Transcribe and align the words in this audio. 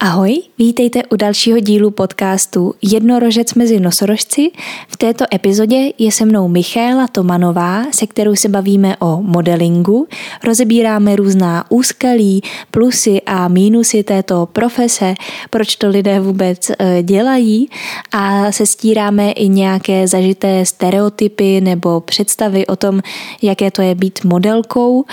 Ahoj, 0.00 0.42
vítejte 0.58 1.02
u 1.12 1.16
dalšího 1.16 1.60
dílu 1.60 1.90
podcastu 1.90 2.74
Jednorožec 2.82 3.54
mezi 3.54 3.80
nosorožci. 3.80 4.50
V 4.88 4.96
této 4.96 5.24
epizodě 5.34 5.92
je 5.98 6.12
se 6.12 6.24
mnou 6.24 6.48
Michála 6.48 7.06
Tomanová, 7.08 7.84
se 7.92 8.06
kterou 8.06 8.36
se 8.36 8.48
bavíme 8.48 8.96
o 8.96 9.22
modelingu. 9.22 10.06
Rozebíráme 10.44 11.16
různá 11.16 11.64
úskalí, 11.70 12.42
plusy 12.70 13.20
a 13.26 13.48
mínusy 13.48 14.02
této 14.02 14.48
profese, 14.52 15.14
proč 15.50 15.76
to 15.76 15.88
lidé 15.88 16.20
vůbec 16.20 16.70
eh, 16.70 17.02
dělají 17.02 17.68
a 18.12 18.52
sestíráme 18.52 19.30
i 19.30 19.48
nějaké 19.48 20.08
zažité 20.08 20.66
stereotypy 20.66 21.60
nebo 21.60 22.00
představy 22.00 22.66
o 22.66 22.76
tom, 22.76 23.00
jaké 23.42 23.70
to 23.70 23.82
je 23.82 23.94
být 23.94 24.24
modelkou. 24.24 25.04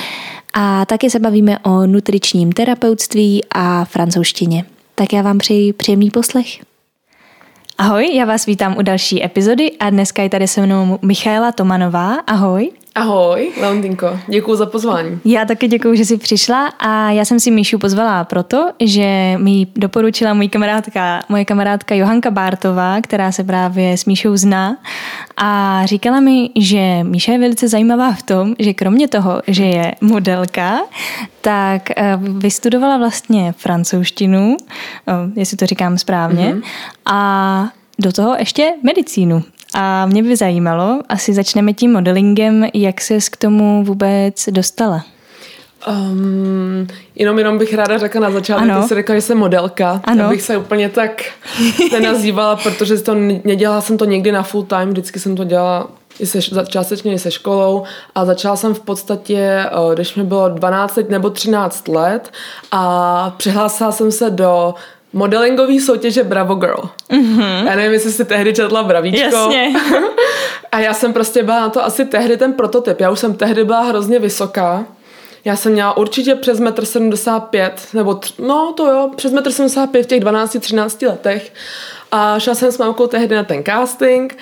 A 0.54 0.86
taky 0.86 1.10
se 1.10 1.20
bavíme 1.20 1.60
o 1.60 1.86
nutričním 1.86 2.52
terapeutství 2.52 3.42
a 3.56 3.86
francouzštině. 3.86 4.66
Tak 4.96 5.14
já 5.14 5.22
vám 5.22 5.38
přeji 5.38 5.74
příjemný 5.74 6.12
poslech. 6.12 6.48
Ahoj, 7.78 8.16
já 8.16 8.26
vás 8.26 8.46
vítám 8.46 8.78
u 8.78 8.82
další 8.82 9.24
epizody 9.26 9.72
a 9.80 9.90
dneska 9.90 10.24
je 10.24 10.30
tady 10.30 10.48
se 10.48 10.62
mnou 10.66 11.00
Michaela 11.02 11.52
Tomanová. 11.52 12.16
Ahoj. 12.16 12.72
Ahoj, 12.98 13.52
Leontinko, 13.62 14.20
děkuji 14.28 14.56
za 14.56 14.66
pozvání. 14.66 15.20
Já 15.26 15.46
taky 15.46 15.68
děkuji, 15.68 15.98
že 15.98 16.06
jsi 16.06 16.18
přišla 16.18 16.68
a 16.68 17.12
já 17.12 17.26
jsem 17.26 17.40
si 17.40 17.52
Míšu 17.52 17.80
pozvala 17.80 18.24
proto, 18.24 18.72
že 18.80 19.36
mi 19.38 19.68
doporučila 19.76 20.34
můj 20.34 20.48
kamarádka, 20.48 21.22
moje 21.30 21.46
kamarádka 21.46 21.96
Johanka 21.96 22.32
Bártová, 22.32 23.02
která 23.02 23.32
se 23.32 23.44
právě 23.44 23.98
s 23.98 24.06
Míšou 24.06 24.38
zná 24.38 24.78
a 25.38 25.82
říkala 25.86 26.20
mi, 26.20 26.50
že 26.56 27.04
Míša 27.04 27.32
je 27.32 27.40
velice 27.40 27.68
zajímavá 27.68 28.12
v 28.12 28.24
tom, 28.24 28.56
že 28.60 28.74
kromě 28.74 29.08
toho, 29.08 29.42
že 29.48 29.64
je 29.64 29.96
modelka, 30.02 30.80
tak 31.42 31.90
eh, 31.92 32.18
vystudovala 32.22 32.98
vlastně 32.98 33.54
francouzštinu, 33.58 34.58
eh, 35.08 35.14
jestli 35.40 35.58
to 35.58 35.66
říkám 35.66 35.98
správně, 35.98 36.54
mm-hmm. 36.54 36.64
a 37.06 37.70
do 38.00 38.12
toho 38.12 38.36
ještě 38.40 38.74
medicínu. 38.84 39.44
A 39.74 40.06
mě 40.06 40.24
by 40.24 40.36
zajímalo, 40.36 41.02
asi 41.10 41.34
začneme 41.34 41.74
tím 41.74 41.94
modelingem, 41.94 42.68
jak 42.74 43.02
ses 43.02 43.30
k 43.30 43.38
tomu 43.38 43.84
vůbec 43.84 44.50
dostala? 44.52 45.06
Um, 45.88 46.88
jenom, 47.16 47.38
jenom 47.38 47.58
bych 47.58 47.74
ráda 47.74 47.98
řekla 47.98 48.22
na 48.22 48.32
začátku, 48.32 48.66
když 48.66 48.88
jsi 48.88 48.96
řekla, 48.96 49.16
že 49.16 49.22
jsem 49.22 49.38
modelka, 49.38 50.02
ano. 50.04 50.26
abych 50.26 50.42
se 50.42 50.58
úplně 50.58 50.90
tak 50.90 51.24
nenazývala, 51.92 52.56
protože 52.56 52.98
to 52.98 53.16
nedělala 53.44 53.82
jsem 53.82 53.98
to 53.98 54.06
někdy 54.06 54.32
na 54.32 54.44
full 54.44 54.64
time, 54.64 54.90
vždycky 54.90 55.20
jsem 55.20 55.36
to 55.36 55.44
dělala 55.44 55.88
i 56.20 56.26
se, 56.26 56.40
částečně 56.68 57.14
i 57.14 57.20
se 57.20 57.32
školou 57.32 57.84
a 58.16 58.26
začala 58.26 58.56
jsem 58.56 58.74
v 58.74 58.80
podstatě, 58.80 59.40
eh, 59.40 59.96
když 59.96 60.16
mi 60.16 60.24
bylo 60.24 60.50
12 60.50 61.10
nebo 61.10 61.30
13 61.30 61.88
let 61.88 62.32
a 62.72 63.34
přihlásila 63.38 63.92
jsem 63.92 64.12
se 64.12 64.30
do 64.30 64.74
modelingový 65.16 65.80
soutěže 65.80 66.24
Bravo 66.24 66.56
Girl. 66.56 66.90
Mm-hmm. 67.12 67.68
Já 67.68 67.76
nevím, 67.76 67.94
jestli 67.94 68.12
jsi 68.12 68.26
tehdy 68.26 68.54
četla 68.54 68.84
Bravíčko. 68.84 69.36
Jasně. 69.36 69.74
a 70.72 70.80
já 70.80 70.94
jsem 70.94 71.14
prostě 71.14 71.44
byla 71.44 71.60
na 71.60 71.70
to 71.70 71.86
asi 71.86 72.06
tehdy 72.06 72.38
ten 72.38 72.54
prototyp. 72.54 73.00
Já 73.00 73.12
už 73.12 73.20
jsem 73.20 73.34
tehdy 73.34 73.64
byla 73.64 73.82
hrozně 73.82 74.20
vysoká. 74.20 74.86
Já 75.46 75.56
jsem 75.56 75.72
měla 75.72 75.98
určitě 75.98 76.36
přes 76.36 76.60
1,75 76.60 77.64
m, 77.64 77.72
nebo 77.94 78.14
tř- 78.14 78.46
no 78.48 78.74
to 78.78 78.88
jo, 78.88 79.12
přes 79.16 79.34
1,75 79.34 79.98
m 79.98 80.04
v 80.04 80.06
těch 80.06 80.24
12-13 80.24 81.08
letech. 81.08 81.54
A 82.12 82.40
šla 82.40 82.56
jsem 82.56 82.72
s 82.72 82.78
mamkou 82.78 83.08
tehdy 83.08 83.36
na 83.36 83.44
ten 83.44 83.64
casting 83.64 84.38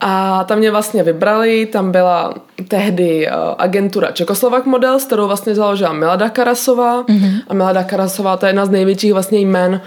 a 0.00 0.44
tam 0.44 0.58
mě 0.58 0.70
vlastně 0.70 1.02
vybrali, 1.02 1.66
tam 1.66 1.92
byla 1.92 2.34
tehdy 2.68 3.26
uh, 3.26 3.54
agentura 3.58 4.10
Čekoslovak 4.12 4.66
Model, 4.66 4.98
s 4.98 5.04
kterou 5.04 5.26
vlastně 5.26 5.54
založila 5.54 5.92
Milada 5.92 6.28
Karasová. 6.28 7.02
Mm-hmm. 7.02 7.42
A 7.48 7.54
Milada 7.54 7.82
Karasová 7.84 8.36
to 8.36 8.46
je 8.46 8.50
jedna 8.50 8.66
z 8.66 8.70
největších 8.70 9.12
vlastně 9.12 9.38
jmen 9.38 9.80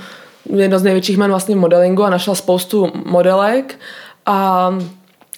jedno 0.50 0.80
z 0.80 0.84
největších 0.84 1.18
jmen 1.18 1.30
vlastně 1.30 1.56
modelingu 1.56 2.04
a 2.04 2.10
našla 2.10 2.36
spoustu 2.36 2.92
modelek 3.06 3.80
a 4.26 4.70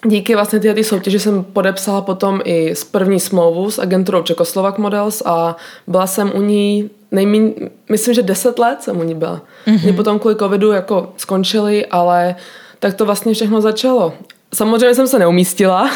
díky 0.06 0.34
vlastně 0.34 0.60
tyhle 0.60 0.74
ty 0.74 0.84
soutěži 0.84 1.18
jsem 1.18 1.44
podepsala 1.44 2.00
potom 2.00 2.40
i 2.44 2.70
s 2.70 2.84
první 2.84 3.20
smlouvu 3.20 3.70
s 3.70 3.78
agenturou 3.78 4.22
Czechoslovak 4.22 4.78
Models 4.78 5.22
a 5.26 5.56
byla 5.86 6.06
jsem 6.06 6.32
u 6.34 6.42
ní 6.42 6.90
nejmín, 7.10 7.54
myslím, 7.88 8.14
že 8.14 8.22
10 8.22 8.58
let 8.58 8.82
jsem 8.82 9.00
u 9.00 9.02
ní 9.02 9.14
byla. 9.14 9.42
Mm-hmm. 9.66 9.82
Mě 9.82 9.92
potom 9.92 10.18
kvůli 10.18 10.36
covidu 10.36 10.72
jako 10.72 11.12
skončili, 11.16 11.86
ale 11.86 12.34
tak 12.78 12.94
to 12.94 13.04
vlastně 13.04 13.34
všechno 13.34 13.60
začalo. 13.60 14.12
Samozřejmě 14.54 14.94
jsem 14.94 15.08
se 15.08 15.18
neumístila. 15.18 15.90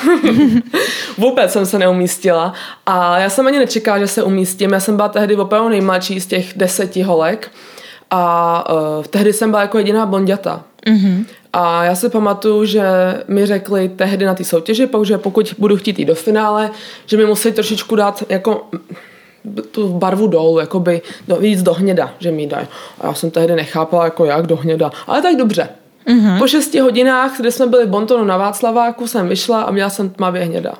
Vůbec 1.18 1.52
jsem 1.52 1.66
se 1.66 1.78
neumístila. 1.78 2.52
A 2.86 3.18
já 3.18 3.30
jsem 3.30 3.46
ani 3.46 3.58
nečekala, 3.58 3.98
že 3.98 4.06
se 4.06 4.22
umístím. 4.22 4.72
Já 4.72 4.80
jsem 4.80 4.96
byla 4.96 5.08
tehdy 5.08 5.36
opravdu 5.36 5.68
nejmladší 5.68 6.20
z 6.20 6.26
těch 6.26 6.52
deseti 6.56 7.02
holek. 7.02 7.50
A 8.10 8.64
uh, 8.72 9.04
tehdy 9.04 9.32
jsem 9.32 9.50
byla 9.50 9.62
jako 9.62 9.78
jediná 9.78 10.06
blonděta. 10.06 10.62
Mm-hmm. 10.86 11.24
A 11.52 11.84
já 11.84 11.94
si 11.94 12.08
pamatuju, 12.08 12.64
že 12.64 12.82
mi 13.28 13.46
řekli 13.46 13.88
tehdy 13.88 14.24
na 14.24 14.34
té 14.34 14.44
soutěži, 14.44 14.88
že 15.02 15.18
pokud 15.18 15.54
budu 15.58 15.76
chtít 15.76 15.98
jít 15.98 16.04
do 16.04 16.14
finále, 16.14 16.70
že 17.06 17.16
mi 17.16 17.26
musí 17.26 17.52
trošičku 17.52 17.96
dát 17.96 18.22
jako 18.28 18.66
tu 19.70 19.88
barvu 19.88 20.26
dolů, 20.26 20.58
jakoby 20.58 21.02
do, 21.28 21.36
víc 21.36 21.62
do 21.62 21.74
hněda, 21.74 22.10
že 22.18 22.30
mi 22.30 22.46
dají. 22.46 22.66
A 23.00 23.06
já 23.06 23.14
jsem 23.14 23.30
tehdy 23.30 23.54
nechápala, 23.54 24.04
jako 24.04 24.24
jak 24.24 24.46
do 24.46 24.56
hněda. 24.56 24.90
Ale 25.06 25.22
tak 25.22 25.36
dobře. 25.36 25.68
Mm-hmm. 26.06 26.38
Po 26.38 26.46
šesti 26.48 26.80
hodinách, 26.80 27.40
kdy 27.40 27.52
jsme 27.52 27.66
byli 27.66 27.86
v 27.86 27.88
Bontonu 27.88 28.24
na 28.24 28.36
Václaváku, 28.36 29.06
jsem 29.06 29.28
vyšla 29.28 29.62
a 29.62 29.70
měla 29.70 29.90
jsem 29.90 30.10
tmavě 30.10 30.44
hněda. 30.44 30.72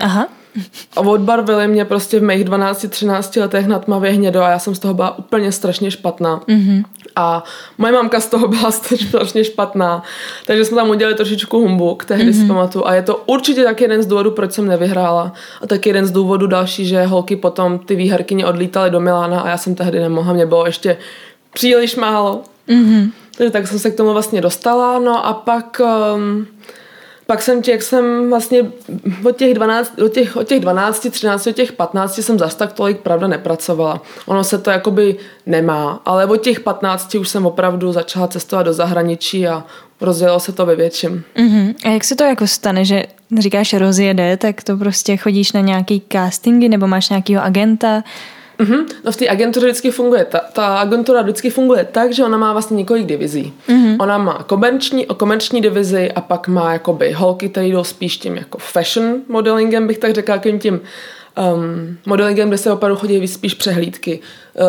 Aha. 0.00 0.28
A 0.96 1.00
odbarvili 1.00 1.68
mě 1.68 1.84
prostě 1.84 2.20
v 2.20 2.22
mých 2.22 2.44
12-13 2.44 3.40
letech 3.40 3.66
na 3.66 3.78
tmavě 3.78 4.10
hnědo 4.10 4.42
a 4.42 4.50
já 4.50 4.58
jsem 4.58 4.74
z 4.74 4.78
toho 4.78 4.94
byla 4.94 5.18
úplně 5.18 5.52
strašně 5.52 5.90
špatná. 5.90 6.40
Mm-hmm. 6.48 6.84
A 7.16 7.44
moje 7.78 7.92
mamka 7.92 8.20
z 8.20 8.26
toho 8.26 8.48
byla 8.48 8.70
strašně 9.06 9.44
špatná. 9.44 10.02
Takže 10.46 10.64
jsme 10.64 10.76
tam 10.76 10.90
udělali 10.90 11.16
trošičku 11.16 11.58
humbuk, 11.58 12.04
tehdy 12.04 12.30
mm-hmm. 12.30 12.40
si 12.40 12.46
pamatuju. 12.46 12.86
A 12.86 12.94
je 12.94 13.02
to 13.02 13.22
určitě 13.26 13.64
tak 13.64 13.80
jeden 13.80 14.02
z 14.02 14.06
důvodů, 14.06 14.30
proč 14.30 14.52
jsem 14.52 14.66
nevyhrála. 14.66 15.32
A 15.62 15.66
tak 15.66 15.86
jeden 15.86 16.06
z 16.06 16.10
důvodů 16.10 16.46
další, 16.46 16.86
že 16.86 17.02
holky 17.02 17.36
potom 17.36 17.78
ty 17.78 17.96
výherkyně 17.96 18.46
odlítaly 18.46 18.90
do 18.90 19.00
Milána 19.00 19.40
a 19.40 19.48
já 19.48 19.56
jsem 19.56 19.74
tehdy 19.74 20.00
nemohla. 20.00 20.32
Mě 20.32 20.46
bylo 20.46 20.66
ještě 20.66 20.96
příliš 21.52 21.96
málo. 21.96 22.42
Mm-hmm. 22.68 23.10
Takže 23.36 23.50
tak 23.50 23.66
jsem 23.66 23.78
se 23.78 23.90
k 23.90 23.96
tomu 23.96 24.12
vlastně 24.12 24.40
dostala. 24.40 24.98
No 24.98 25.26
a 25.26 25.32
pak... 25.32 25.80
Um, 26.14 26.46
pak 27.26 27.42
jsem 27.42 27.62
tě, 27.62 27.70
jak 27.70 27.82
jsem 27.82 28.30
vlastně 28.30 28.66
od 29.24 29.36
těch 29.36 29.54
12, 29.54 29.98
od 30.02 30.12
těch, 30.12 30.36
od 30.36 30.48
těch 30.48 30.60
12, 30.60 31.10
13, 31.10 31.46
od 31.46 31.56
těch 31.56 31.72
15 31.72 32.18
jsem 32.18 32.38
zas 32.38 32.54
tak 32.54 32.72
tolik 32.72 33.00
pravda 33.00 33.26
nepracovala. 33.26 34.02
Ono 34.26 34.44
se 34.44 34.58
to 34.58 34.70
jakoby 34.70 35.16
nemá, 35.46 36.02
ale 36.04 36.26
od 36.26 36.36
těch 36.36 36.60
15 36.60 37.14
už 37.14 37.28
jsem 37.28 37.46
opravdu 37.46 37.92
začala 37.92 38.28
cestovat 38.28 38.66
do 38.66 38.72
zahraničí 38.72 39.48
a 39.48 39.64
rozjelo 40.00 40.40
se 40.40 40.52
to 40.52 40.66
ve 40.66 40.76
větším. 40.76 41.24
Uh-huh. 41.36 41.74
A 41.84 41.88
jak 41.88 42.04
se 42.04 42.16
to 42.16 42.24
jako 42.24 42.46
stane, 42.46 42.84
že 42.84 43.04
říkáš 43.38 43.72
rozjede, 43.72 44.36
tak 44.36 44.62
to 44.62 44.76
prostě 44.76 45.16
chodíš 45.16 45.52
na 45.52 45.60
nějaký 45.60 46.02
castingy 46.12 46.68
nebo 46.68 46.86
máš 46.86 47.08
nějakého 47.08 47.44
agenta, 47.44 48.02
Mm-hmm. 48.58 48.84
No 49.04 49.12
v 49.12 49.16
té 49.16 49.28
agentuře 49.28 49.66
vždycky 49.66 49.90
funguje, 49.90 50.24
ta, 50.24 50.40
ta 50.52 50.78
agentura 50.78 51.22
vždycky 51.22 51.50
funguje 51.50 51.84
tak, 51.92 52.12
že 52.12 52.24
ona 52.24 52.38
má 52.38 52.52
vlastně 52.52 52.76
několik 52.76 53.06
divizí. 53.06 53.52
Mm-hmm. 53.68 53.96
Ona 54.00 54.18
má 54.18 54.42
komerční, 54.46 55.06
komerční 55.06 55.60
divizi 55.60 56.12
a 56.12 56.20
pak 56.20 56.48
má 56.48 56.72
jakoby 56.72 57.12
holky, 57.12 57.48
které 57.48 57.66
jdou 57.66 57.84
spíš 57.84 58.16
tím 58.16 58.36
jako 58.36 58.58
fashion 58.58 59.20
modelingem, 59.28 59.86
bych 59.86 59.98
tak 59.98 60.14
řekla, 60.14 60.38
tím 60.58 60.80
um, 61.54 61.98
modelingem, 62.06 62.48
kde 62.48 62.58
se 62.58 62.72
opravdu 62.72 62.96
chodí 62.96 63.28
spíš 63.28 63.54
přehlídky. 63.54 64.20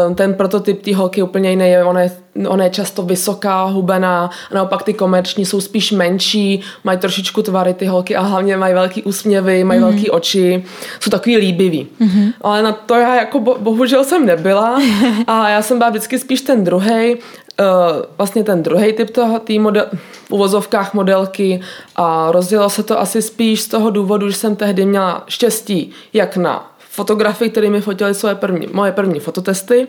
Um, 0.07 0.16
ten 0.16 0.34
prototyp 0.34 0.81
té 0.81 0.96
holky 0.96 1.22
úplně 1.22 1.50
jiný 1.50 1.69
je, 1.69 1.84
ona 1.84 2.02
je, 2.02 2.12
ona 2.47 2.63
je 2.63 2.69
často 2.69 3.01
vysoká, 3.01 3.63
hubená, 3.63 4.29
a 4.51 4.56
naopak 4.56 4.84
ty 4.84 4.94
komerční 4.94 5.46
jsou 5.46 5.62
spíš 5.62 5.91
menší, 5.91 6.62
mají 6.84 6.97
trošičku 6.97 7.41
tvary 7.41 7.73
ty 7.73 7.85
holky 7.85 8.16
a 8.16 8.22
hlavně 8.22 8.57
mají 8.57 8.73
velký 8.73 9.03
úsměvy, 9.03 9.63
mají 9.63 9.79
mm-hmm. 9.79 9.84
velký 9.84 10.09
oči, 10.09 10.63
jsou 11.00 11.09
takový 11.09 11.38
líbivý. 11.38 11.88
Mm-hmm. 12.01 12.34
Ale 12.41 12.63
na 12.63 12.72
to 12.72 12.96
já 12.96 13.16
jako 13.16 13.40
bo, 13.40 13.57
bohužel 13.59 14.03
jsem 14.03 14.25
nebyla 14.25 14.81
a 15.28 15.50
já 15.50 15.62
jsem 15.62 15.78
byla 15.78 15.90
vždycky 15.90 16.19
spíš 16.19 16.41
ten 16.41 16.63
druhý 16.63 17.16
uh, 17.16 18.06
vlastně 18.18 18.43
ten 18.43 18.64
druhý 18.64 18.93
typ 18.93 19.09
toho, 19.09 19.40
tý 19.40 19.59
model, 19.59 19.85
v 20.28 20.32
uvozovkách 20.32 20.93
modelky 20.93 21.61
a 21.96 22.32
rozdělilo 22.32 22.70
se 22.70 22.84
to 22.84 22.99
asi 22.99 23.22
spíš 23.22 23.61
z 23.61 23.67
toho 23.67 23.90
důvodu, 23.90 24.29
že 24.29 24.35
jsem 24.35 24.55
tehdy 24.55 24.85
měla 24.85 25.23
štěstí 25.28 25.91
jak 26.14 26.37
na 26.37 26.72
fotografii, 26.90 27.49
které 27.49 27.70
mi 27.70 27.82
fotily 27.82 28.14
svoje 28.14 28.35
první, 28.35 28.67
moje 28.73 28.91
první 28.91 29.20
fototesty. 29.20 29.87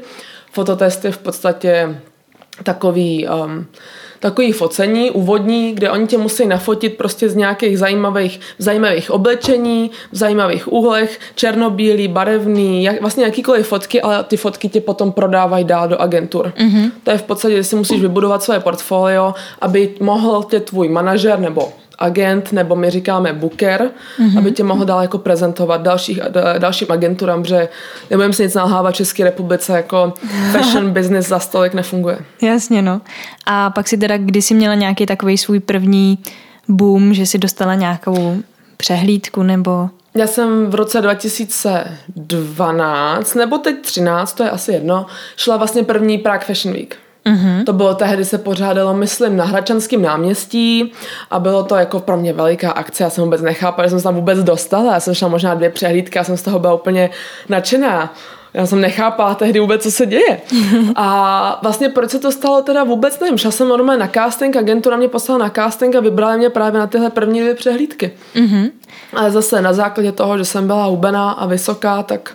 Fototesty 0.53 1.13
v 1.13 1.19
podstatě 1.19 2.01
takový 2.63 3.29
um, 3.29 3.67
takový 4.21 4.53
focení 4.53 5.11
úvodní, 5.11 5.73
kde 5.73 5.91
oni 5.91 6.07
tě 6.07 6.19
musí 6.19 6.47
nafotit 6.47 6.97
prostě 6.97 7.29
z 7.29 7.35
nějakých 7.35 7.79
zajímavých, 7.79 8.41
zajímavých 8.59 9.11
oblečení, 9.11 9.91
v 10.13 10.17
zajímavých 10.17 10.73
úhlech, 10.73 11.21
černobílý, 11.35 12.09
barevný, 12.09 12.85
jak, 12.85 13.01
vlastně 13.01 13.25
jakýkoliv 13.25 13.67
fotky, 13.67 14.03
ale 14.03 14.25
ty 14.25 14.37
fotky 14.37 14.69
tě 14.69 14.81
potom 14.81 15.13
prodávají 15.13 15.65
dál 15.65 15.89
do 15.89 16.01
agentur. 16.01 16.53
Mm-hmm. 16.57 16.91
To 17.05 17.11
je 17.11 17.19
v 17.19 17.23
podstatě, 17.23 17.57
že 17.57 17.65
si 17.65 17.77
musíš 17.77 18.01
vybudovat 18.01 18.43
své 18.43 18.61
portfolio, 18.61 19.35
aby 19.61 19.95
mohl 20.01 20.43
tě 20.43 20.61
tvůj 20.61 20.89
manažer 20.89 21.39
nebo 21.39 21.73
agent, 21.99 22.53
nebo 22.53 22.77
my 22.77 22.91
říkáme 22.91 23.33
booker, 23.33 23.91
mm-hmm. 24.19 24.39
aby 24.39 24.53
tě 24.53 24.65
mohl 24.65 24.85
dál 24.85 25.03
jako 25.03 25.19
prezentovat 25.19 25.83
dalších, 25.83 26.21
dalším 26.59 26.87
agenturám, 26.91 27.45
že 27.45 27.69
nebudeme 28.11 28.33
si 28.33 28.43
nic 28.43 28.55
nalhávat 28.55 28.95
v 28.95 28.97
České 28.97 29.25
republice, 29.25 29.73
jako 29.73 30.15
fashion 30.53 30.91
business 30.91 31.29
za 31.29 31.39
stolik 31.39 31.75
nefunguje. 31.75 32.19
Jasně, 32.43 32.83
no. 32.83 33.01
A 33.47 33.71
pak 33.71 33.89
si 33.89 33.99
teda 33.99 34.19
kdysi 34.19 34.55
měla 34.55 34.75
nějaký 34.75 35.07
takový 35.07 35.39
svůj 35.39 35.61
první 35.61 36.19
boom, 36.69 37.15
že 37.15 37.27
si 37.27 37.39
dostala 37.39 37.75
nějakou 37.75 38.37
přehlídku 38.77 39.43
nebo... 39.43 39.91
Já 40.15 40.27
jsem 40.27 40.67
v 40.67 40.75
roce 40.75 41.01
2012, 41.01 43.35
nebo 43.35 43.59
teď 43.59 43.83
13, 43.83 44.33
to 44.33 44.43
je 44.43 44.51
asi 44.51 44.73
jedno, 44.73 45.07
šla 45.37 45.57
vlastně 45.57 45.83
první 45.83 46.19
Prague 46.19 46.47
Fashion 46.47 46.75
Week. 46.75 46.97
Mm-hmm. 47.27 47.65
To 47.65 47.73
bylo 47.73 47.95
tehdy, 47.95 48.25
se 48.25 48.39
pořádalo, 48.39 48.95
myslím, 48.95 49.37
na 49.37 49.45
Hračanském 49.45 50.03
náměstí 50.03 50.93
a 51.31 51.39
bylo 51.39 51.63
to 51.65 51.77
jako 51.77 52.01
pro 52.01 52.17
mě 52.17 52.33
veliká 52.33 52.71
akce. 52.71 53.05
Já 53.05 53.11
jsem 53.11 53.25
vůbec 53.25 53.43
nechápala, 53.43 53.87
že 53.87 53.91
jsem 53.91 53.99
se 53.99 54.05
tam 54.05 54.15
vůbec 54.15 54.39
dostala. 54.43 54.93
Já 54.93 55.01
jsem 55.01 55.15
šla 55.15 55.29
možná 55.29 55.55
dvě 55.55 55.71
přehlídky 55.71 56.19
a 56.19 56.25
jsem 56.25 56.37
z 56.37 56.43
toho 56.43 56.59
byla 56.59 56.75
úplně 56.75 57.11
nadšená. 57.49 58.15
Já 58.55 58.67
jsem 58.67 58.81
nechápala 58.81 59.35
tehdy 59.35 59.61
vůbec, 59.61 59.83
co 59.83 59.91
se 59.91 60.07
děje. 60.07 60.41
A 60.97 61.59
vlastně 61.63 61.89
proč 61.89 62.11
se 62.11 62.19
to 62.19 62.33
stalo, 62.33 62.63
teda 62.63 62.85
vůbec 62.85 63.21
nevím. 63.21 63.39
Šla 63.39 63.51
jsem 63.51 63.69
normálně 63.69 64.01
na 64.01 64.09
casting, 64.09 64.57
agentura 64.57 64.97
mě 64.97 65.09
poslala 65.09 65.39
na 65.39 65.51
casting 65.51 65.97
a 65.97 66.01
vybrala 66.01 66.37
mě 66.37 66.51
právě 66.51 66.81
na 66.81 66.87
tyhle 66.87 67.11
první 67.11 67.41
dvě 67.41 67.55
přehlídky. 67.55 68.13
Mm-hmm. 68.35 68.71
Ale 69.17 69.31
zase 69.31 69.63
na 69.63 69.73
základě 69.73 70.13
toho, 70.13 70.39
že 70.39 70.45
jsem 70.45 70.67
byla 70.67 70.85
hubená 70.85 71.31
a 71.31 71.47
vysoká, 71.47 72.03
tak 72.03 72.33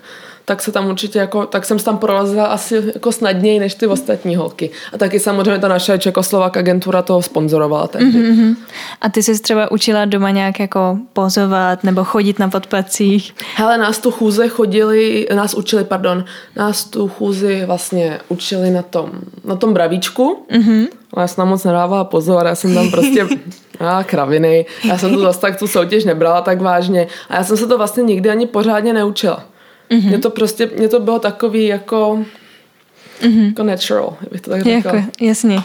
tak 0.51 0.61
se 0.61 0.71
tam 0.71 0.87
určitě 0.87 1.19
jako, 1.19 1.45
tak 1.45 1.65
jsem 1.65 1.79
se 1.79 1.85
tam 1.85 1.97
prorazila 1.97 2.45
asi 2.45 2.83
jako 2.93 3.11
snadněji 3.11 3.59
než 3.59 3.75
ty 3.75 3.87
ostatní 3.87 4.35
holky. 4.35 4.69
A 4.93 4.97
taky 4.97 5.19
samozřejmě 5.19 5.59
ta 5.59 5.67
naše 5.67 5.97
Čekoslovak 5.97 6.57
agentura 6.57 7.01
to 7.01 7.21
sponzorovala 7.21 7.87
tehdy. 7.87 8.19
Mm-hmm. 8.19 8.55
A 9.01 9.09
ty 9.09 9.23
jsi 9.23 9.41
třeba 9.41 9.71
učila 9.71 10.05
doma 10.05 10.29
nějak 10.29 10.59
jako 10.59 10.97
pozovat 11.13 11.83
nebo 11.83 12.03
chodit 12.03 12.39
na 12.39 12.49
podpacích? 12.49 13.33
Hele, 13.55 13.77
nás 13.77 13.99
tu 13.99 14.11
chůze 14.11 14.47
chodili, 14.47 15.27
nás 15.35 15.53
učili, 15.53 15.83
pardon, 15.83 16.25
nás 16.55 16.83
tu 16.83 17.07
chůzi 17.07 17.63
vlastně 17.65 18.19
učili 18.29 18.71
na 18.71 18.81
tom, 18.81 19.11
na 19.45 19.55
tom 19.55 19.73
bravíčku. 19.73 20.45
Mm-hmm. 20.51 20.87
Ale 21.13 21.23
já 21.23 21.27
jsem 21.27 21.35
tam 21.35 21.49
moc 21.49 21.63
nedávala 21.63 22.03
pozor, 22.03 22.45
já 22.45 22.55
jsem 22.55 22.73
tam 22.73 22.91
prostě 22.91 23.27
a 23.79 24.03
kraviny. 24.03 24.65
Já 24.83 24.97
jsem 24.97 25.13
to 25.13 25.19
zase 25.19 25.39
tak 25.39 25.59
tu 25.59 25.67
soutěž 25.67 26.05
nebrala 26.05 26.41
tak 26.41 26.61
vážně. 26.61 27.07
A 27.29 27.35
já 27.35 27.43
jsem 27.43 27.57
se 27.57 27.67
to 27.67 27.77
vlastně 27.77 28.03
nikdy 28.03 28.29
ani 28.29 28.47
pořádně 28.47 28.93
neučila. 28.93 29.50
Mm-hmm. 29.91 30.07
Mě 30.07 30.19
to 30.19 30.29
prostě, 30.29 30.69
mě 30.77 30.87
to 30.87 30.99
bylo 30.99 31.19
takový 31.19 31.65
jako, 31.65 32.25
mm-hmm. 33.21 33.45
jako 33.45 33.63
natural, 33.63 34.17
bych 34.31 34.41
to 34.41 34.49
tak 34.49 34.63
řekla. 34.63 34.95
Jako, 34.95 35.11
jasně. 35.21 35.59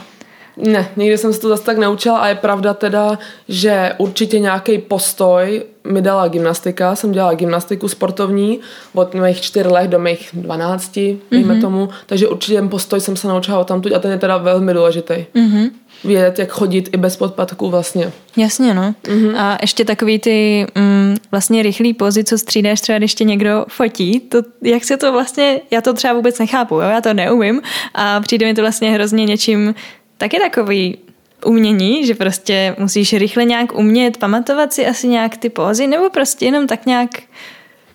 Ne, 0.56 0.88
nikdy 0.96 1.18
jsem 1.18 1.32
se 1.32 1.40
to 1.40 1.48
zase 1.48 1.62
tak 1.62 1.78
naučila 1.78 2.18
a 2.18 2.28
je 2.28 2.34
pravda 2.34 2.74
teda, 2.74 3.18
že 3.48 3.92
určitě 3.98 4.38
nějaký 4.38 4.78
postoj 4.78 5.62
mi 5.86 6.02
dala 6.02 6.28
gymnastika. 6.28 6.96
Jsem 6.96 7.12
dělala 7.12 7.34
gymnastiku 7.34 7.88
sportovní 7.88 8.60
od 8.94 9.14
mých 9.14 9.40
čtyř 9.40 9.66
let 9.66 9.90
do 9.90 9.98
mých 9.98 10.30
dvanácti, 10.32 11.18
mm-hmm. 11.32 11.60
tomu. 11.60 11.88
Takže 12.06 12.28
určitě 12.28 12.54
ten 12.54 12.68
postoj 12.68 13.00
jsem 13.00 13.16
se 13.16 13.28
naučila 13.28 13.64
tamtud 13.64 13.92
a 13.92 13.98
ten 13.98 14.10
je 14.10 14.18
teda 14.18 14.36
velmi 14.36 14.74
důležitý. 14.74 15.14
Mm-hmm. 15.14 15.70
Vědět, 16.04 16.38
jak 16.38 16.50
chodit 16.50 16.88
i 16.92 16.96
bez 16.96 17.16
podpatků 17.16 17.70
vlastně. 17.70 18.12
Jasně, 18.36 18.74
no. 18.74 18.94
Mm-hmm. 19.02 19.36
A 19.36 19.58
ještě 19.62 19.84
takový 19.84 20.18
ty 20.18 20.66
mm, 20.74 21.16
vlastně 21.30 21.62
rychlý 21.62 21.94
pozy, 21.94 22.24
co 22.24 22.38
střídáš 22.38 22.80
třeba, 22.80 22.98
když 22.98 23.14
tě 23.14 23.24
někdo 23.24 23.64
fotí, 23.68 24.20
to, 24.20 24.38
jak 24.62 24.84
se 24.84 24.96
to 24.96 25.12
vlastně, 25.12 25.60
já 25.70 25.80
to 25.80 25.94
třeba 25.94 26.14
vůbec 26.14 26.38
nechápu, 26.38 26.74
jo? 26.74 26.80
já 26.80 27.00
to 27.00 27.14
neumím 27.14 27.62
a 27.94 28.20
přijde 28.20 28.46
mi 28.46 28.54
to 28.54 28.62
vlastně 28.62 28.90
hrozně 28.90 29.24
něčím 29.24 29.74
taky 30.18 30.38
takový 30.38 30.98
umění, 31.44 32.06
že 32.06 32.14
prostě 32.14 32.76
musíš 32.78 33.12
rychle 33.12 33.44
nějak 33.44 33.78
umět 33.78 34.16
pamatovat 34.16 34.72
si 34.72 34.86
asi 34.86 35.08
nějak 35.08 35.36
ty 35.36 35.48
pózy, 35.48 35.86
nebo 35.86 36.10
prostě 36.10 36.44
jenom 36.44 36.66
tak 36.66 36.86
nějak 36.86 37.10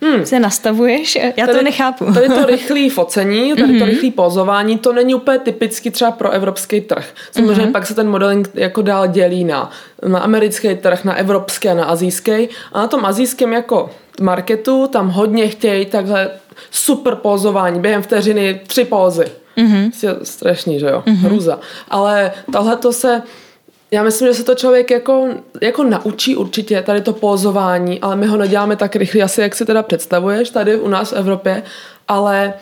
hmm. 0.01 0.25
se 0.25 0.39
nastavuješ? 0.39 1.15
Já 1.15 1.45
tady, 1.45 1.57
to 1.57 1.63
nechápu. 1.63 2.13
Tady 2.13 2.29
to 2.29 2.45
rychlé 2.45 2.89
focení, 2.89 3.49
tady 3.49 3.63
mm-hmm. 3.63 3.79
to 3.79 3.85
mhm. 3.85 3.93
rychlé 3.93 4.11
pozování, 4.11 4.77
to 4.77 4.93
není 4.93 5.15
úplně 5.15 5.39
typicky 5.39 5.91
třeba 5.91 6.11
pro 6.11 6.29
evropský 6.31 6.81
trh. 6.81 7.13
Samozřejmě 7.31 7.65
mm-hmm. 7.65 7.71
pak 7.71 7.87
se 7.87 7.95
ten 7.95 8.09
modeling 8.09 8.49
jako 8.53 8.81
dál 8.81 9.07
dělí 9.07 9.43
na, 9.43 9.71
na 10.07 10.19
americký 10.19 10.75
trh, 10.75 11.03
na 11.03 11.15
evropský 11.15 11.69
a 11.69 11.73
na 11.73 11.85
azijský. 11.85 12.49
A 12.71 12.81
na 12.81 12.87
tom 12.87 13.05
azijském 13.05 13.53
jako 13.53 13.89
marketu 14.21 14.87
tam 14.87 15.09
hodně 15.09 15.47
chtějí 15.47 15.85
takhle 15.85 16.29
super 16.71 17.15
pozování, 17.15 17.79
během 17.79 18.01
vteřiny 18.01 18.61
tři 18.67 18.85
pózy. 18.85 19.25
Mm-hmm. 19.57 20.17
Strašný, 20.23 20.79
že 20.79 20.85
jo? 20.85 21.03
Mm-hmm. 21.05 21.15
Hruza. 21.15 21.59
Ale 21.89 22.31
tohle 22.51 22.75
to 22.77 22.93
se 22.93 23.21
já 23.93 24.03
myslím, 24.03 24.27
že 24.27 24.33
se 24.33 24.43
to 24.43 24.55
člověk 24.55 24.91
jako, 24.91 25.29
jako 25.61 25.83
naučí 25.83 26.35
určitě, 26.35 26.81
tady 26.81 27.01
to 27.01 27.13
pózování, 27.13 28.01
ale 28.01 28.15
my 28.15 28.27
ho 28.27 28.37
neděláme 28.37 28.75
tak 28.75 28.95
rychle, 28.95 29.21
asi 29.21 29.41
jak 29.41 29.55
si 29.55 29.65
teda 29.65 29.83
představuješ 29.83 30.49
tady 30.49 30.75
u 30.75 30.87
nás 30.87 31.11
v 31.11 31.15
Evropě, 31.15 31.63
ale 32.07 32.53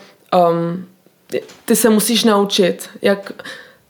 um, 0.50 0.84
ty, 1.26 1.42
ty 1.64 1.76
se 1.76 1.90
musíš 1.90 2.24
naučit, 2.24 2.88
jak 3.02 3.32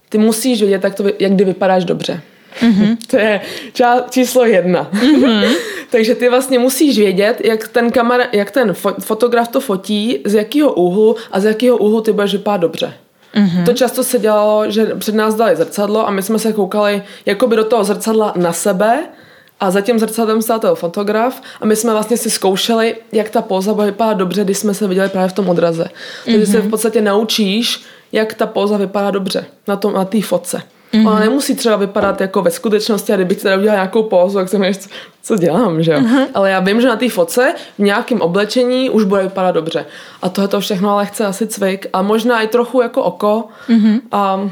ty 0.08 0.18
musíš 0.18 0.60
vědět, 0.60 0.84
jak, 0.84 0.94
to, 0.94 1.04
jak 1.18 1.32
kdy 1.32 1.44
vypadáš 1.44 1.84
dobře. 1.84 2.20
Mm-hmm. 2.60 2.96
To 3.06 3.16
je 3.16 3.40
čá, 3.72 4.04
číslo 4.10 4.44
jedna. 4.44 4.90
Mm-hmm. 4.92 5.54
Takže 5.90 6.14
ty 6.14 6.28
vlastně 6.28 6.58
musíš 6.58 6.98
vědět, 6.98 7.40
jak 7.44 7.68
ten, 7.68 7.90
kamera, 7.90 8.24
jak 8.32 8.50
ten 8.50 8.74
fotograf 9.00 9.48
to 9.48 9.60
fotí, 9.60 10.18
z 10.24 10.34
jakého 10.34 10.72
úhlu 10.72 11.16
a 11.32 11.40
z 11.40 11.44
jakého 11.44 11.76
úhlu 11.76 12.00
ty 12.00 12.12
budeš 12.12 12.32
vypadat 12.32 12.60
dobře. 12.60 12.94
Mm-hmm. 13.34 13.64
To 13.64 13.72
často 13.72 14.04
se 14.04 14.18
dělalo, 14.18 14.70
že 14.70 14.86
před 14.98 15.14
nás 15.14 15.34
dali 15.34 15.56
zrcadlo 15.56 16.08
a 16.08 16.10
my 16.10 16.22
jsme 16.22 16.38
se 16.38 16.52
koukali 16.52 17.02
jakoby 17.26 17.56
do 17.56 17.64
toho 17.64 17.84
zrcadla 17.84 18.32
na 18.36 18.52
sebe 18.52 18.98
a 19.60 19.70
za 19.70 19.80
tím 19.80 19.98
zrcadlem 19.98 20.42
stál 20.42 20.58
ten 20.58 20.74
fotograf 20.74 21.42
a 21.60 21.66
my 21.66 21.76
jsme 21.76 21.92
vlastně 21.92 22.16
si 22.16 22.30
zkoušeli, 22.30 22.96
jak 23.12 23.30
ta 23.30 23.42
póza 23.42 23.74
bude 23.74 23.86
vypadat 23.86 24.16
dobře, 24.16 24.44
když 24.44 24.58
jsme 24.58 24.74
se 24.74 24.88
viděli 24.88 25.08
právě 25.08 25.28
v 25.28 25.32
tom 25.32 25.48
odraze. 25.48 25.86
Takže 26.24 26.40
mm-hmm. 26.40 26.52
se 26.52 26.60
v 26.60 26.70
podstatě 26.70 27.00
naučíš, 27.00 27.82
jak 28.12 28.34
ta 28.34 28.46
póza 28.46 28.76
vypadá 28.76 29.10
dobře 29.10 29.44
na 29.68 29.76
tom 29.76 29.92
na 29.92 30.04
té 30.04 30.22
fotce. 30.22 30.62
Mm-hmm. 30.92 31.08
Ona 31.08 31.20
nemusí 31.20 31.54
třeba 31.54 31.76
vypadat 31.76 32.20
jako 32.20 32.42
ve 32.42 32.50
skutečnosti 32.50 33.12
a 33.12 33.16
kdybych 33.16 33.42
teda 33.42 33.56
udělala 33.56 33.76
nějakou 33.76 34.02
pózu, 34.02 34.38
tak 34.38 34.48
jsem 34.48 34.62
ještě, 34.64 34.88
co 35.22 35.36
dělám, 35.36 35.82
že 35.82 35.92
jo. 35.92 36.00
Mm-hmm. 36.00 36.26
Ale 36.34 36.50
já 36.50 36.60
vím, 36.60 36.80
že 36.80 36.88
na 36.88 36.96
té 36.96 37.08
fotce 37.08 37.54
v 37.78 37.82
nějakém 37.82 38.20
oblečení 38.20 38.90
už 38.90 39.04
bude 39.04 39.22
vypadat 39.22 39.52
dobře. 39.52 39.86
A 40.22 40.28
tohle 40.28 40.48
to 40.48 40.60
všechno 40.60 40.90
ale 40.90 41.06
chce 41.06 41.26
asi 41.26 41.46
cvik 41.46 41.86
a 41.92 42.02
možná 42.02 42.40
i 42.40 42.48
trochu 42.48 42.82
jako 42.82 43.02
oko. 43.02 43.44
Mm-hmm. 43.68 44.00
A 44.12 44.50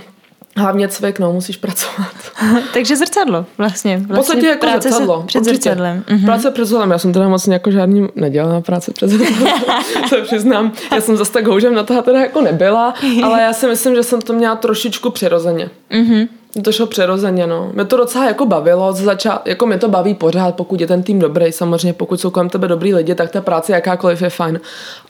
Hlavně 0.58 0.88
cvik, 0.88 1.18
no, 1.18 1.32
musíš 1.32 1.56
pracovat. 1.56 2.12
Takže 2.74 2.96
zrcadlo 2.96 3.46
vlastně. 3.58 3.96
vlastně 3.96 4.14
v 4.14 4.16
podstatě 4.16 4.46
jako 4.46 4.60
práce 4.60 4.88
zrcadlo. 4.88 5.22
Před 5.26 5.38
určitě. 5.40 5.56
zrcadlem. 5.56 6.04
Mm-hmm. 6.08 6.24
Práce 6.24 6.50
před 6.50 6.64
zrcadlem. 6.64 6.90
Já 6.90 6.98
jsem 6.98 7.12
teda 7.12 7.28
moc 7.28 7.46
jako 7.46 7.70
žádný 7.70 8.08
nedělala 8.16 8.60
práce 8.60 8.92
před 8.92 9.10
zrcadlem. 9.10 9.52
se 10.08 10.16
přiznám. 10.16 10.72
Já 10.94 11.00
jsem 11.00 11.16
zase 11.16 11.32
tak 11.32 11.46
houžem 11.46 11.74
na 11.74 11.82
toho 11.82 12.02
teda 12.02 12.20
jako 12.20 12.40
nebyla, 12.40 12.94
ale 13.24 13.42
já 13.42 13.52
si 13.52 13.66
myslím, 13.66 13.94
že 13.94 14.02
jsem 14.02 14.20
to 14.20 14.32
měla 14.32 14.56
trošičku 14.56 15.10
přirozeně. 15.10 15.70
Mm-hmm. 15.90 16.28
To 16.64 16.72
šlo 16.72 16.86
přirozeně, 16.86 17.46
no. 17.46 17.70
Mě 17.74 17.84
to 17.84 17.96
docela 17.96 18.24
jako 18.24 18.46
bavilo, 18.46 18.92
začát, 18.92 19.46
jako 19.46 19.66
mě 19.66 19.78
to 19.78 19.88
baví 19.88 20.14
pořád, 20.14 20.54
pokud 20.54 20.80
je 20.80 20.86
ten 20.86 21.02
tým 21.02 21.18
dobrý, 21.18 21.52
samozřejmě 21.52 21.92
pokud 21.92 22.20
jsou 22.20 22.30
kolem 22.30 22.48
tebe 22.48 22.68
dobrý 22.68 22.94
lidi, 22.94 23.14
tak 23.14 23.30
ta 23.30 23.40
práce 23.40 23.72
jakákoliv 23.72 24.22
je 24.22 24.30
fajn. 24.30 24.60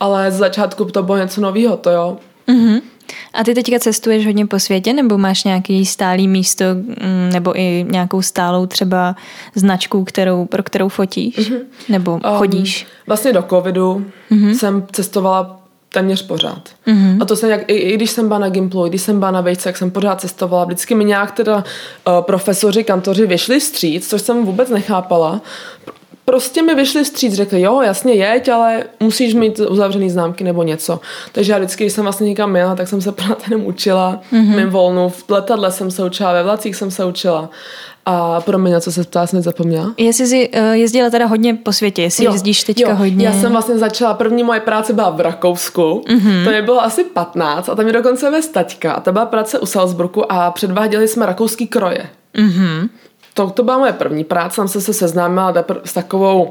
Ale 0.01 0.31
z 0.31 0.37
začátku 0.37 0.85
to 0.85 1.03
bylo 1.03 1.19
něco 1.19 1.41
nového, 1.41 1.77
to 1.77 1.91
jo. 1.91 2.19
Mm-hmm. 2.49 2.81
A 3.33 3.45
ty 3.45 3.55
teďka 3.55 3.79
cestuješ 3.79 4.27
hodně 4.27 4.47
po 4.47 4.59
světě, 4.59 4.93
nebo 4.93 5.19
máš 5.19 5.45
nějaký 5.45 5.87
stálý 5.87 6.29
místo, 6.29 6.65
mm, 6.75 7.31
nebo 7.33 7.59
i 7.59 7.87
nějakou 7.91 8.23
stálou 8.23 8.67
třeba 8.67 9.17
značku, 9.55 10.05
kterou, 10.05 10.47
pro 10.47 10.63
kterou 10.63 10.89
fotíš? 10.89 11.37
Mm-hmm. 11.37 11.61
Nebo 11.89 12.13
um, 12.13 12.21
chodíš? 12.39 12.87
Vlastně 13.07 13.33
do 13.33 13.43
covidu 13.43 14.07
mm-hmm. 14.31 14.51
jsem 14.51 14.87
cestovala 14.93 15.61
téměř 15.89 16.23
pořád. 16.23 16.69
Mm-hmm. 16.87 17.23
A 17.23 17.25
to 17.25 17.37
jsem, 17.37 17.51
jak, 17.51 17.71
i, 17.71 17.75
i 17.75 17.95
když 17.95 18.11
jsem 18.11 18.29
byla 18.29 18.41
na 18.41 18.49
Gimplu, 18.49 18.87
i 18.87 18.89
když 18.89 19.03
jsem 19.03 19.19
byla 19.19 19.31
na 19.31 19.41
Vejce, 19.41 19.69
jak 19.69 19.77
jsem 19.77 19.91
pořád 19.91 20.21
cestovala, 20.21 20.65
vždycky 20.65 20.95
mi 20.95 21.05
nějak 21.05 21.33
teda 21.33 21.57
uh, 21.57 22.21
profesoři, 22.21 22.85
kantoři 22.85 23.27
vyšli 23.27 23.61
stříc, 23.61 24.09
což 24.09 24.23
jsem 24.23 24.45
vůbec 24.45 24.71
nechápala, 24.71 25.41
prostě 26.29 26.63
mi 26.63 26.75
vyšli 26.75 27.05
stříc, 27.05 27.35
řekli, 27.35 27.61
jo, 27.61 27.81
jasně 27.81 28.13
jeď, 28.13 28.49
ale 28.49 28.85
musíš 29.01 29.35
mít 29.35 29.61
uzavřený 29.61 30.11
známky 30.11 30.45
nebo 30.45 30.63
něco. 30.63 31.01
Takže 31.33 31.53
já 31.53 31.59
vždycky, 31.59 31.85
když 31.85 31.93
jsem 31.93 32.05
vlastně 32.05 32.29
někam 32.29 32.51
měla, 32.51 32.77
tak 32.77 32.89
jsem 32.89 33.01
se 33.01 33.13
pořád 33.19 33.43
jenom 33.51 33.67
učila, 33.67 34.21
mm-hmm. 34.33 34.57
mým 34.57 34.71
volnu, 34.71 35.09
v 35.09 35.31
letadle 35.31 35.73
jsem 35.73 35.91
se 35.91 36.05
učila, 36.05 36.33
ve 36.33 36.43
vlacích 36.43 36.77
jsem 36.77 36.91
se 36.91 37.05
učila. 37.05 37.51
A 38.07 38.41
pro 38.41 38.59
mě 38.59 38.71
něco 38.71 38.93
se 38.93 39.05
ptá, 39.05 39.27
jsem 39.27 39.43
zapomněla. 39.43 39.95
Jestli 39.97 40.27
jsi 40.27 40.49
uh, 40.49 40.61
jezdila 40.73 41.11
teda 41.11 41.27
hodně 41.27 41.55
po 41.55 41.73
světě, 41.73 42.03
jestli 42.03 42.25
jo, 42.25 42.33
jezdíš 42.33 42.65
teďka 42.65 42.91
jo. 42.91 42.97
hodně. 42.97 43.27
Já 43.27 43.33
jsem 43.33 43.53
vlastně 43.53 43.79
začala, 43.79 44.15
první 44.15 44.43
moje 44.43 44.61
práce 44.61 44.93
byla 44.93 45.11
v 45.11 45.21
Rakousku, 45.21 46.05
mm-hmm. 46.09 46.45
to 46.45 46.51
mi 46.51 46.63
bylo 46.63 46.83
asi 46.83 47.05
15 47.05 47.69
a 47.69 47.75
tam 47.75 47.87
je 47.87 47.93
dokonce 47.93 48.31
ve 48.31 48.43
Staťka 48.43 48.93
a 48.93 49.01
to 49.01 49.13
byla 49.13 49.27
práce 49.27 49.59
u 49.59 49.67
Salzburgu 49.67 50.33
a 50.33 50.51
předváděli 50.51 51.09
jsme 51.09 51.27
rakouský 51.27 51.67
kroje. 51.67 52.07
Mm-hmm 52.35 52.89
to, 53.39 53.51
to 53.51 53.63
byla 53.63 53.79
moje 53.79 53.93
první 53.93 54.25
práce, 54.25 54.57
tam 54.57 54.69
jsem 54.69 54.81
se 54.81 54.93
seznámila 54.93 55.55
s 55.85 55.93
takovou 55.93 56.51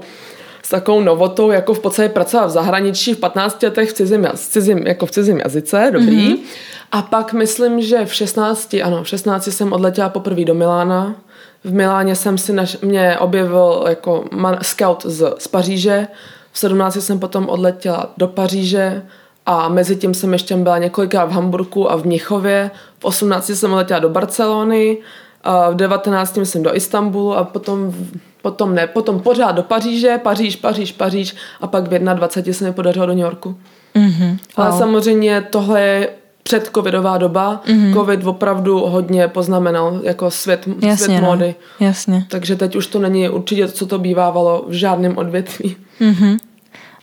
s 0.64 0.70
takovou 0.70 1.02
novotou, 1.02 1.52
jako 1.52 1.74
v 1.74 1.80
podstatě 1.80 2.10
pracovat 2.10 2.46
v 2.46 2.50
zahraničí 2.50 3.14
v 3.14 3.18
15 3.18 3.64
letech 3.64 3.90
v 3.90 3.94
cizím, 3.94 4.28
v 4.36 4.40
cizím, 4.40 4.78
jako 4.88 5.06
v 5.06 5.12
cizím 5.12 5.40
jazyce, 5.40 5.90
dobrý. 5.94 6.34
Mm-hmm. 6.34 6.40
A 6.92 7.02
pak 7.02 7.34
myslím, 7.34 7.82
že 7.82 8.06
v 8.06 8.14
16, 8.14 8.76
ano, 8.84 9.04
v 9.04 9.08
16 9.08 9.48
jsem 9.48 9.74
odletěla 9.74 10.10
poprvé 10.10 10.46
do 10.46 10.54
Milána, 10.54 11.16
v 11.64 11.74
Miláně 11.74 12.16
jsem 12.16 12.38
si 12.38 12.54
naš, 12.54 12.78
mě 12.82 13.18
objevil 13.20 13.86
jako 13.90 14.26
man, 14.32 14.58
scout 14.62 15.06
z, 15.06 15.36
z 15.38 15.48
Paříže. 15.48 16.08
V 16.52 16.60
17 16.60 16.96
jsem 17.02 17.20
potom 17.20 17.50
odletěla 17.50 18.14
do 18.18 18.28
Paříže 18.28 19.04
a 19.46 19.70
mezi 19.70 19.96
tím 19.96 20.14
jsem 20.14 20.34
ještě 20.34 20.56
byla 20.56 20.78
několikrát 20.78 21.26
v 21.26 21.32
Hamburgu 21.32 21.92
a 21.92 21.96
v 21.96 22.06
Mnichově. 22.06 22.72
V 23.00 23.06
18 23.06 23.50
jsem 23.50 23.72
odletěla 23.72 24.00
do 24.00 24.10
Barcelony, 24.10 24.98
v 25.72 25.76
19 25.76 26.38
jsem 26.44 26.64
do 26.64 26.76
Istanbulu 26.76 27.36
a 27.36 27.44
potom, 27.44 27.94
potom 28.42 28.76
ne, 28.76 28.88
potom 28.88 29.20
pořád 29.20 29.52
do 29.52 29.64
Paříže, 29.64 30.18
Paříž, 30.18 30.56
Paříž, 30.56 30.92
Paříž 30.92 31.36
a 31.62 31.68
pak 31.68 31.88
v 31.88 32.00
21 32.00 32.54
se 32.54 32.66
mi 32.66 32.74
podařilo 32.74 33.06
do 33.06 33.14
New 33.14 33.24
Yorku. 33.24 33.58
Mm-hmm. 33.96 34.30
Wow. 34.30 34.38
Ale 34.68 34.78
samozřejmě 34.78 35.42
tohle 35.42 35.82
je 35.82 36.10
předcovidová 36.44 37.18
doba. 37.18 37.62
Mm-hmm. 37.66 37.94
Covid 37.94 38.26
opravdu 38.26 38.80
hodně 38.80 39.28
poznamenal 39.28 40.00
jako 40.04 40.32
svět, 40.32 40.68
Jasně, 40.68 41.06
svět 41.06 41.22
no. 41.22 41.28
módy. 41.28 41.56
Jasně. 41.80 42.26
Takže 42.30 42.56
teď 42.56 42.76
už 42.76 42.88
to 42.88 43.00
není 43.00 43.30
určitě 43.30 43.68
co 43.68 43.86
to 43.86 44.00
bývávalo 44.00 44.66
v 44.68 44.74
žádném 44.74 45.18
odvětví. 45.18 45.76
Mm-hmm. 46.02 46.38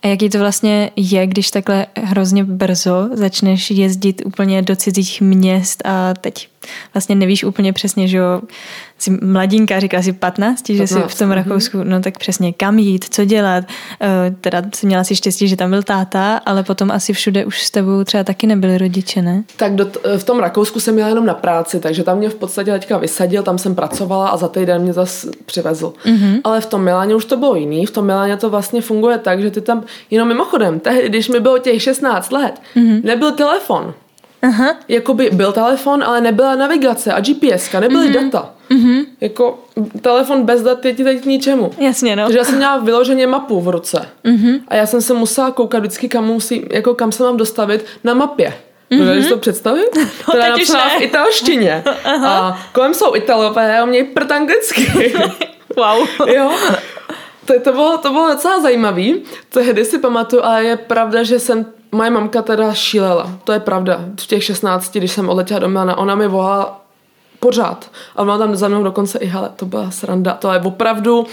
A 0.05 0.07
jaký 0.09 0.31
to 0.31 0.39
vlastně 0.39 0.91
je, 0.97 1.27
když 1.27 1.51
takhle 1.51 1.87
hrozně 2.03 2.45
brzo 2.45 3.09
začneš 3.13 3.71
jezdit 3.71 4.23
úplně 4.25 4.63
do 4.63 4.77
cizích 4.77 5.21
měst 5.21 5.83
a 5.87 6.15
teď 6.15 6.49
vlastně 6.95 7.15
nevíš 7.15 7.45
úplně 7.45 7.73
přesně, 7.73 8.09
že 8.09 8.17
jo, 8.17 8.43
jsi 9.05 9.19
mladinka, 9.23 9.81
říkala 9.81 10.03
jsi 10.03 10.13
15, 10.13 10.55
15 10.63 10.71
že 10.71 10.87
jsi 10.87 11.01
v 11.07 11.19
tom 11.19 11.31
Rakousku, 11.31 11.79
no 11.85 12.01
tak 12.01 12.19
přesně 12.19 12.53
kam 12.53 12.79
jít, 12.79 13.05
co 13.11 13.25
dělat. 13.25 13.65
Uh, 13.65 14.35
teda 14.41 14.63
jsi 14.75 14.87
měla 14.87 15.05
si 15.05 15.17
štěstí, 15.17 15.49
že 15.49 15.57
tam 15.57 15.71
byl 15.71 15.83
táta, 15.83 16.37
ale 16.47 16.63
potom 16.63 16.91
asi 16.91 17.13
všude 17.13 17.45
už 17.45 17.63
s 17.63 17.71
tebou 17.71 18.05
třeba 18.05 18.25
taky 18.25 18.47
nebyli 18.47 18.79
rodiče, 18.79 19.23
ne? 19.23 19.45
Tak 19.57 19.75
do, 19.75 19.87
v 20.19 20.25
tom 20.25 20.41
Rakousku 20.41 20.81
jsem 20.81 20.95
měla 20.95 21.09
jenom 21.09 21.27
na 21.27 21.35
práci, 21.35 21.81
takže 21.81 22.03
tam 22.03 22.19
mě 22.19 22.29
v 22.29 22.35
podstatě 22.35 22.73
teďka 22.73 22.99
vysadil, 22.99 23.43
tam 23.43 23.59
jsem 23.59 23.75
pracovala 23.75 24.29
a 24.29 24.37
za 24.37 24.49
týden 24.49 24.83
mě 24.83 24.93
zase 24.93 25.31
přivezl. 25.47 25.93
Mm-hmm. 26.05 26.41
Ale 26.45 26.61
v 26.61 26.67
tom 26.67 26.85
Miláně 26.85 27.15
už 27.15 27.25
to 27.25 27.37
bylo 27.37 27.57
jiný, 27.57 27.87
v 27.87 27.91
tom 27.91 28.07
Miláně 28.07 28.37
to 28.37 28.51
vlastně 28.51 28.81
funguje 28.81 29.19
tak, 29.19 29.43
že 29.43 29.51
ty 29.51 29.61
tam, 29.61 29.85
jenom 30.11 30.29
mimochodem, 30.29 30.81
tehdy, 30.81 31.09
když 31.09 31.29
mi 31.29 31.41
bylo 31.41 31.59
těch 31.59 31.83
16 31.83 32.33
let, 32.33 32.61
mm-hmm. 32.77 33.05
nebyl 33.05 33.33
telefon. 33.33 33.95
Aha. 34.45 34.77
Jakoby 34.89 35.31
byl 35.33 35.53
telefon, 35.53 36.05
ale 36.05 36.21
nebyla 36.21 36.55
navigace 36.55 37.13
a 37.13 37.21
GPS, 37.21 37.73
nebyly 37.81 38.09
mm-hmm. 38.09 38.31
data. 38.31 38.51
Mm-hmm. 38.71 39.05
Jako 39.21 39.59
telefon 40.01 40.43
bez 40.45 40.63
dat 40.63 40.85
je 40.85 40.95
ti 40.95 41.05
teď 41.05 41.23
k 41.23 41.25
ničemu. 41.25 41.71
Jasně, 41.79 42.17
no. 42.17 42.25
Takže 42.25 42.39
já 42.39 42.45
jsem 42.45 42.57
měla 42.57 42.79
vyloženě 42.79 43.27
mapu 43.27 43.61
v 43.61 43.69
ruce. 43.69 44.09
Mm-hmm. 44.25 44.61
A 44.69 44.75
já 44.75 44.87
jsem 44.87 45.01
se 45.01 45.15
musela 45.15 45.51
koukat 45.51 45.81
vždycky, 45.81 46.09
kam, 46.09 46.25
musí, 46.25 46.67
jako 46.71 46.95
kam 46.95 47.13
se 47.13 47.23
mám 47.23 47.37
dostavit 47.37 47.85
na 48.05 48.15
mapě. 48.15 48.49
Mm-hmm. 48.91 48.99
Dovedeš 48.99 49.29
to 49.29 49.37
představit? 49.37 49.91
No, 50.35 50.41
teď 50.41 50.63
už 50.63 50.69
napsaná 50.69 50.99
v 50.99 51.03
italštině. 51.03 51.85
a 52.27 52.63
kolem 52.73 52.95
jsou 52.95 53.15
Italové 53.15 53.79
a 53.79 53.85
umějí 53.85 54.05
prd 54.05 54.33
anglicky. 54.33 55.15
wow. 55.77 56.07
jo. 56.27 56.53
To, 57.45 57.61
to, 57.61 57.73
bylo, 57.73 57.99
to 57.99 58.11
bylo 58.13 58.29
docela 58.29 58.61
zajímavý. 58.61 59.23
Tehdy 59.49 59.85
si 59.85 59.99
pamatuju, 59.99 60.43
ale 60.43 60.65
je 60.65 60.77
pravda, 60.77 61.23
že 61.23 61.39
jsem 61.39 61.67
moje 61.95 62.11
mamka 62.11 62.43
teda 62.43 62.75
šílela. 62.75 63.31
To 63.45 63.53
je 63.53 63.61
pravda. 63.61 64.01
V 64.21 64.27
těch 64.27 64.45
16, 64.45 64.93
když 64.93 65.13
jsem 65.13 65.29
odletěla 65.29 65.61
do 65.61 65.69
Milana, 65.69 65.99
ona 65.99 66.15
mi 66.15 66.29
volala 66.29 66.81
pořád. 67.41 67.91
A 68.17 68.23
ona 68.23 68.39
tam 68.39 68.57
za 68.57 68.69
mnou 68.69 68.83
dokonce 68.83 69.19
i, 69.19 69.27
hele, 69.27 69.51
to 69.57 69.67
byla 69.67 69.91
sranda. 69.91 70.33
To 70.35 70.53
je 70.53 70.61
opravdu, 70.61 71.27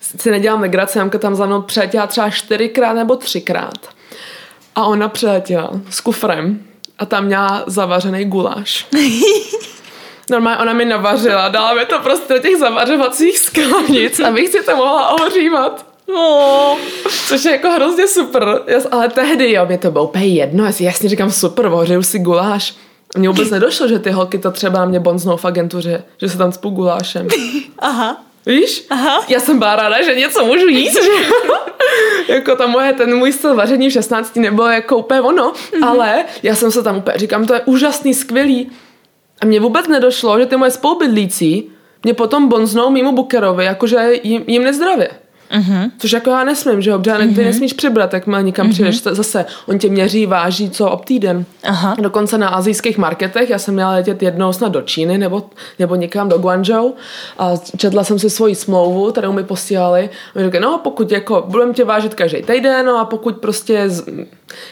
si 0.00 0.30
nedělám 0.30 0.60
legraci, 0.60 0.98
mamka 0.98 1.18
tam 1.18 1.34
za 1.34 1.46
mnou 1.46 1.62
přiletěla 1.62 2.06
třeba 2.06 2.30
čtyřikrát 2.30 2.92
nebo 2.92 3.16
třikrát. 3.16 3.88
A 4.74 4.84
ona 4.84 5.08
přiletěla 5.08 5.70
s 5.90 6.00
kufrem 6.00 6.60
a 6.98 7.06
tam 7.06 7.24
měla 7.24 7.64
zavařený 7.66 8.24
guláš. 8.24 8.86
Normálně 10.30 10.58
ona 10.58 10.72
mi 10.72 10.84
navařila, 10.84 11.48
dala 11.48 11.74
mi 11.74 11.86
to 11.86 11.98
prostě 12.00 12.34
do 12.34 12.40
těch 12.40 12.56
zavařovacích 12.56 13.38
sklenic, 13.38 14.20
abych 14.20 14.48
si 14.48 14.62
to 14.62 14.76
mohla 14.76 15.08
ohřívat. 15.08 15.87
Oh. 16.14 16.78
Což 17.26 17.44
je 17.44 17.52
jako 17.52 17.70
hrozně 17.70 18.08
super. 18.08 18.62
Ale 18.90 19.08
tehdy, 19.08 19.52
jo, 19.52 19.66
mě 19.66 19.78
to 19.78 19.90
bylo 19.90 20.04
úplně 20.04 20.26
jedno. 20.26 20.64
Já 20.64 20.72
si 20.72 20.84
jasně 20.84 21.08
říkám, 21.08 21.30
super, 21.30 21.66
ohřeju 21.66 22.02
si 22.02 22.18
guláš. 22.18 22.74
A 23.14 23.18
Mně 23.18 23.28
vůbec 23.28 23.50
nedošlo, 23.50 23.88
že 23.88 23.98
ty 23.98 24.10
holky 24.10 24.38
to 24.38 24.50
třeba 24.50 24.78
na 24.78 24.84
mě 24.84 25.00
bonznou 25.00 25.36
v 25.36 25.44
agentuře, 25.44 26.04
že 26.20 26.28
se 26.28 26.38
tam 26.38 26.52
spou 26.52 26.70
gulášem. 26.70 27.28
Aha. 27.78 28.24
Víš? 28.46 28.86
Aha. 28.90 29.24
Já 29.28 29.40
jsem 29.40 29.58
byla 29.58 29.76
ráda, 29.76 30.02
že 30.02 30.14
něco 30.14 30.44
můžu 30.44 30.68
jíst, 30.68 31.04
že 31.04 31.10
jako 32.34 32.56
ta 32.56 32.66
moje, 32.66 32.92
ten 32.92 33.16
můj 33.16 33.32
styl 33.32 33.54
vaření 33.54 33.88
v 33.88 33.92
16 33.92 34.36
nebyl 34.36 34.64
jako 34.64 34.96
úplně 34.96 35.20
ono, 35.20 35.52
mm-hmm. 35.52 35.88
ale 35.88 36.24
já 36.42 36.54
jsem 36.54 36.70
se 36.70 36.82
tam 36.82 36.96
úplně, 36.96 37.18
říkám, 37.18 37.46
to 37.46 37.54
je 37.54 37.60
úžasný, 37.60 38.14
skvělý. 38.14 38.70
A 39.40 39.46
mně 39.46 39.60
vůbec 39.60 39.88
nedošlo, 39.88 40.38
že 40.38 40.46
ty 40.46 40.56
moje 40.56 40.70
spolubydlící 40.70 41.70
mě 42.04 42.14
potom 42.14 42.48
bonznou 42.48 42.90
mimo 42.90 43.12
bukerovi, 43.12 43.64
jakože 43.64 44.10
jim, 44.22 44.44
jim 44.46 44.64
nezdravě. 44.64 45.10
Mhm. 45.52 45.90
Což 45.98 46.12
jako 46.12 46.30
já 46.30 46.44
nesmím, 46.44 46.82
že 46.82 46.90
jo, 46.90 46.98
protože 46.98 47.28
ty 47.34 47.44
nesmíš 47.44 47.72
přibrat, 47.72 48.14
jak 48.14 48.26
má 48.26 48.40
nikam 48.40 48.70
přijdeš, 48.70 49.00
to 49.00 49.14
zase 49.14 49.46
on 49.66 49.78
tě 49.78 49.88
měří, 49.88 50.26
váží, 50.26 50.70
co 50.70 50.90
ob 50.90 51.04
týden. 51.04 51.44
Aha. 51.64 51.96
Dokonce 52.00 52.38
na 52.38 52.48
azijských 52.48 52.98
marketech, 52.98 53.50
já 53.50 53.58
jsem 53.58 53.74
měla 53.74 53.90
letět 53.90 54.22
jednou 54.22 54.52
snad 54.52 54.72
do 54.72 54.82
Číny 54.82 55.18
nebo, 55.18 55.50
nebo 55.78 55.94
někam 55.94 56.28
do 56.28 56.38
Guangzhou 56.38 56.94
a 57.38 57.52
četla 57.76 58.04
jsem 58.04 58.18
si 58.18 58.30
svoji 58.30 58.54
smlouvu, 58.54 59.12
kterou 59.12 59.32
mi 59.32 59.44
posílali. 59.44 60.10
A 60.34 60.38
mi 60.38 60.44
říkali, 60.44 60.64
no 60.64 60.80
pokud 60.84 61.12
jako 61.12 61.44
budeme 61.48 61.72
tě 61.72 61.84
vážit 61.84 62.14
každý 62.14 62.42
týden, 62.42 62.86
no 62.86 62.98
a 62.98 63.04
pokud 63.04 63.36
prostě 63.36 63.90
z, 63.90 64.04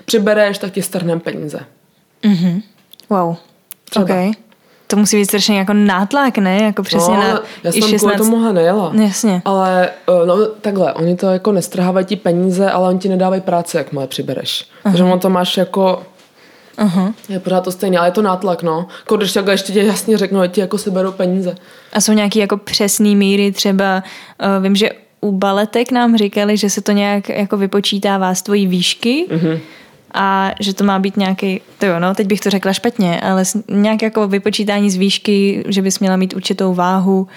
přibereš, 0.04 0.59
tak 0.59 0.73
ti 0.73 0.83
strhneme 0.83 1.21
peníze. 1.21 1.61
Mhm. 2.23 2.62
Wow. 3.11 3.37
Třeba. 3.90 4.04
Okay. 4.04 4.33
To 4.87 4.97
musí 4.97 5.16
být 5.16 5.25
strašně 5.25 5.59
jako 5.59 5.73
nátlak, 5.73 6.38
ne? 6.38 6.62
Jako 6.62 6.83
přesně 6.83 7.14
no, 7.14 7.21
na 7.21 7.40
já 7.64 7.73
jsem 7.73 7.83
16... 7.83 8.00
kvůli 8.00 8.16
tomuhle 8.16 8.52
nejela. 8.52 8.93
Jasně. 9.02 9.43
Ale 9.45 9.88
eh, 10.09 10.26
no 10.26 10.47
takhle, 10.47 10.93
oni 10.93 11.16
to 11.16 11.26
jako 11.26 11.52
nestrhávají 11.52 12.07
ti 12.07 12.16
peníze, 12.16 12.71
ale 12.71 12.88
oni 12.88 12.99
ti 12.99 13.09
nedávají 13.09 13.40
práce, 13.40 13.78
jak 13.78 13.93
má 13.93 14.07
přibereš. 14.07 14.64
Takže 14.83 15.05
on 15.05 15.19
to 15.21 15.31
máš 15.31 15.57
jako 15.57 16.02
Aha. 16.78 17.12
je 17.28 17.40
pořád 17.40 17.61
to 17.61 17.73
stejné, 17.73 17.99
ale 17.99 18.09
je 18.09 18.12
to 18.12 18.23
nátlak, 18.23 18.62
no. 18.62 18.87
Jako 19.00 19.16
když 19.16 19.33
takhle 19.33 19.55
ještě 19.55 19.73
tě 19.73 19.83
jasně 19.83 20.19
řeknu, 20.19 20.40
ať 20.40 20.52
ti 20.52 20.61
jako 20.61 20.78
se 20.78 20.90
berou 20.90 21.12
peníze. 21.12 21.55
A 21.93 22.00
jsou 22.00 22.12
nějaký 22.12 22.38
jako 22.38 22.57
přesný 22.57 23.16
míry, 23.16 23.52
třeba 23.52 24.02
uh, 24.57 24.62
vím, 24.64 24.76
že 24.76 24.90
u 25.21 25.33
baletek 25.33 25.93
nám 25.93 26.16
říkali, 26.16 26.57
že 26.57 26.71
se 26.71 26.81
to 26.81 26.93
nějak 26.93 27.28
jako 27.28 27.57
vypočítává 27.57 28.35
z 28.35 28.43
tvojí 28.43 28.66
výšky 28.66 29.26
Mhm. 29.31 29.59
A 30.16 30.52
že 30.61 30.75
to 30.75 30.85
má 30.85 30.99
být 30.99 31.16
nějaký, 31.16 31.61
to 31.78 31.87
jo, 31.87 31.99
no, 31.99 32.14
teď 32.14 32.26
bych 32.26 32.40
to 32.40 32.50
řekla 32.50 32.73
špatně, 32.73 33.20
ale 33.20 33.42
nějak 33.68 34.02
jako 34.02 34.28
vypočítání 34.28 34.90
z 34.90 34.96
výšky, 34.96 35.64
že 35.68 35.82
bys 35.82 35.99
měla 35.99 36.16
mít 36.16 36.35
určitou 36.37 36.75
váhu, 36.75 37.28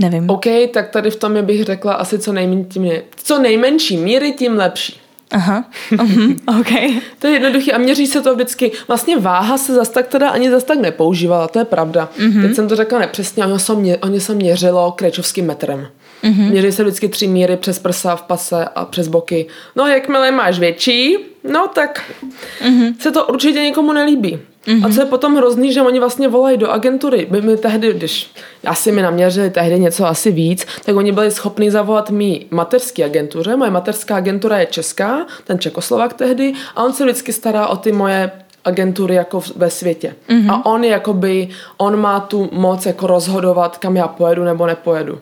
nevím. 0.00 0.30
OK, 0.30 0.46
tak 0.74 0.88
tady 0.88 1.10
v 1.10 1.16
tom 1.16 1.36
je 1.36 1.42
bych 1.42 1.64
řekla 1.64 1.92
asi 1.92 2.18
co, 2.18 2.32
nejmen, 2.32 2.64
tím 2.64 2.84
je, 2.84 3.02
co 3.16 3.38
nejmenší 3.38 3.96
míry, 3.96 4.32
tím 4.32 4.56
lepší. 4.56 5.00
Aha, 5.30 5.64
mhm, 5.90 6.36
ok. 6.60 7.00
To 7.18 7.26
je 7.26 7.32
jednoduché 7.32 7.72
a 7.72 7.78
měří 7.78 8.06
se 8.06 8.22
to 8.22 8.34
vždycky. 8.34 8.72
Vlastně 8.88 9.18
váha 9.18 9.58
se 9.58 9.74
zas 9.74 9.88
tak 9.88 10.06
teda 10.06 10.30
ani 10.30 10.50
zas 10.50 10.64
tak 10.64 10.78
nepoužívala, 10.78 11.48
to 11.48 11.58
je 11.58 11.64
pravda. 11.64 12.08
Mm-hmm. 12.18 12.42
Teď 12.42 12.54
jsem 12.54 12.68
to 12.68 12.76
řekla 12.76 12.98
nepřesně, 12.98 13.44
oni 13.44 13.58
se, 13.58 13.74
mě, 13.74 13.96
oni 13.96 14.20
se 14.20 14.34
měřilo 14.34 14.92
krečovským 14.92 15.46
metrem. 15.46 15.88
Mm-hmm. 16.24 16.50
Měří 16.50 16.72
se 16.72 16.82
vždycky 16.82 17.08
tři 17.08 17.26
míry 17.26 17.56
přes 17.56 17.78
prsa, 17.78 18.16
v 18.16 18.22
pase 18.22 18.64
a 18.74 18.84
přes 18.84 19.08
boky. 19.08 19.46
No, 19.76 19.86
jakmile 19.86 20.30
máš 20.30 20.58
větší, 20.58 21.16
no 21.44 21.68
tak 21.68 22.02
mm-hmm. 22.62 22.94
se 22.98 23.12
to 23.12 23.26
určitě 23.26 23.62
nikomu 23.62 23.92
nelíbí. 23.92 24.38
Mm-hmm. 24.66 24.86
A 24.86 24.94
co 24.94 25.00
je 25.00 25.06
potom 25.06 25.36
hrozný, 25.36 25.72
že 25.72 25.82
oni 25.82 26.00
vlastně 26.00 26.28
volají 26.28 26.56
do 26.58 26.70
agentury. 26.70 27.26
My, 27.30 27.40
my 27.40 27.56
tehdy, 27.56 27.92
když 27.92 28.30
asi 28.66 28.92
mi 28.92 29.02
naměřili 29.02 29.50
tehdy 29.50 29.80
něco 29.80 30.06
asi 30.06 30.32
víc, 30.32 30.66
tak 30.84 30.96
oni 30.96 31.12
byli 31.12 31.30
schopni 31.30 31.70
zavolat 31.70 32.10
mý 32.10 32.46
mateřské 32.50 33.04
agentuře. 33.04 33.56
Moje 33.56 33.70
mateřská 33.70 34.16
agentura 34.16 34.58
je 34.58 34.66
česká, 34.66 35.26
ten 35.44 35.58
Čekoslovak 35.58 36.12
tehdy, 36.12 36.52
a 36.76 36.84
on 36.84 36.92
se 36.92 37.04
vždycky 37.04 37.32
stará 37.32 37.66
o 37.66 37.76
ty 37.76 37.92
moje 37.92 38.30
agentury 38.64 39.14
jako 39.14 39.42
ve 39.56 39.70
světě. 39.70 40.14
Mm-hmm. 40.28 40.50
A 40.52 40.66
on 40.66 40.84
jakoby, 40.84 41.48
on 41.76 42.00
má 42.00 42.20
tu 42.20 42.48
moc 42.52 42.86
jako 42.86 43.06
rozhodovat, 43.06 43.78
kam 43.78 43.96
já 43.96 44.08
pojedu 44.08 44.44
nebo 44.44 44.66
nepojedu. 44.66 45.20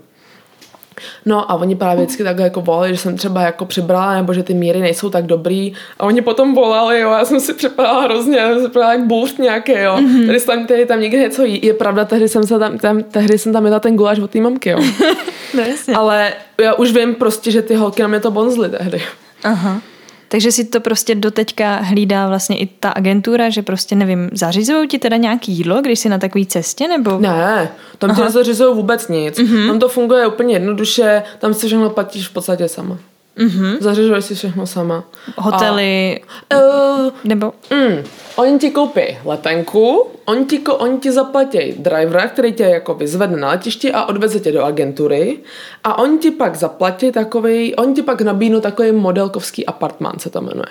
No 1.26 1.50
a 1.50 1.54
oni 1.54 1.76
právě 1.76 2.04
vždycky 2.04 2.24
takhle 2.24 2.44
jako 2.44 2.60
volali, 2.60 2.90
že 2.90 2.96
jsem 2.96 3.16
třeba 3.16 3.40
jako 3.40 3.64
přibrala, 3.64 4.14
nebo 4.14 4.34
že 4.34 4.42
ty 4.42 4.54
míry 4.54 4.80
nejsou 4.80 5.10
tak 5.10 5.26
dobrý. 5.26 5.72
A 5.98 6.04
oni 6.04 6.22
potom 6.22 6.54
volali, 6.54 7.00
jo, 7.00 7.10
já 7.10 7.24
jsem 7.24 7.40
si 7.40 7.54
připadala 7.54 8.02
hrozně, 8.02 8.38
já 8.38 8.48
jsem 8.48 8.58
si 8.58 8.64
připadala 8.64 8.92
jak 8.92 9.06
bůřt 9.06 9.38
nějaký, 9.38 9.72
jo. 9.72 9.96
Mm-hmm. 9.96 10.26
Tady, 10.26 10.40
tam, 10.40 10.66
tady 10.66 10.86
tam 10.86 11.00
někde 11.00 11.18
něco 11.18 11.44
jí. 11.44 11.60
Je 11.62 11.74
pravda, 11.74 12.04
tehdy 12.04 12.28
jsem, 12.28 12.46
se 12.46 12.58
tam, 12.58 12.78
tam, 12.78 13.02
tehdy 13.02 13.38
jsem 13.38 13.52
tam 13.52 13.64
jedla 13.64 13.80
ten 13.80 13.96
guláš 13.96 14.18
od 14.18 14.30
té 14.30 14.40
mamky, 14.40 14.70
jo. 14.70 14.78
No 15.54 15.62
jasně. 15.62 15.94
Ale 15.94 16.32
já 16.60 16.74
už 16.74 16.92
vím 16.92 17.14
prostě, 17.14 17.50
že 17.50 17.62
ty 17.62 17.74
holky 17.74 18.02
na 18.02 18.08
mě 18.08 18.20
to 18.20 18.30
bonzly 18.30 18.68
tehdy. 18.68 19.02
Aha. 19.44 19.80
Takže 20.28 20.52
si 20.52 20.64
to 20.64 20.80
prostě 20.80 21.14
doteďka 21.14 21.76
hlídá 21.76 22.28
vlastně 22.28 22.58
i 22.58 22.66
ta 22.66 22.90
agentura, 22.90 23.50
že 23.50 23.62
prostě 23.62 23.94
nevím, 23.94 24.30
zařizují 24.32 24.88
ti 24.88 24.98
teda 24.98 25.16
nějaký 25.16 25.52
jídlo, 25.52 25.82
když 25.82 25.98
jsi 25.98 26.08
na 26.08 26.18
takové 26.18 26.44
cestě, 26.44 26.88
nebo? 26.88 27.18
Ne, 27.18 27.70
tam 27.98 28.14
ti 28.14 28.20
nezařizují 28.20 28.74
vůbec 28.74 29.08
nic. 29.08 29.38
Mm-hmm. 29.38 29.66
Tam 29.66 29.78
to 29.78 29.88
funguje 29.88 30.26
úplně 30.26 30.54
jednoduše, 30.54 31.22
tam 31.38 31.54
si 31.54 31.66
všechno 31.66 31.90
platíš 31.90 32.28
v 32.28 32.32
podstatě 32.32 32.68
sama. 32.68 32.98
Mm-hmm. 33.38 33.76
Zařižuješ 33.80 34.24
si 34.24 34.34
všechno 34.34 34.66
sama. 34.66 35.04
Hotely. 35.36 36.20
A, 36.50 36.56
uh, 36.56 37.10
nebo? 37.24 37.52
Mm, 37.70 38.04
oni 38.36 38.58
ti 38.58 38.70
koupí 38.70 39.18
letenku, 39.24 40.06
oni 40.24 40.44
ti, 40.44 40.58
oni 40.58 40.98
ti 40.98 41.12
zaplatí 41.12 41.72
drivera, 41.78 42.28
který 42.28 42.52
tě 42.52 42.62
jako 42.62 42.94
vyzvedne 42.94 43.36
na 43.36 43.48
letišti 43.48 43.92
a 43.92 44.04
odveze 44.04 44.40
tě 44.40 44.52
do 44.52 44.64
agentury 44.64 45.38
a 45.84 45.98
oni 45.98 46.18
ti 46.18 46.30
pak 46.30 46.56
zaplatí 46.56 47.12
takový, 47.12 47.74
oni 47.74 47.94
ti 47.94 48.02
pak 48.02 48.20
nabídnou 48.20 48.60
takový 48.60 48.92
modelkovský 48.92 49.66
apartmán, 49.66 50.18
se 50.18 50.30
to 50.30 50.40
jmenuje. 50.40 50.68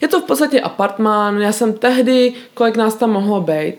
Je 0.00 0.08
to 0.08 0.20
v 0.20 0.24
podstatě 0.24 0.60
apartmán, 0.60 1.40
já 1.40 1.52
jsem 1.52 1.72
tehdy, 1.72 2.32
kolik 2.54 2.76
nás 2.76 2.94
tam 2.94 3.10
mohlo 3.10 3.40
být, 3.40 3.74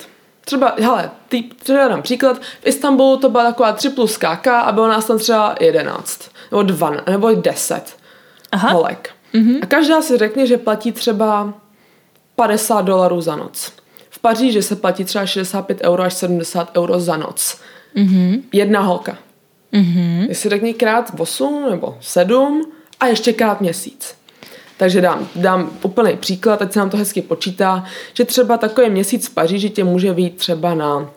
třeba, 0.45 0.73
hele, 0.79 1.11
ty, 1.29 1.43
třeba 1.63 1.87
dám 1.87 2.01
příklad, 2.01 2.37
v 2.37 2.67
Istanbulu 2.67 3.17
to 3.17 3.29
byla 3.29 3.43
taková 3.43 3.71
3 3.71 3.89
plus 3.89 4.17
KK 4.17 4.47
a 4.47 4.71
bylo 4.71 4.87
nás 4.87 5.05
tam 5.05 5.17
třeba 5.17 5.55
11, 5.59 6.29
nebo 6.51 6.63
2, 6.63 6.91
nebo 7.09 7.33
10 7.33 8.04
Aha. 8.55 8.71
holek. 8.71 9.09
Mm-hmm. 9.33 9.59
A 9.61 9.65
každá 9.65 10.01
si 10.01 10.17
řekne, 10.17 10.47
že 10.47 10.57
platí 10.57 10.91
třeba 10.91 11.53
50 12.35 12.81
dolarů 12.81 13.21
za 13.21 13.35
noc. 13.35 13.73
V 14.09 14.19
Paříži 14.19 14.63
se 14.63 14.75
platí 14.75 15.05
třeba 15.05 15.25
65 15.25 15.81
euro 15.83 16.03
až 16.03 16.13
70 16.13 16.77
euro 16.77 16.99
za 16.99 17.17
noc. 17.17 17.57
Mm-hmm. 17.95 18.41
Jedna 18.51 18.79
holka. 18.79 19.17
Mm-hmm. 19.73 20.25
Jestli 20.29 20.49
řekni 20.49 20.73
krát 20.73 21.11
8 21.17 21.67
nebo 21.71 21.97
7 22.01 22.71
a 22.99 23.07
ještě 23.07 23.33
krát 23.33 23.61
měsíc. 23.61 24.15
Takže 24.77 25.01
dám, 25.01 25.27
dám 25.35 25.71
úplný 25.81 26.17
příklad, 26.17 26.61
ať 26.61 26.73
se 26.73 26.79
nám 26.79 26.89
to 26.89 26.97
hezky 26.97 27.21
počítá, 27.21 27.85
že 28.13 28.25
třeba 28.25 28.57
takový 28.57 28.89
měsíc 28.89 29.27
v 29.27 29.33
Paříži 29.33 29.69
tě 29.69 29.83
může 29.83 30.13
být 30.13 30.37
třeba 30.37 30.73
na 30.73 31.09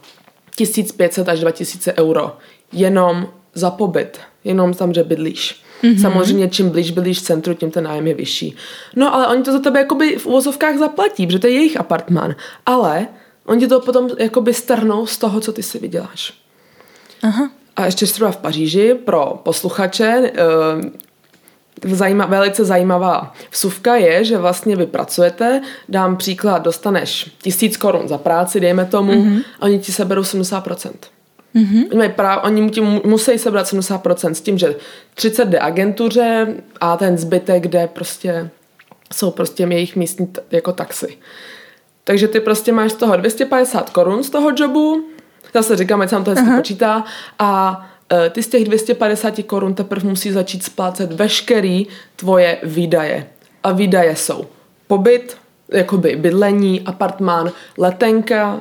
1500 0.57 1.29
až 1.29 1.41
2000 1.41 1.93
euro 1.93 2.37
jenom 2.73 3.29
za 3.55 3.71
pobyt, 3.71 4.19
jenom 4.45 4.75
tam, 4.75 4.95
že 4.95 5.05
bydlíš. 5.05 5.63
Mm-hmm. 5.83 6.03
Samozřejmě, 6.03 6.49
čím 6.49 6.71
blíž 6.71 6.91
bydlíš 6.91 7.23
centru, 7.23 7.55
tím 7.55 7.71
ten 7.71 7.85
nájem 7.85 8.07
je 8.07 8.15
vyšší. 8.15 8.57
No 8.97 9.15
ale 9.15 9.27
oni 9.27 9.43
to 9.43 9.53
za 9.53 9.59
tebe 9.59 9.79
jakoby 9.79 10.17
v 10.17 10.27
uvozovkách 10.27 10.79
zaplatí, 10.79 11.27
protože 11.27 11.39
to 11.39 11.47
je 11.47 11.53
jejich 11.53 11.81
apartmán. 11.81 12.35
Ale 12.67 13.07
oni 13.45 13.67
to 13.69 13.81
potom 13.81 14.11
jakoby 14.19 14.55
strhnou 14.55 15.07
z 15.07 15.19
toho, 15.19 15.41
co 15.41 15.53
ty 15.53 15.63
si 15.63 15.79
vyděláš. 15.79 16.35
Aha. 17.23 17.51
A 17.77 17.87
ještě 17.87 18.07
třeba 18.07 18.31
v 18.31 18.37
Paříži 18.37 18.95
pro 18.95 19.41
posluchače 19.43 20.33
eh, 20.35 21.97
zajíma, 21.97 22.27
velice 22.27 22.65
zajímavá 22.65 23.35
vsuvka 23.51 23.97
je, 23.97 24.25
že 24.25 24.39
vlastně 24.39 24.77
vy 24.77 24.87
pracujete, 24.87 25.61
dám 25.89 26.17
příklad, 26.17 26.59
dostaneš 26.63 27.31
tisíc 27.43 27.77
korun 27.77 28.09
za 28.09 28.19
práci, 28.19 28.61
dejme 28.61 28.85
tomu, 28.85 29.13
mm-hmm. 29.13 29.43
a 29.61 29.63
oni 29.63 29.79
ti 29.79 29.93
seberou 29.93 30.23
70%. 30.23 30.91
Mm-hmm. 31.55 32.13
Práv, 32.13 32.41
oni 32.45 32.71
ti 32.71 32.81
musí 32.81 33.39
sebrat 33.39 33.67
70% 33.67 34.33
s 34.33 34.41
tím, 34.41 34.59
že 34.59 34.75
30 35.15 35.49
jde 35.49 35.59
agentuře 35.61 36.55
a 36.81 36.97
ten 36.97 37.19
zbytek 37.19 37.69
jde 37.69 37.87
prostě, 37.87 38.51
jsou 39.13 39.31
prostě 39.31 39.63
jejich 39.63 39.97
místní 39.97 40.27
t- 40.27 40.43
jako 40.51 40.73
taxi. 40.73 41.19
Takže 42.05 42.29
ty 42.29 42.41
prostě 42.41 42.73
máš 42.73 42.93
z 42.93 42.95
toho 42.95 43.17
250 43.17 43.91
korun 43.91 44.25
z 44.25 44.31
toho 44.31 44.51
jobu, 44.57 45.05
zase 45.55 45.77
říkám, 45.77 46.01
ať 46.01 46.09
se 46.09 46.15
nám 46.15 46.25
to 46.25 46.31
hezky 46.31 46.47
uh-huh. 46.47 46.57
počítá, 46.57 47.05
a 47.39 47.81
e, 48.13 48.31
ty 48.31 48.43
z 48.43 48.49
těch 48.49 48.65
250 48.65 49.35
korun 49.47 49.75
teprve 49.75 50.09
musí 50.09 50.33
začít 50.33 50.65
splácet 50.65 51.13
veškerý 51.13 51.87
tvoje 52.17 52.59
výdaje. 52.63 53.27
A 53.63 53.73
výdaje 53.73 54.17
jsou 54.17 54.47
pobyt, 54.87 55.37
jakoby 55.73 56.17
bydlení, 56.17 56.81
apartmán, 56.81 57.53
letenka, 57.79 58.61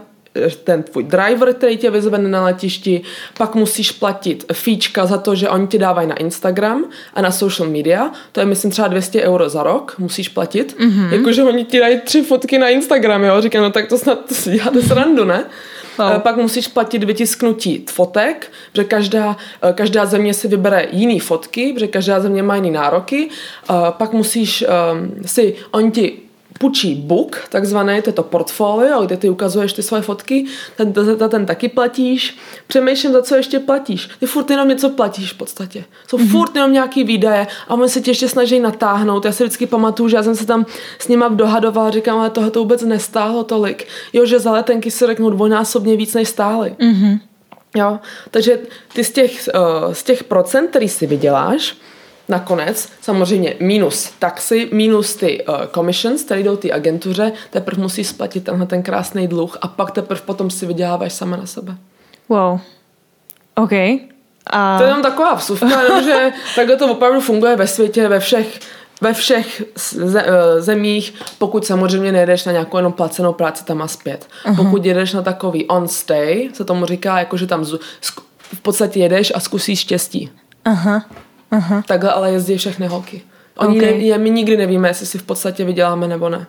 ten 0.63 0.83
tvůj 0.83 1.03
driver, 1.03 1.53
který 1.53 1.77
tě 1.77 1.91
vyzvene 1.91 2.29
na 2.29 2.43
letišti, 2.43 3.01
pak 3.37 3.55
musíš 3.55 3.91
platit 3.91 4.45
fíčka 4.53 5.05
za 5.05 5.17
to, 5.17 5.35
že 5.35 5.49
oni 5.49 5.67
ti 5.67 5.77
dávají 5.77 6.07
na 6.07 6.15
Instagram 6.15 6.85
a 7.13 7.21
na 7.21 7.31
social 7.31 7.69
media, 7.69 8.11
to 8.31 8.39
je 8.39 8.45
myslím 8.45 8.71
třeba 8.71 8.87
200 8.87 9.21
euro 9.21 9.49
za 9.49 9.63
rok, 9.63 9.95
musíš 9.97 10.29
platit, 10.29 10.75
mm-hmm. 10.79 11.13
jakože 11.13 11.43
oni 11.43 11.65
ti 11.65 11.79
dají 11.79 12.01
tři 12.01 12.21
fotky 12.21 12.57
na 12.57 12.69
Instagram, 12.69 13.23
jo, 13.23 13.41
říkám, 13.41 13.63
no 13.63 13.69
tak 13.69 13.87
to 13.87 13.97
snad 13.97 14.25
to 14.25 14.35
si 14.35 14.51
děláte 14.51 14.81
srandu, 14.81 15.25
ne? 15.25 15.45
Wow. 15.97 16.21
Pak 16.21 16.37
musíš 16.37 16.67
platit 16.67 17.03
vytisknutí 17.03 17.85
fotek, 17.89 18.51
protože 18.71 18.83
každá, 18.83 19.37
každá 19.73 20.05
země 20.05 20.33
si 20.33 20.47
vybere 20.47 20.87
jiný 20.91 21.19
fotky, 21.19 21.73
protože 21.73 21.87
každá 21.87 22.19
země 22.19 22.43
má 22.43 22.55
jiný 22.55 22.71
nároky. 22.71 23.29
Pak 23.89 24.13
musíš 24.13 24.65
um, 24.93 25.11
si, 25.25 25.55
oni 25.71 25.91
ti 25.91 26.26
půjčí 26.59 26.95
book, 26.95 27.47
takzvané, 27.49 28.01
to 28.01 28.09
je 28.09 28.13
to 28.13 28.23
portfolio, 28.23 29.05
kde 29.05 29.17
ty 29.17 29.29
ukazuješ 29.29 29.73
ty 29.73 29.83
svoje 29.83 30.01
fotky, 30.03 30.45
ten, 30.77 30.93
ten, 30.93 31.29
ten 31.29 31.45
taky 31.45 31.69
platíš. 31.69 32.37
Přemýšlím, 32.67 33.13
za 33.13 33.21
co 33.21 33.35
ještě 33.35 33.59
platíš. 33.59 34.09
Ty 34.19 34.25
furt 34.25 34.49
jenom 34.49 34.67
něco 34.67 34.89
platíš 34.89 35.33
v 35.33 35.37
podstatě. 35.37 35.85
Jsou 36.07 36.17
mm-hmm. 36.17 36.31
furt 36.31 36.55
jenom 36.55 36.73
nějaký 36.73 37.03
výdaje 37.03 37.47
a 37.67 37.73
oni 37.73 37.89
se 37.89 38.01
tě 38.01 38.11
ještě 38.11 38.29
snaží 38.29 38.59
natáhnout. 38.59 39.25
Já 39.25 39.31
si 39.31 39.43
vždycky 39.43 39.65
pamatuju, 39.65 40.09
že 40.09 40.15
já 40.15 40.23
jsem 40.23 40.35
se 40.35 40.45
tam 40.45 40.65
s 40.99 41.07
nima 41.07 41.27
dohadovala, 41.27 41.89
říkám, 41.89 42.19
ale 42.19 42.29
tohle 42.29 42.51
to 42.51 42.59
vůbec 42.59 42.81
nestálo 42.81 43.43
tolik. 43.43 43.87
Jo, 44.13 44.25
že 44.25 44.39
za 44.39 44.51
letenky 44.51 44.91
se 44.91 45.07
řeknou 45.07 45.29
dvojnásobně 45.29 45.97
víc, 45.97 46.13
než 46.13 46.29
stály. 46.29 46.75
Mm-hmm. 46.79 47.19
Jo, 47.75 47.99
takže 48.31 48.59
ty 48.93 49.03
z 49.03 49.11
těch, 49.11 49.49
uh, 49.55 49.93
z 49.93 50.03
těch 50.03 50.23
procent, 50.23 50.67
který 50.67 50.89
si 50.89 51.07
vyděláš, 51.07 51.75
nakonec 52.29 52.89
samozřejmě 53.01 53.55
minus 53.59 54.11
taxi, 54.19 54.69
minus 54.73 55.15
ty 55.15 55.45
uh, 55.45 55.55
commissions, 55.73 56.23
které 56.23 56.43
jdou 56.43 56.55
ty 56.55 56.71
agentuře, 56.71 57.31
teprve 57.49 57.81
musí 57.81 58.03
splatit 58.03 58.43
tenhle 58.43 58.65
ten 58.65 58.83
krásný 58.83 59.27
dluh 59.27 59.57
a 59.61 59.67
pak 59.67 59.91
teprve 59.91 60.21
potom 60.21 60.49
si 60.49 60.65
vyděláváš 60.65 61.13
sama 61.13 61.37
na 61.37 61.45
sebe. 61.45 61.75
Wow. 62.29 62.59
OK. 63.55 63.71
A... 64.47 64.77
To 64.77 64.83
je 64.83 64.89
jenom 64.89 65.01
taková 65.01 65.35
vsuvka, 65.35 66.01
že 66.03 66.31
takhle 66.55 66.75
to 66.75 66.91
opravdu 66.91 67.19
funguje 67.19 67.55
ve 67.55 67.67
světě, 67.67 68.07
ve 68.07 68.19
všech 68.19 68.59
ve 69.01 69.13
všech 69.13 69.63
eh, 70.17 70.61
zemích, 70.61 71.13
pokud 71.37 71.65
samozřejmě 71.65 72.11
nejdeš 72.11 72.45
na 72.45 72.51
nějakou 72.51 72.77
jenom 72.77 72.93
placenou 72.93 73.33
práci 73.33 73.65
tam 73.65 73.81
a 73.81 73.87
zpět. 73.87 74.27
Uh-huh. 74.45 74.55
Pokud 74.55 74.85
jedeš 74.85 75.13
na 75.13 75.21
takový 75.21 75.65
on 75.65 75.87
stay, 75.87 76.49
se 76.53 76.65
tomu 76.65 76.85
říká, 76.85 77.19
jako 77.19 77.37
že 77.37 77.47
tam 77.47 77.65
v 78.39 78.61
podstatě 78.61 78.99
jedeš 78.99 79.31
a 79.35 79.39
zkusíš 79.39 79.79
štěstí. 79.79 80.31
Aha. 80.65 81.05
Aha. 81.51 81.83
Takhle 81.87 82.11
ale 82.11 82.31
jezdí 82.31 82.57
všechny 82.57 82.87
holky. 82.87 83.21
Oni 83.57 83.77
okay. 83.77 84.09
ne, 84.09 84.17
my 84.17 84.29
nikdy 84.29 84.57
nevíme, 84.57 84.87
jestli 84.87 85.05
si 85.05 85.17
v 85.17 85.23
podstatě 85.23 85.65
vyděláme 85.65 86.07
nebo 86.07 86.29
ne. 86.29 86.47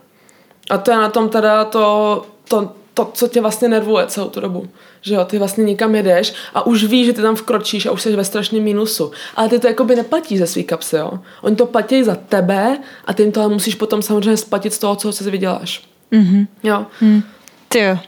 A 0.70 0.78
to 0.78 0.90
je 0.90 0.96
na 0.96 1.08
tom 1.08 1.28
teda 1.28 1.64
to, 1.64 2.26
to, 2.48 2.72
to, 2.94 3.10
co 3.14 3.28
tě 3.28 3.40
vlastně 3.40 3.68
nervuje 3.68 4.06
celou 4.06 4.28
tu 4.28 4.40
dobu. 4.40 4.68
Že 5.00 5.14
jo, 5.14 5.24
ty 5.24 5.38
vlastně 5.38 5.64
nikam 5.64 5.94
jedeš 5.94 6.34
a 6.54 6.66
už 6.66 6.84
víš, 6.84 7.06
že 7.06 7.12
ty 7.12 7.22
tam 7.22 7.36
vkročíš 7.36 7.86
a 7.86 7.90
už 7.90 8.02
jsi 8.02 8.16
ve 8.16 8.24
strašném 8.24 8.62
mínusu. 8.62 9.10
Ale 9.36 9.48
ty 9.48 9.58
to 9.58 9.66
jakoby 9.66 9.96
neplatí 9.96 10.38
ze 10.38 10.46
svý 10.46 10.64
kapsy, 10.64 10.96
jo. 10.96 11.10
Oni 11.42 11.56
to 11.56 11.66
platí 11.66 12.04
za 12.04 12.14
tebe 12.14 12.78
a 13.04 13.14
ty 13.14 13.22
jim 13.22 13.32
to 13.32 13.40
ale 13.40 13.52
musíš 13.52 13.74
potom 13.74 14.02
samozřejmě 14.02 14.36
splatit 14.36 14.74
z 14.74 14.78
toho, 14.78 14.96
co 14.96 15.12
si 15.12 15.30
vyděláš. 15.30 15.88
Mm-hmm. 16.12 16.46
Jo. 16.62 16.86
Mm. 17.00 17.22
Ty 17.68 17.78
jo. 17.78 17.98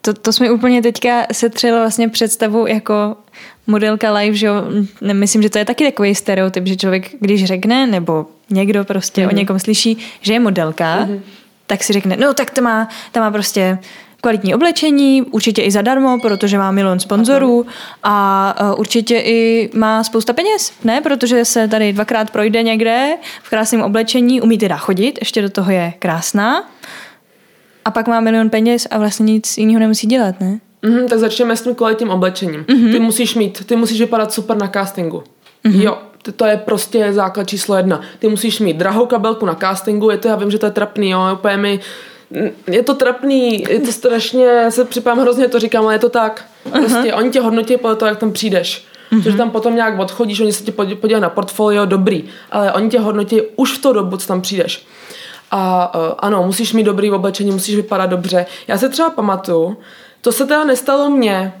To, 0.00 0.14
to 0.14 0.32
jsme 0.32 0.50
úplně 0.50 0.82
teďka 0.82 1.26
setřeli 1.32 1.78
vlastně 1.78 2.08
představu 2.08 2.66
jako 2.66 3.16
modelka 3.66 4.12
live, 4.12 4.36
že 4.36 4.46
jo, 4.46 4.54
myslím, 5.12 5.42
že 5.42 5.50
to 5.50 5.58
je 5.58 5.64
taky 5.64 5.84
takový 5.84 6.14
stereotyp, 6.14 6.66
že 6.66 6.76
člověk, 6.76 7.10
když 7.20 7.44
řekne, 7.44 7.86
nebo 7.86 8.26
někdo 8.50 8.84
prostě 8.84 9.20
mm-hmm. 9.20 9.26
o 9.26 9.28
mhm. 9.28 9.36
někom 9.36 9.58
slyší, 9.58 9.98
že 10.20 10.32
je 10.32 10.40
modelka, 10.40 11.06
mm-hmm. 11.06 11.20
tak 11.66 11.84
si 11.84 11.92
řekne, 11.92 12.16
no 12.16 12.34
tak 12.34 12.50
to 12.50 12.62
má, 12.62 12.88
to 13.12 13.20
má 13.20 13.30
prostě 13.30 13.78
kvalitní 14.20 14.54
oblečení, 14.54 15.22
určitě 15.22 15.62
i 15.62 15.70
zadarmo, 15.70 16.18
protože 16.20 16.58
má 16.58 16.70
milion 16.70 17.00
sponzorů 17.00 17.66
a 18.02 18.54
uh, 18.60 18.80
určitě 18.80 19.18
i 19.18 19.70
má 19.74 20.04
spousta 20.04 20.32
peněz, 20.32 20.72
ne? 20.84 21.00
Protože 21.00 21.44
se 21.44 21.68
tady 21.68 21.92
dvakrát 21.92 22.30
projde 22.30 22.62
někde 22.62 23.14
v 23.42 23.50
krásném 23.50 23.82
oblečení, 23.82 24.40
umí 24.40 24.58
teda 24.58 24.76
chodit, 24.76 25.18
ještě 25.20 25.42
do 25.42 25.50
toho 25.50 25.70
je 25.70 25.92
krásná 25.98 26.70
a 27.90 27.92
pak 27.92 28.08
má 28.08 28.20
milion 28.20 28.50
peněz 28.50 28.86
a 28.90 28.98
vlastně 28.98 29.24
nic 29.24 29.58
jiného 29.58 29.80
nemusí 29.80 30.06
dělat, 30.06 30.40
ne? 30.40 30.60
Mm-hmm, 30.82 31.08
tak 31.08 31.18
začneme 31.18 31.56
s 31.56 31.62
tím 31.62 31.74
kvalitním 31.74 32.10
oblečením. 32.10 32.64
Mm-hmm. 32.64 32.92
Ty 32.92 32.98
musíš 33.00 33.34
mít, 33.34 33.66
ty 33.66 33.76
musíš 33.76 34.00
vypadat 34.00 34.32
super 34.32 34.56
na 34.56 34.68
castingu. 34.68 35.22
Mm-hmm. 35.64 35.82
Jo, 35.82 35.98
to 36.36 36.46
je 36.46 36.56
prostě 36.56 37.12
základ 37.12 37.48
číslo 37.48 37.76
jedna. 37.76 38.00
Ty 38.18 38.28
musíš 38.28 38.60
mít 38.60 38.76
drahou 38.76 39.06
kabelku 39.06 39.46
na 39.46 39.54
castingu, 39.54 40.10
je 40.10 40.18
to, 40.18 40.28
já 40.28 40.36
vím, 40.36 40.50
že 40.50 40.58
to 40.58 40.66
je 40.66 40.72
trapný, 40.72 41.10
jo, 41.10 41.20
úplně 41.32 41.56
mi, 41.56 41.80
je 42.66 42.82
to 42.82 42.94
trapný, 42.94 43.64
je 43.68 43.80
to 43.80 43.92
strašně, 43.92 44.44
já 44.44 44.70
se 44.70 44.84
připadám 44.84 45.18
hrozně, 45.18 45.48
to 45.48 45.58
říkám, 45.58 45.84
ale 45.84 45.94
je 45.94 45.98
to 45.98 46.08
tak. 46.08 46.44
Prostě 46.70 46.96
uh-huh. 46.96 47.18
oni 47.18 47.30
tě 47.30 47.40
hodnotí 47.40 47.76
podle 47.76 47.96
toho, 47.96 48.08
jak 48.08 48.18
tam 48.18 48.32
přijdeš. 48.32 48.84
Uh-huh. 49.12 49.22
Protože 49.22 49.36
tam 49.36 49.50
potom 49.50 49.74
nějak 49.74 49.98
odchodíš, 49.98 50.40
oni 50.40 50.52
se 50.52 50.64
ti 50.64 50.72
podívají 50.72 51.20
na 51.20 51.30
portfolio, 51.30 51.86
dobrý, 51.86 52.24
ale 52.50 52.72
oni 52.72 52.88
tě 52.88 53.00
hodnotí 53.00 53.40
už 53.56 53.78
v 53.78 53.82
to 53.82 53.92
dobu, 53.92 54.16
co 54.16 54.28
tam 54.28 54.40
přijdeš. 54.40 54.86
A 55.50 55.92
uh, 55.94 56.14
ano, 56.18 56.42
musíš 56.42 56.72
mít 56.72 56.84
dobrý 56.84 57.10
oblečení, 57.10 57.50
musíš 57.50 57.76
vypadat 57.76 58.06
dobře. 58.06 58.46
Já 58.68 58.78
se 58.78 58.88
třeba 58.88 59.10
pamatuju, 59.10 59.76
to 60.20 60.32
se 60.32 60.46
teda 60.46 60.64
nestalo 60.64 61.10
mně, 61.10 61.52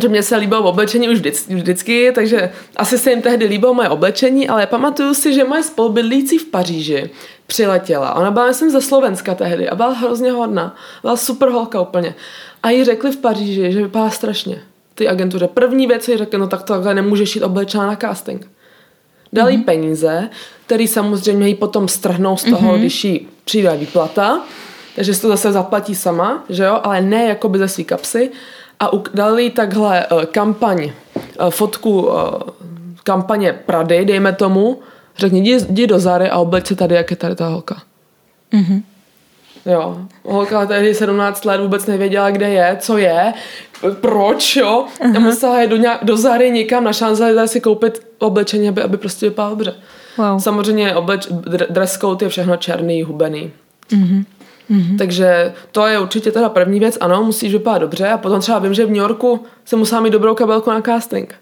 že 0.00 0.08
mě 0.08 0.22
se 0.22 0.36
líbilo 0.36 0.62
oblečení 0.62 1.08
už 1.08 1.18
vždycky, 1.18 1.54
vždycky, 1.54 2.12
takže 2.14 2.52
asi 2.76 2.98
se 2.98 3.10
jim 3.10 3.22
tehdy 3.22 3.46
líbilo 3.46 3.74
moje 3.74 3.88
oblečení, 3.88 4.48
ale 4.48 4.66
pamatuju 4.66 5.14
si, 5.14 5.34
že 5.34 5.44
moje 5.44 5.62
spolubydlící 5.62 6.38
v 6.38 6.44
Paříži 6.44 7.10
přiletěla. 7.46 8.14
Ona 8.14 8.30
byla, 8.30 8.46
myslím, 8.46 8.70
ze 8.70 8.80
Slovenska 8.80 9.34
tehdy 9.34 9.68
a 9.68 9.74
byla 9.74 9.92
hrozně 9.92 10.30
hodná. 10.30 10.76
Byla 11.02 11.16
super 11.16 11.48
holka 11.48 11.80
úplně. 11.80 12.14
A 12.62 12.70
jí 12.70 12.84
řekli 12.84 13.10
v 13.10 13.16
Paříži, 13.16 13.72
že 13.72 13.82
vypadá 13.82 14.10
strašně. 14.10 14.62
Ty 14.94 15.08
agentuře. 15.08 15.48
První 15.48 15.86
věc 15.86 16.08
jí 16.08 16.16
řekli, 16.16 16.38
no 16.38 16.48
tak 16.48 16.62
to 16.62 16.72
takhle 16.72 16.94
nemůžeš 16.94 17.34
jít 17.36 17.42
oblečená 17.42 17.86
na 17.86 17.96
casting. 17.96 18.50
Dali 19.32 19.52
mm-hmm. 19.52 19.64
peníze, 19.64 20.28
který 20.66 20.88
samozřejmě 20.88 21.48
jí 21.48 21.54
potom 21.54 21.88
strhnou 21.88 22.36
z 22.36 22.44
toho, 22.44 22.72
mm-hmm. 22.72 22.78
když 22.78 23.04
jí 23.04 23.28
přijde 23.44 23.76
výplata, 23.76 24.40
takže 24.96 25.14
si 25.14 25.20
to 25.20 25.28
zase 25.28 25.52
zaplatí 25.52 25.94
sama, 25.94 26.44
že 26.48 26.64
jo, 26.64 26.80
ale 26.82 27.00
ne 27.00 27.24
jako 27.24 27.48
by 27.48 27.58
ze 27.58 27.68
svý 27.68 27.84
kapsy. 27.84 28.30
A 28.80 28.90
dali 29.14 29.50
takhle 29.50 30.06
uh, 30.06 30.24
kampaň, 30.24 30.92
uh, 31.40 31.50
fotku 31.50 32.02
uh, 32.02 32.12
kampaně 33.04 33.52
Prady, 33.52 34.04
dejme 34.04 34.32
tomu, 34.32 34.80
řekni, 35.16 35.40
jdi, 35.40 35.58
jdi 35.68 35.86
do 35.86 35.98
Zary 35.98 36.30
a 36.30 36.38
obleč 36.38 36.66
se 36.66 36.74
tady, 36.74 36.94
jak 36.94 37.10
je 37.10 37.16
tady 37.16 37.34
ta 37.34 37.48
holka. 37.48 37.82
Mm-hmm. 38.52 38.82
Jo, 39.66 39.98
holka 40.24 40.66
tehdy 40.66 40.94
17 40.94 41.44
let 41.44 41.60
vůbec 41.60 41.86
nevěděla, 41.86 42.30
kde 42.30 42.48
je, 42.48 42.76
co 42.80 42.98
je, 42.98 43.34
proč, 44.00 44.56
jo. 44.56 44.86
Uh-huh. 45.00 45.16
A 45.16 45.20
musela 45.20 45.62
jít 45.62 45.70
do, 45.70 45.76
nějak, 45.76 46.04
do 46.04 46.16
Zary 46.16 46.50
někam 46.50 46.84
na 46.84 46.92
šanze 46.92 47.48
si 47.48 47.60
koupit 47.60 48.06
oblečení, 48.18 48.68
aby, 48.68 48.82
aby 48.82 48.96
prostě 48.96 49.26
vypadalo 49.26 49.54
dobře. 49.54 49.74
Wow. 50.18 50.38
Samozřejmě 50.38 50.94
obleč, 50.94 51.28
dress 51.70 51.98
code 51.98 52.26
je 52.26 52.30
všechno 52.30 52.56
černý, 52.56 53.02
hubený. 53.02 53.52
Uh-huh. 53.90 54.24
Mm-hmm. 54.70 54.98
Takže 54.98 55.54
to 55.72 55.86
je 55.86 55.98
určitě 55.98 56.32
teda 56.32 56.48
první 56.48 56.80
věc, 56.80 56.98
ano, 57.00 57.24
musíš 57.24 57.52
vypadat 57.52 57.78
dobře 57.78 58.08
a 58.08 58.18
potom 58.18 58.40
třeba 58.40 58.58
vím, 58.58 58.74
že 58.74 58.84
v 58.84 58.88
New 58.88 58.96
Yorku 58.96 59.44
se 59.64 59.76
musela 59.76 60.00
mít 60.00 60.10
dobrou 60.10 60.34
kabelku 60.34 60.70
na 60.70 60.82
casting. 60.82 61.34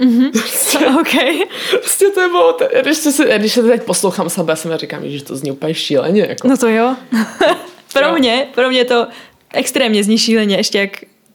Mm-hmm. 0.00 0.30
Prostě, 0.32 0.78
okay. 1.00 1.38
prostě 1.70 2.06
to 2.06 2.20
je 2.20 2.28
bylo, 2.28 2.56
když, 2.82 2.96
se, 2.96 3.38
když 3.38 3.52
se 3.52 3.62
teď 3.62 3.82
poslouchám 3.82 4.30
sebe, 4.30 4.56
jsem 4.56 4.76
říkám, 4.76 5.02
že 5.04 5.24
to 5.24 5.36
zní 5.36 5.52
úplně 5.52 5.74
šíleně. 5.74 6.26
Jako. 6.28 6.48
No 6.48 6.56
to 6.56 6.68
jo. 6.68 6.96
pro 7.92 8.12
mě, 8.12 8.46
pro 8.54 8.68
mě 8.68 8.84
to 8.84 9.06
extrémně 9.52 10.04
zní 10.04 10.18
šíleně, 10.18 10.56
ještě 10.56 10.78
jak 10.78 10.90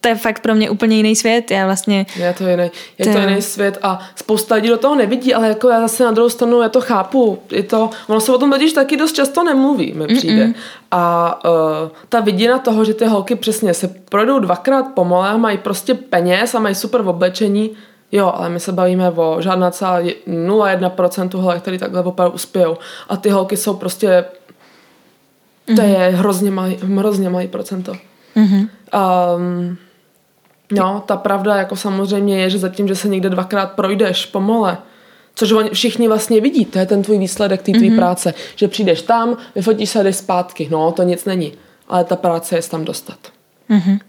to 0.06 0.10
je 0.10 0.16
fakt 0.16 0.40
pro 0.40 0.56
mě 0.56 0.70
úplně 0.70 0.98
jiný 0.98 1.16
svět. 1.16 1.52
Já 1.52 1.66
vlastně... 1.66 2.06
Je 2.16 2.34
to 2.38 2.48
jiný, 2.48 2.72
je 2.98 3.06
to, 3.06 3.12
to 3.12 3.20
jiný 3.20 3.42
svět 3.42 3.78
a 3.82 4.00
spousta 4.16 4.56
lidí 4.56 4.68
do 4.68 4.78
toho 4.78 4.96
nevidí, 4.96 5.34
ale 5.34 5.48
jako 5.48 5.70
já 5.70 5.82
zase 5.82 6.04
na 6.04 6.12
druhou 6.12 6.30
stranu 6.30 6.62
já 6.62 6.70
to 6.70 6.82
chápu. 6.82 7.40
Je 7.52 7.64
to, 7.64 7.90
ono 8.08 8.20
se 8.20 8.32
o 8.32 8.38
tom 8.38 8.52
totiž 8.52 8.74
taky 8.74 8.98
dost 8.98 9.14
často 9.14 9.44
nemluví, 9.44 9.94
mi 9.94 10.08
přijde. 10.08 10.46
Mm-mm. 10.46 10.56
A 10.92 11.40
uh, 11.46 11.90
ta 12.10 12.20
vidina 12.20 12.60
toho, 12.60 12.86
že 12.86 12.94
ty 12.94 13.06
holky 13.06 13.36
přesně 13.36 13.74
se 13.74 13.88
projdou 13.88 14.40
dvakrát 14.40 14.84
pomole 14.94 15.30
a 15.30 15.38
mají 15.38 15.58
prostě 15.58 15.94
peněz 15.94 16.56
a 16.56 16.60
mají 16.60 16.76
super 16.76 17.02
v 17.02 17.08
oblečení, 17.08 17.72
Jo, 18.12 18.34
ale 18.36 18.50
my 18.50 18.60
se 18.60 18.72
bavíme 18.72 19.10
o 19.10 19.38
žádná 19.42 19.72
celá 19.72 20.02
0,1% 20.02 21.40
holek, 21.40 21.62
který 21.62 21.78
takhle 21.78 22.04
opravdu 22.04 22.36
uspějou. 22.36 22.78
A 23.10 23.18
ty 23.18 23.30
holky 23.30 23.58
jsou 23.58 23.74
prostě 23.74 24.26
to 25.66 25.74
mm-hmm. 25.74 26.00
je 26.00 26.10
hrozně 26.10 26.52
malý, 26.52 26.78
hrozně 26.98 27.30
malý 27.30 27.48
procento. 27.48 27.94
Mm-hmm. 28.36 28.68
Um, 29.38 29.78
no, 30.72 31.04
ta 31.06 31.18
pravda 31.18 31.56
jako 31.56 31.76
samozřejmě 31.76 32.42
je, 32.42 32.50
že 32.50 32.60
zatím, 32.60 32.88
že 32.88 32.96
se 32.96 33.08
někde 33.08 33.30
dvakrát 33.30 33.72
projdeš 33.72 34.26
po 34.26 34.42
mole, 34.42 34.78
což 35.36 35.52
oni 35.52 35.70
všichni 35.70 36.08
vlastně 36.08 36.42
vidí, 36.42 36.66
to 36.66 36.80
je 36.80 36.86
ten 36.86 37.04
tvůj 37.04 37.18
výsledek 37.18 37.62
té 37.62 37.72
tvý 37.72 37.92
mm-hmm. 37.92 37.96
práce, 37.96 38.34
že 38.56 38.68
přijdeš 38.68 39.02
tam, 39.02 39.38
vyfotíš 39.56 39.90
se 39.90 40.04
jdeš 40.04 40.16
zpátky, 40.16 40.68
no, 40.72 40.92
to 40.92 41.04
nic 41.04 41.26
není, 41.26 41.54
ale 41.88 42.04
ta 42.04 42.16
práce 42.16 42.56
je 42.56 42.62
tam 42.62 42.86
dostat. 42.86 43.18
Mm-hmm. 43.70 44.00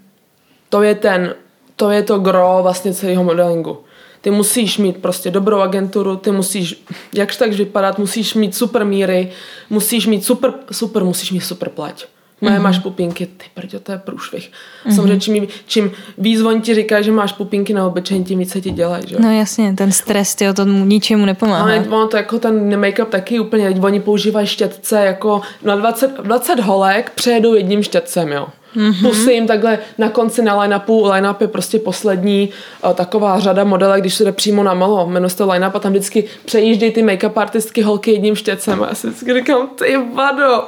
To 0.68 0.82
je 0.82 0.94
ten, 0.94 1.34
to 1.76 1.90
je 1.90 2.02
to 2.02 2.18
gro 2.18 2.58
vlastně 2.62 2.94
celého 2.94 3.24
modelingu. 3.24 3.78
Ty 4.20 4.30
musíš 4.30 4.78
mít 4.78 4.96
prostě 4.96 5.30
dobrou 5.30 5.60
agenturu, 5.60 6.16
ty 6.16 6.30
musíš 6.30 6.84
jakž 7.14 7.36
tak 7.36 7.52
vypadat, 7.52 7.98
musíš 7.98 8.34
mít 8.34 8.54
super 8.54 8.84
míry, 8.84 9.32
musíš 9.70 10.06
mít 10.06 10.24
super, 10.24 10.52
super, 10.72 11.04
musíš 11.04 11.32
mít 11.32 11.40
super 11.40 11.68
plať. 11.68 12.06
Mm-hmm. 12.42 12.62
máš 12.62 12.79
pupínky, 12.79 13.27
ty 13.27 13.44
prďo, 13.55 13.81
to 13.81 13.92
je 13.92 13.99
průšvih. 13.99 14.51
Mm-hmm. 14.51 14.94
Samozřejmě 14.94 15.20
čím, 15.20 15.49
čím 15.66 15.90
víc 16.18 16.40
oni 16.40 16.61
ti 16.61 16.75
říkají, 16.75 17.05
že 17.05 17.12
máš 17.12 17.33
pupínky 17.33 17.75
na 17.75 17.87
obyčejní, 17.87 18.25
tím 18.25 18.38
víc 18.38 18.53
se 18.53 18.61
ti 18.61 18.70
dělají, 18.70 19.05
že? 19.09 19.16
No 19.18 19.33
jasně, 19.38 19.75
ten 19.75 19.92
stres, 19.92 20.35
tyjo, 20.35 20.55
to 20.55 20.64
ničemu 20.64 21.27
nepomáhá. 21.27 21.62
Ale 21.62 21.79
ono 21.88 22.07
to 22.07 22.16
jako 22.16 22.38
ten 22.38 22.81
make-up 22.81 23.05
taky 23.05 23.40
úplně, 23.40 23.70
oni 23.70 24.01
používají 24.01 24.46
štětce 24.46 25.05
jako 25.05 25.40
na 25.62 25.77
20, 25.77 26.20
20 26.20 26.61
holek 26.61 27.12
přejedou 27.14 27.55
jedním 27.55 27.83
štětcem, 27.83 28.33
jo 28.33 28.46
mm-hmm. 28.76 29.08
pusím 29.08 29.46
takhle 29.46 29.78
na 29.98 30.08
konci 30.08 30.42
na 30.42 30.60
line-upu. 30.60 31.06
Line-up 31.06 31.40
je 31.40 31.48
prostě 31.48 31.78
poslední 31.78 32.50
uh, 32.84 32.92
taková 32.92 33.40
řada 33.40 33.64
modelek, 33.64 34.00
když 34.00 34.14
se 34.14 34.24
jde 34.24 34.32
přímo 34.32 34.62
na 34.62 34.74
malo. 34.74 35.06
Jmenuje 35.06 35.30
se 35.30 35.36
to 35.36 35.50
line-up 35.50 35.74
a 35.74 35.78
tam 35.78 35.92
vždycky 35.92 36.24
přejíždějí 36.44 36.92
ty 36.92 37.02
make-up 37.02 37.32
artistky 37.36 37.82
holky 37.82 38.12
jedním 38.12 38.36
štěcem. 38.36 38.82
A 38.82 38.88
já 38.88 38.94
si 38.94 39.06
vždycky 39.06 39.34
říkám, 39.34 39.68
ty 39.68 39.96
vado, 40.14 40.64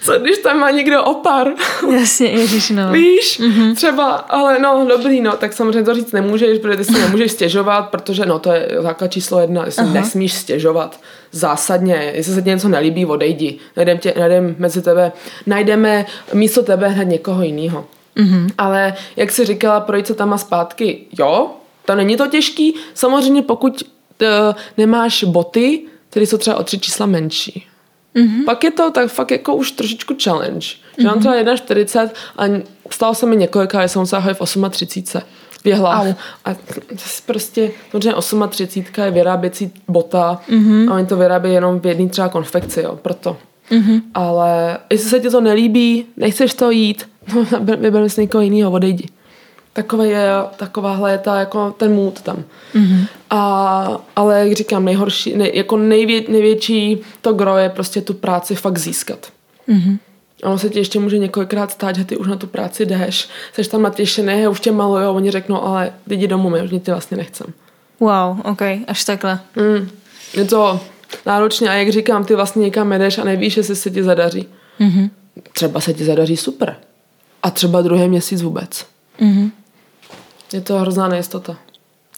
co 0.00 0.18
když 0.18 0.38
tam 0.38 0.58
má 0.58 0.70
někdo 0.70 1.04
opar? 1.04 1.52
Jasně, 1.92 2.26
ježiš, 2.26 2.70
no. 2.70 2.88
Víš, 2.92 3.40
mm-hmm. 3.40 3.74
třeba, 3.74 4.10
ale 4.10 4.58
no, 4.58 4.86
dobrý, 4.88 5.20
no, 5.20 5.32
tak 5.32 5.52
samozřejmě 5.52 5.82
to 5.82 5.94
říct 5.94 6.12
nemůžeš, 6.12 6.58
protože 6.58 6.76
ty 6.76 6.84
si 6.84 6.92
nemůžeš 6.92 7.32
stěžovat, 7.32 7.82
protože 7.82 8.26
no, 8.26 8.38
to 8.38 8.52
je 8.52 8.68
základ 8.80 9.08
číslo 9.08 9.40
jedna, 9.40 9.64
jestli 9.64 9.86
nesmíš 9.86 10.32
stěžovat 10.32 11.00
zásadně, 11.32 12.12
jestli 12.14 12.34
se 12.34 12.42
ti 12.42 12.48
něco 12.48 12.68
nelíbí, 12.68 13.06
odejdi. 13.06 13.58
Najdem, 13.76 13.98
tě, 13.98 14.14
najdem 14.18 14.54
mezi 14.58 14.82
tebe, 14.82 15.12
najdeme 15.46 16.06
místo 16.32 16.62
tebe 16.62 16.88
hned 16.88 17.04
někoho 17.04 17.42
jiného. 17.42 17.86
Mm-hmm. 18.16 18.50
Ale 18.58 18.94
jak 19.16 19.30
jsi 19.30 19.44
říkala, 19.44 19.80
projít 19.80 20.06
se 20.06 20.14
tam 20.14 20.32
a 20.32 20.38
zpátky, 20.38 21.06
jo, 21.18 21.50
to 21.84 21.94
není 21.94 22.16
to 22.16 22.26
těžký. 22.26 22.74
Samozřejmě 22.94 23.42
pokud 23.42 23.82
uh, 23.82 24.28
nemáš 24.78 25.24
boty, 25.24 25.82
které 26.10 26.26
jsou 26.26 26.38
třeba 26.38 26.56
o 26.56 26.62
tři 26.62 26.78
čísla 26.78 27.06
menší. 27.06 27.66
Mm-hmm. 28.16 28.44
Pak 28.44 28.64
je 28.64 28.70
to 28.70 28.90
tak 28.90 29.10
fakt 29.10 29.30
jako 29.30 29.54
už 29.54 29.70
trošičku 29.72 30.14
challenge. 30.24 30.60
Že 30.60 30.76
mm-hmm. 30.98 31.06
mám 31.06 31.18
třeba 31.18 31.34
1,40 31.34 32.10
a 32.36 32.44
stalo 32.90 33.14
se 33.14 33.26
mi 33.26 33.36
několikrát, 33.36 33.82
že 33.82 33.88
jsem 33.88 34.00
musela 34.00 34.22
v 34.22 34.70
38 34.70 35.10
věhla. 35.64 36.00
Au. 36.00 36.14
A 36.44 36.56
prostě, 37.26 37.70
protože 37.90 38.12
38 38.48 39.04
je 39.04 39.10
vyráběcí 39.10 39.72
bota 39.88 40.40
mm-hmm. 40.48 40.90
a 40.90 40.94
oni 40.94 41.06
to 41.06 41.16
vyrábí 41.16 41.52
jenom 41.52 41.80
v 41.80 41.86
jedné 41.86 42.08
třeba 42.08 42.28
konfekci, 42.28 42.80
jo, 42.80 42.98
proto. 43.02 43.36
Mm-hmm. 43.70 44.02
Ale 44.14 44.78
jestli 44.90 45.10
se 45.10 45.20
ti 45.20 45.30
to 45.30 45.40
nelíbí, 45.40 46.06
nechceš 46.16 46.54
to 46.54 46.70
jít, 46.70 47.08
no, 47.34 47.46
vyber 47.76 48.08
si 48.08 48.20
někoho 48.20 48.42
jiného, 48.42 48.70
odejdi. 48.70 49.08
Takové 49.72 50.08
je, 50.08 50.28
takováhle 50.56 51.12
je 51.12 51.18
ta, 51.18 51.40
jako 51.40 51.70
ten 51.70 51.94
mood 51.94 52.20
tam. 52.20 52.44
Mm-hmm. 52.74 53.06
A, 53.30 54.00
ale 54.16 54.48
jak 54.48 54.52
říkám, 54.52 54.84
nejhorší, 54.84 55.36
nej, 55.36 55.52
jako 55.54 55.76
nejvě, 55.76 56.22
největší 56.28 56.98
to 57.20 57.32
gro 57.32 57.56
je 57.56 57.68
prostě 57.68 58.00
tu 58.00 58.14
práci 58.14 58.54
fakt 58.54 58.78
získat. 58.78 59.32
Mm-hmm. 59.68 59.98
Ono 60.42 60.58
se 60.58 60.68
ti 60.68 60.78
ještě 60.78 61.00
může 61.00 61.18
několikrát 61.18 61.70
stát, 61.70 61.96
že 61.96 62.04
ty 62.04 62.16
už 62.16 62.28
na 62.28 62.36
tu 62.36 62.46
práci 62.46 62.86
jdeš, 62.86 63.28
jsi 63.52 63.70
tam 63.70 63.82
natěšený, 63.82 64.48
už 64.48 64.60
tě 64.60 64.70
a 64.70 65.10
oni 65.10 65.30
řeknou, 65.30 65.62
ale 65.62 65.92
jdi 66.06 66.26
domů, 66.26 66.50
my 66.50 66.62
už 66.62 66.70
ty 66.70 66.90
vlastně 66.90 67.16
nechcem. 67.16 67.46
Wow, 68.00 68.40
ok, 68.44 68.62
až 68.86 69.04
takhle. 69.04 69.40
Mm, 69.56 69.88
je 70.34 70.44
to 70.44 70.80
náročně 71.26 71.70
a 71.70 71.72
jak 71.72 71.88
říkám, 71.88 72.24
ty 72.24 72.34
vlastně 72.34 72.62
někam 72.62 72.92
jdeš 72.92 73.18
a 73.18 73.24
nevíš, 73.24 73.56
jestli 73.56 73.76
se 73.76 73.90
ti 73.90 74.02
zadaří. 74.02 74.48
Mm-hmm. 74.80 75.10
Třeba 75.52 75.80
se 75.80 75.94
ti 75.94 76.04
zadaří 76.04 76.36
super. 76.36 76.76
A 77.42 77.50
třeba 77.50 77.82
druhý 77.82 78.08
měsíc 78.08 78.42
vůbec. 78.42 78.86
Mm-hmm. 79.20 79.50
Je 80.52 80.60
to 80.60 80.78
hrozná 80.78 81.08
nejistota. 81.08 81.56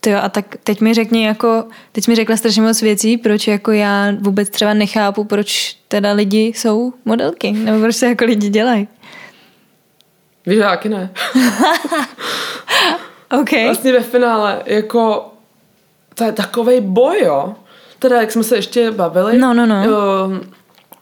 Jo, 0.07 0.19
a 0.23 0.29
tak 0.29 0.57
teď 0.65 0.81
mi 0.81 0.95
řekni 0.95 1.27
jako, 1.27 1.65
teď 1.93 2.09
mi 2.09 2.15
řekla 2.15 2.37
strašně 2.37 2.63
moc 2.63 2.83
věcí, 2.83 3.17
proč 3.17 3.49
jako 3.49 3.73
já 3.73 4.13
vůbec 4.21 4.51
třeba 4.51 4.75
nechápu, 4.75 5.25
proč 5.25 5.77
teda 5.89 6.13
lidi 6.13 6.41
jsou 6.41 6.93
modelky, 7.05 7.53
nebo 7.53 7.81
proč 7.81 7.97
se 7.97 8.07
jako 8.07 8.25
lidi 8.25 8.49
dělají. 8.49 8.89
Víš, 10.47 10.59
jaký 10.59 10.89
ne. 10.89 11.11
okay. 13.41 13.65
Vlastně 13.65 13.93
ve 13.93 14.01
finále, 14.01 14.63
jako 14.67 15.33
to 16.15 16.25
je 16.25 16.33
takovej 16.33 16.81
boj, 16.81 17.21
jo. 17.25 17.55
Teda, 17.99 18.21
jak 18.21 18.33
jsme 18.33 18.45
se 18.45 18.57
ještě 18.57 18.91
bavili. 18.91 19.39
No, 19.39 19.55
no, 19.55 19.67
no. 19.67 19.85
Jo, 19.85 20.31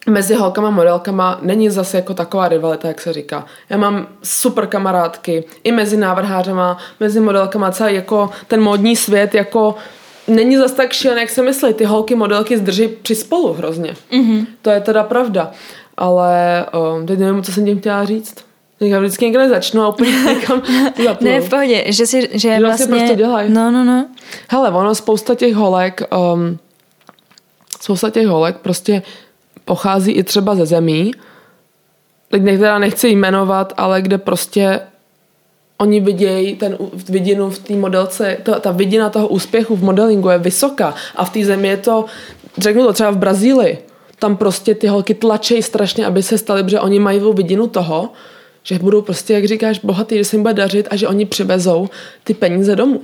mezi 0.06 0.34
holkama 0.34 0.68
a 0.68 0.70
modelkama 0.70 1.38
není 1.42 1.70
zase 1.70 1.96
jako 1.96 2.14
taková 2.14 2.48
rivalita, 2.48 2.88
jak 2.88 3.00
se 3.00 3.12
říká. 3.12 3.46
Já 3.70 3.76
mám 3.76 4.06
super 4.22 4.66
kamarádky, 4.66 5.44
i 5.64 5.72
mezi 5.72 5.96
návrhářema, 5.96 6.78
mezi 7.00 7.20
modelkama, 7.20 7.70
celý 7.70 7.94
jako 7.94 8.30
ten 8.46 8.60
modní 8.60 8.96
svět, 8.96 9.34
jako 9.34 9.74
není 10.28 10.56
zase 10.56 10.74
tak 10.74 10.92
šílený, 10.92 11.20
jak 11.20 11.30
se 11.30 11.42
myslí. 11.42 11.74
Ty 11.74 11.84
holky, 11.84 12.14
modelky 12.14 12.58
zdrží 12.58 12.88
při 12.88 13.14
spolu 13.14 13.52
hrozně. 13.52 13.94
Mm-hmm. 14.12 14.46
To 14.62 14.70
je 14.70 14.80
teda 14.80 15.04
pravda. 15.04 15.50
Ale 15.96 16.66
um, 16.96 17.06
teď 17.06 17.18
nevím, 17.18 17.42
co 17.42 17.52
jsem 17.52 17.64
tím 17.64 17.80
chtěla 17.80 18.04
říct. 18.04 18.34
Já 18.80 18.98
vždycky 18.98 19.24
někde 19.24 19.48
začnu 19.48 19.82
a 19.82 19.88
úplně 19.88 20.10
někam 20.34 20.62
ne, 21.20 21.40
v 21.40 21.48
pohodě, 21.48 21.84
že 21.86 22.06
si, 22.06 22.20
že, 22.20 22.28
že 22.38 22.60
vlastně... 22.60 22.86
prostě 22.86 23.14
dělají. 23.14 23.52
No, 23.52 23.70
no, 23.70 23.84
no. 23.84 24.06
Hele, 24.48 24.70
ono 24.70 24.94
spousta 24.94 25.34
těch 25.34 25.54
holek, 25.54 26.02
um, 26.34 26.58
spousta 27.80 28.10
těch 28.10 28.26
holek 28.26 28.56
prostě 28.56 29.02
pochází 29.64 30.12
i 30.12 30.22
třeba 30.22 30.54
ze 30.54 30.66
zemí, 30.66 31.12
teď 32.30 32.42
teda 32.42 32.78
nechci 32.78 33.08
jmenovat, 33.08 33.72
ale 33.76 34.02
kde 34.02 34.18
prostě 34.18 34.80
oni 35.78 36.00
vidějí 36.00 36.56
ten 36.56 36.78
vidinu 37.08 37.50
v 37.50 37.58
té 37.58 37.74
modelce, 37.74 38.36
ta, 38.42 38.60
ta 38.60 38.70
vidina 38.70 39.10
toho 39.10 39.28
úspěchu 39.28 39.76
v 39.76 39.82
modelingu 39.82 40.28
je 40.28 40.38
vysoká 40.38 40.94
a 41.16 41.24
v 41.24 41.30
té 41.30 41.44
zemi 41.44 41.68
je 41.68 41.76
to, 41.76 42.04
řeknu 42.58 42.84
to 42.84 42.92
třeba 42.92 43.10
v 43.10 43.18
Brazílii, 43.18 43.78
tam 44.18 44.36
prostě 44.36 44.74
ty 44.74 44.86
holky 44.86 45.14
tlačejí 45.14 45.62
strašně, 45.62 46.06
aby 46.06 46.22
se 46.22 46.38
staly, 46.38 46.62
protože 46.62 46.80
oni 46.80 46.98
mají 46.98 47.20
vidinu 47.32 47.66
toho, 47.66 48.12
že 48.62 48.78
budou 48.78 49.02
prostě, 49.02 49.34
jak 49.34 49.44
říkáš, 49.44 49.78
bohatý, 49.78 50.16
že 50.16 50.24
se 50.24 50.36
jim 50.36 50.42
bude 50.42 50.54
dařit 50.54 50.88
a 50.90 50.96
že 50.96 51.08
oni 51.08 51.26
přivezou 51.26 51.88
ty 52.24 52.34
peníze 52.34 52.76
domů. 52.76 53.02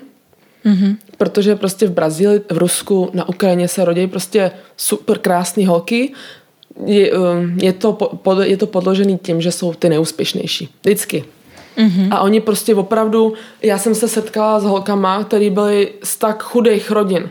Mm-hmm. 0.66 0.96
Protože 1.18 1.56
prostě 1.56 1.86
v 1.86 1.90
Brazílii, 1.90 2.40
v 2.52 2.58
Rusku, 2.58 3.10
na 3.12 3.28
Ukrajině 3.28 3.68
se 3.68 3.84
rodí 3.84 4.06
prostě 4.06 4.50
super 4.76 5.18
krásné 5.18 5.66
holky. 5.66 6.12
Je, 6.84 7.12
um, 7.12 7.58
je, 7.62 7.72
to, 7.72 7.92
pod, 7.92 8.38
je 8.38 8.56
to 8.56 8.66
podložený 8.66 9.18
tím, 9.18 9.40
že 9.40 9.52
jsou 9.52 9.74
ty 9.74 9.88
neúspěšnější. 9.88 10.68
Vždycky. 10.80 11.24
Mm-hmm. 11.78 12.08
A 12.10 12.20
oni 12.20 12.40
prostě 12.40 12.74
opravdu, 12.74 13.34
já 13.62 13.78
jsem 13.78 13.94
se 13.94 14.08
setkala 14.08 14.60
s 14.60 14.64
holkama, 14.64 15.24
který 15.24 15.50
byly 15.50 15.92
z 16.02 16.16
tak 16.16 16.42
chudých 16.42 16.90
rodin, 16.90 17.28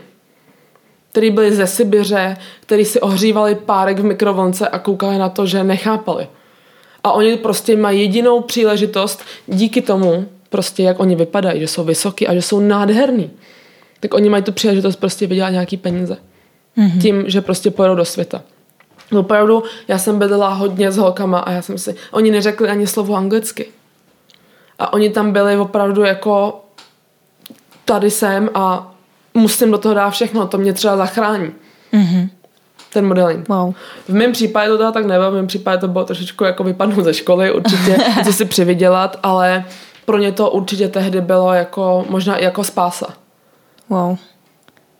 který 1.10 1.30
byli 1.30 1.54
ze 1.54 1.66
Sibiře, 1.66 2.36
který 2.60 2.84
si 2.84 3.00
ohřívali 3.00 3.54
párek 3.54 3.98
v 3.98 4.04
mikrovlnce 4.04 4.68
a 4.68 4.78
koukali 4.78 5.18
na 5.18 5.28
to, 5.28 5.46
že 5.46 5.64
nechápali. 5.64 6.26
A 7.04 7.12
oni 7.12 7.36
prostě 7.36 7.76
mají 7.76 8.00
jedinou 8.00 8.40
příležitost 8.40 9.22
díky 9.46 9.82
tomu, 9.82 10.26
prostě 10.50 10.82
jak 10.82 11.00
oni 11.00 11.14
vypadají, 11.14 11.60
že 11.60 11.66
jsou 11.66 11.84
vysoký 11.84 12.26
a 12.26 12.34
že 12.34 12.42
jsou 12.42 12.60
nádherný. 12.60 13.30
Tak 14.00 14.14
oni 14.14 14.28
mají 14.28 14.42
tu 14.42 14.52
příležitost 14.52 14.96
prostě 14.96 15.26
vydělat 15.26 15.50
nějaký 15.50 15.76
peníze. 15.76 16.16
Mm-hmm. 16.78 17.00
Tím, 17.02 17.24
že 17.26 17.40
prostě 17.40 17.70
pojedou 17.70 17.94
do 17.94 18.04
světa. 18.04 18.42
Opravdu, 19.12 19.62
já 19.88 19.98
jsem 19.98 20.18
bydlela 20.18 20.48
hodně 20.48 20.92
s 20.92 20.96
holkama 20.96 21.38
a 21.38 21.50
já 21.50 21.62
jsem 21.62 21.78
si, 21.78 21.94
oni 22.10 22.30
neřekli 22.30 22.68
ani 22.68 22.86
slovo 22.86 23.14
anglicky. 23.14 23.66
A 24.78 24.92
oni 24.92 25.10
tam 25.10 25.32
byli 25.32 25.56
opravdu 25.56 26.02
jako 26.02 26.64
tady 27.84 28.10
jsem 28.10 28.50
a 28.54 28.94
musím 29.34 29.70
do 29.70 29.78
toho 29.78 29.94
dát 29.94 30.10
všechno, 30.10 30.46
to 30.46 30.58
mě 30.58 30.72
třeba 30.72 30.96
zachrání. 30.96 31.52
Mm-hmm. 31.92 32.28
Ten 32.92 33.06
modeling. 33.06 33.48
Wow. 33.48 33.74
V 34.08 34.14
mém 34.14 34.32
případě 34.32 34.68
to 34.68 34.78
teda 34.78 34.92
tak 34.92 35.06
nebylo, 35.06 35.30
v 35.30 35.34
mém 35.34 35.46
případě 35.46 35.78
to 35.78 35.88
bylo 35.88 36.04
trošičku 36.04 36.44
jako 36.44 36.64
vypadnout 36.64 37.04
ze 37.04 37.14
školy, 37.14 37.52
určitě 37.52 37.96
co 38.24 38.32
si 38.32 38.44
přivydělat, 38.44 39.16
ale 39.22 39.64
pro 40.04 40.18
ně 40.18 40.32
to 40.32 40.50
určitě 40.50 40.88
tehdy 40.88 41.20
bylo 41.20 41.52
jako, 41.52 42.06
možná 42.08 42.38
jako 42.38 42.64
spása. 42.64 43.06
Wow. 43.88 44.16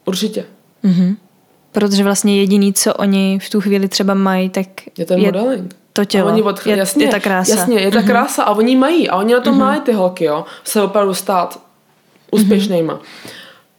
Určitě. 0.05 0.45
Mm-hmm. 0.85 1.17
Protože 1.77 2.05
vlastně 2.05 2.37
jediný, 2.37 2.73
co 2.73 2.95
oni 2.95 3.39
v 3.39 3.51
tu 3.51 3.61
chvíli 3.61 3.89
třeba 3.89 4.15
mají, 4.15 4.51
tak 4.51 4.67
je 4.99 5.05
ten 5.05 5.19
je 5.19 5.27
modeling. 5.27 5.77
To 5.93 6.05
tělo. 6.05 6.29
A 6.29 6.33
oni 6.33 6.43
od, 6.43 6.67
je, 6.67 6.77
jasně, 6.77 7.05
je 7.05 7.11
ta 7.11 7.21
krása. 7.21 7.57
Jasně, 7.57 7.81
je 7.81 7.91
ta 7.91 7.99
mm-hmm. 7.99 8.07
krása 8.07 8.43
a 8.43 8.51
oni 8.51 8.77
mají. 8.77 9.09
A 9.09 9.17
oni 9.17 9.35
na 9.35 9.41
to 9.41 9.53
mm-hmm. 9.53 9.59
mají 9.59 9.81
ty 9.81 9.93
holky, 9.93 10.25
jo. 10.25 10.45
Se 10.65 10.83
opravdu 10.83 11.15
stát 11.15 11.61
úspěšnýma. 12.31 12.95
Mm-hmm. 12.95 13.31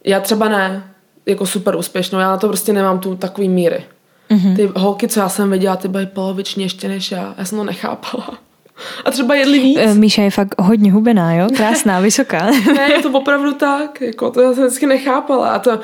Já 0.03 0.19
třeba 0.19 0.49
ne, 0.49 0.83
jako 1.25 1.45
super 1.45 1.75
úspěšnou, 1.75 2.19
já 2.19 2.29
na 2.29 2.37
to 2.37 2.47
prostě 2.47 2.73
nemám 2.73 2.99
tu 2.99 3.15
takový 3.15 3.49
míry. 3.49 3.85
Mm-hmm. 4.31 4.55
Ty 4.55 4.71
holky, 4.75 5.07
co 5.07 5.19
já 5.19 5.29
jsem 5.29 5.51
viděla, 5.51 5.75
ty 5.75 5.87
byly 5.87 6.05
polovičně 6.05 6.65
ještě 6.65 6.87
než 6.87 7.11
já. 7.11 7.35
Já 7.37 7.45
jsem 7.45 7.57
to 7.57 7.63
nechápala. 7.63 8.37
A 9.05 9.11
třeba 9.11 9.35
jedli 9.35 9.59
víc. 9.59 9.77
Eh, 9.81 9.93
Míša 9.93 10.21
je 10.21 10.31
fakt 10.31 10.55
hodně 10.59 10.91
hubená, 10.91 11.33
jo? 11.33 11.47
Krásná, 11.55 11.99
vysoká. 11.99 12.45
ne, 12.75 12.91
je 12.91 13.01
to 13.01 13.09
opravdu 13.09 13.53
tak. 13.53 14.01
Jako, 14.01 14.31
to 14.31 14.41
já 14.41 14.53
jsem 14.53 14.65
vždycky 14.65 14.85
nechápala. 14.85 15.49
A 15.49 15.59
to... 15.59 15.79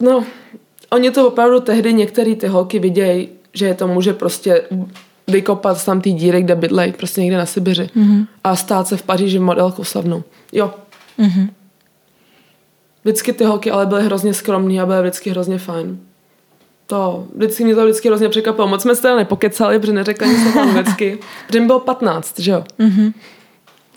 No, 0.00 0.24
oni 0.90 1.10
to 1.10 1.28
opravdu 1.28 1.60
tehdy 1.60 1.92
některé 1.92 2.34
ty 2.36 2.46
holky 2.46 2.78
vidějí, 2.78 3.28
že 3.52 3.66
je 3.66 3.74
to 3.74 3.88
může 3.88 4.12
prostě 4.12 4.62
vykopat 5.28 5.84
tam 5.84 6.00
ty 6.00 6.12
díry, 6.12 6.42
kde 6.42 6.54
bydlej, 6.54 6.92
prostě 6.92 7.20
někde 7.20 7.36
na 7.36 7.46
Sibiři. 7.46 7.90
Mm-hmm. 7.96 8.26
A 8.44 8.56
stát 8.56 8.88
se 8.88 8.96
v 8.96 9.02
Paříži 9.02 9.38
modelkou 9.38 9.84
slavnou. 9.84 10.22
Jo. 10.52 10.74
Mm-hmm. 11.18 11.48
Vždycky 13.04 13.32
ty 13.32 13.44
holky 13.44 13.70
ale 13.70 13.86
byly 13.86 14.04
hrozně 14.04 14.34
skromný 14.34 14.80
a 14.80 14.86
byly 14.86 15.00
vždycky 15.00 15.30
hrozně 15.30 15.58
fajn. 15.58 16.00
To, 16.86 17.26
vždycky 17.36 17.64
mě 17.64 17.74
to 17.74 17.84
vždycky 17.84 18.08
hrozně 18.08 18.28
překvapilo. 18.28 18.68
Moc 18.68 18.82
jsme 18.82 18.96
se 18.96 19.02
teda 19.02 19.16
nepokecali, 19.16 19.78
protože 19.78 19.92
neřekli 19.92 20.28
nic 20.28 20.56
anglicky. 20.56 21.18
Protože 21.46 21.60
mi 21.60 21.66
bylo 21.66 21.80
15, 21.80 22.38
že 22.38 22.50
jo? 22.50 22.64
Mm-hmm. 22.78 23.12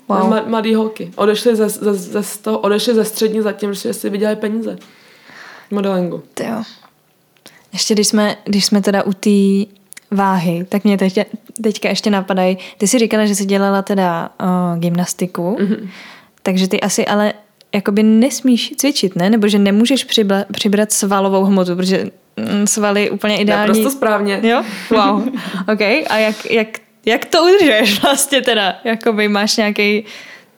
Wow. 0.08 0.48
Mladý 0.48 0.74
holky. 0.74 1.10
Odešli 1.16 1.56
ze, 1.56 1.68
ze, 1.68 1.94
ze, 1.94 2.22
z 2.22 2.38
toho, 2.38 2.58
odešli 2.58 2.94
ze 2.94 3.04
střední 3.04 3.40
zatím, 3.40 3.74
že 3.74 3.94
si 3.94 4.10
vydělali 4.10 4.36
peníze. 4.36 4.78
Modelingu. 5.70 6.22
jo. 6.48 6.62
Ještě 7.72 7.94
když 7.94 8.06
jsme, 8.06 8.36
když 8.44 8.64
jsme 8.64 8.82
teda 8.82 9.02
u 9.02 9.12
té 9.12 9.70
váhy, 10.10 10.66
tak 10.68 10.84
mě 10.84 10.98
teď, 10.98 11.18
teďka 11.62 11.88
ještě 11.88 12.10
napadají. 12.10 12.58
Ty 12.78 12.86
si 12.86 12.98
říkala, 12.98 13.26
že 13.26 13.34
jsi 13.34 13.44
dělala 13.44 13.82
teda 13.82 14.30
uh, 14.42 14.78
gymnastiku, 14.78 15.56
mm-hmm. 15.60 15.88
takže 16.42 16.68
ty 16.68 16.80
asi 16.80 17.06
ale 17.06 17.32
jakoby 17.74 18.02
nesmíš 18.02 18.74
cvičit, 18.76 19.16
ne? 19.16 19.30
Nebo 19.30 19.48
že 19.48 19.58
nemůžeš 19.58 20.04
přibra, 20.04 20.44
přibrat 20.52 20.92
svalovou 20.92 21.44
hmotu, 21.44 21.76
protože 21.76 22.10
mm, 22.36 22.66
svaly 22.66 23.10
úplně 23.10 23.36
ideální. 23.36 23.68
Naprosto 23.68 23.90
správně. 23.90 24.40
Jo? 24.42 24.62
Wow. 24.90 25.28
OK. 25.72 25.80
A 25.80 26.16
jak, 26.16 26.50
jak, 26.50 26.68
jak 27.06 27.24
to 27.24 27.44
udržuješ 27.44 28.02
vlastně 28.02 28.42
teda? 28.42 28.76
Jakoby 28.84 29.28
máš 29.28 29.56
nějaký 29.56 30.04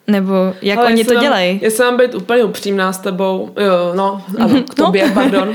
nebo 0.06 0.34
jak 0.62 0.78
Ale 0.78 0.86
oni 0.86 1.04
to 1.04 1.14
dělají? 1.14 1.60
Já 1.62 1.70
jsem 1.70 1.86
mám 1.86 1.96
být 1.96 2.14
úplně 2.14 2.44
upřímná 2.44 2.92
s 2.92 2.98
tebou. 2.98 3.50
Jo, 3.56 3.94
no, 3.94 4.22
ano, 4.38 4.62
k 4.70 4.74
tobě, 4.74 5.08
no. 5.08 5.14
pardon. 5.14 5.54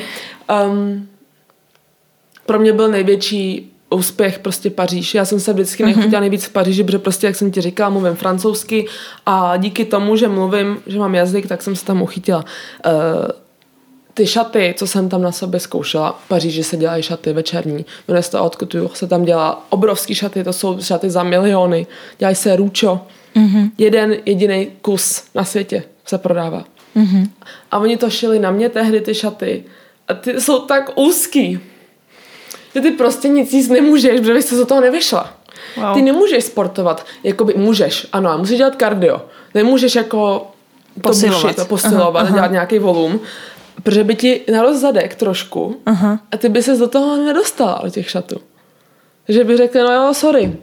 Um, 0.66 1.08
pro 2.46 2.60
mě 2.60 2.74
byl 2.74 2.88
největší 2.88 3.72
úspěch 3.90 4.40
prostě 4.40 4.70
Paříž. 4.70 5.16
Já 5.16 5.26
jsem 5.26 5.40
se 5.40 5.54
vždycky 5.54 5.84
mm-hmm. 5.84 5.98
nechutila 5.98 6.20
nejvíc 6.20 6.46
v 6.46 6.52
Paříži, 6.52 6.84
protože 6.84 7.00
prostě, 7.00 7.28
jak 7.28 7.36
jsem 7.36 7.52
ti 7.52 7.62
říkala, 7.62 7.90
mluvím 7.90 8.16
francouzsky 8.16 8.88
a 9.26 9.58
díky 9.58 9.86
tomu, 9.86 10.16
že 10.16 10.28
mluvím, 10.28 10.78
že 10.88 11.00
mám 11.00 11.16
jazyk, 11.16 11.48
tak 11.48 11.62
jsem 11.62 11.76
se 11.76 11.86
tam 11.86 12.02
uchytila. 12.02 12.46
Uh, 12.86 12.92
ty 14.14 14.28
šaty, 14.28 14.74
co 14.78 14.88
jsem 14.88 15.10
tam 15.10 15.22
na 15.22 15.32
sobě 15.32 15.60
zkoušela, 15.60 16.20
v 16.26 16.28
Paříži 16.28 16.64
se 16.64 16.78
dělají 16.78 17.04
šaty 17.04 17.34
večerní, 17.34 17.86
jmenuje 18.08 18.24
se 18.24 18.32
to 18.32 18.38
Haute 18.38 18.58
Couture, 18.58 18.88
se 18.94 19.08
tam 19.08 19.26
dělá 19.26 19.66
obrovský 19.70 20.16
šaty, 20.16 20.44
to 20.44 20.54
jsou 20.54 20.82
šaty 20.82 21.10
za 21.10 21.24
miliony, 21.24 21.88
dělají 22.18 22.36
se 22.36 22.56
růčo, 22.56 23.00
mm-hmm. 23.36 23.72
jeden 23.78 24.16
jediný 24.26 24.68
kus 24.82 25.24
na 25.36 25.44
světě 25.44 25.84
se 26.06 26.18
prodává. 26.18 26.64
Mm-hmm. 26.96 27.30
A 27.72 27.78
oni 27.78 27.98
to 27.98 28.10
šili 28.10 28.40
na 28.40 28.52
mě 28.52 28.70
tehdy 28.70 29.02
ty 29.02 29.16
šaty 29.16 29.64
a 30.08 30.14
ty 30.14 30.42
jsou 30.42 30.60
tak 30.60 30.92
úzký, 30.96 31.60
že 32.76 32.82
ty 32.82 32.92
prostě 32.92 33.28
nic 33.28 33.54
jíst 33.54 33.70
nemůžeš, 33.70 34.20
protože 34.20 34.34
bys 34.34 34.48
se 34.48 34.56
z 34.56 34.66
toho 34.66 34.82
nevyšla. 34.82 35.34
Wow. 35.78 35.94
Ty 35.94 36.02
nemůžeš 36.02 36.44
sportovat, 36.44 37.06
jakoby 37.24 37.54
můžeš, 37.58 38.08
ano, 38.14 38.38
musíš 38.38 38.58
dělat 38.58 38.76
kardio. 38.76 39.22
Nemůžeš 39.54 39.96
jako 39.96 40.48
posilovat, 41.02 41.42
to 41.42 41.48
bušit, 41.48 41.68
posilovat, 41.68 42.26
aha, 42.26 42.36
dělat 42.36 42.52
nějaký 42.52 42.80
volum, 42.80 43.20
protože 43.84 44.04
by 44.04 44.16
ti 44.16 44.42
narost 44.52 44.80
zadek 44.80 45.16
trošku 45.16 45.78
aha. 45.86 46.20
a 46.32 46.38
ty 46.38 46.50
by 46.50 46.64
se 46.64 46.78
do 46.78 46.88
toho 46.88 47.18
nedostala 47.18 47.80
od 47.80 47.90
těch 47.90 48.10
šatů. 48.10 48.42
Že 49.28 49.44
by 49.44 49.58
řekl, 49.58 49.80
no 49.80 49.94
jo, 49.94 50.14
sorry, 50.14 50.58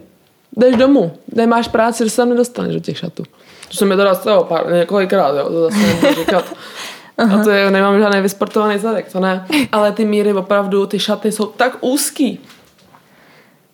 jdeš 0.57 0.75
domů, 0.75 1.11
nemáš 1.35 1.67
práci, 1.67 2.03
že 2.03 2.09
se 2.09 2.17
tam 2.17 2.29
nedostaneš 2.29 2.73
do 2.73 2.79
těch 2.79 2.97
šatů. 2.97 3.23
To 3.69 3.77
se 3.77 3.85
mi 3.85 3.95
to 3.95 4.15
stalo 4.15 4.43
pár, 4.43 4.73
několikrát, 4.73 5.35
jo, 5.35 5.49
to 5.49 5.61
zase 5.61 5.77
nemůžu 5.77 6.19
říkat. 6.19 6.45
Aha. 7.17 7.41
A 7.41 7.43
to 7.43 7.49
je, 7.49 7.71
nemám 7.71 7.99
žádný 7.99 8.21
vysportovaný 8.21 8.79
zadek, 8.79 9.11
to 9.11 9.19
ne. 9.19 9.47
Ale 9.71 9.91
ty 9.91 10.05
míry 10.05 10.33
opravdu, 10.33 10.85
ty 10.85 10.99
šaty 10.99 11.31
jsou 11.31 11.45
tak 11.45 11.77
úzký. 11.81 12.39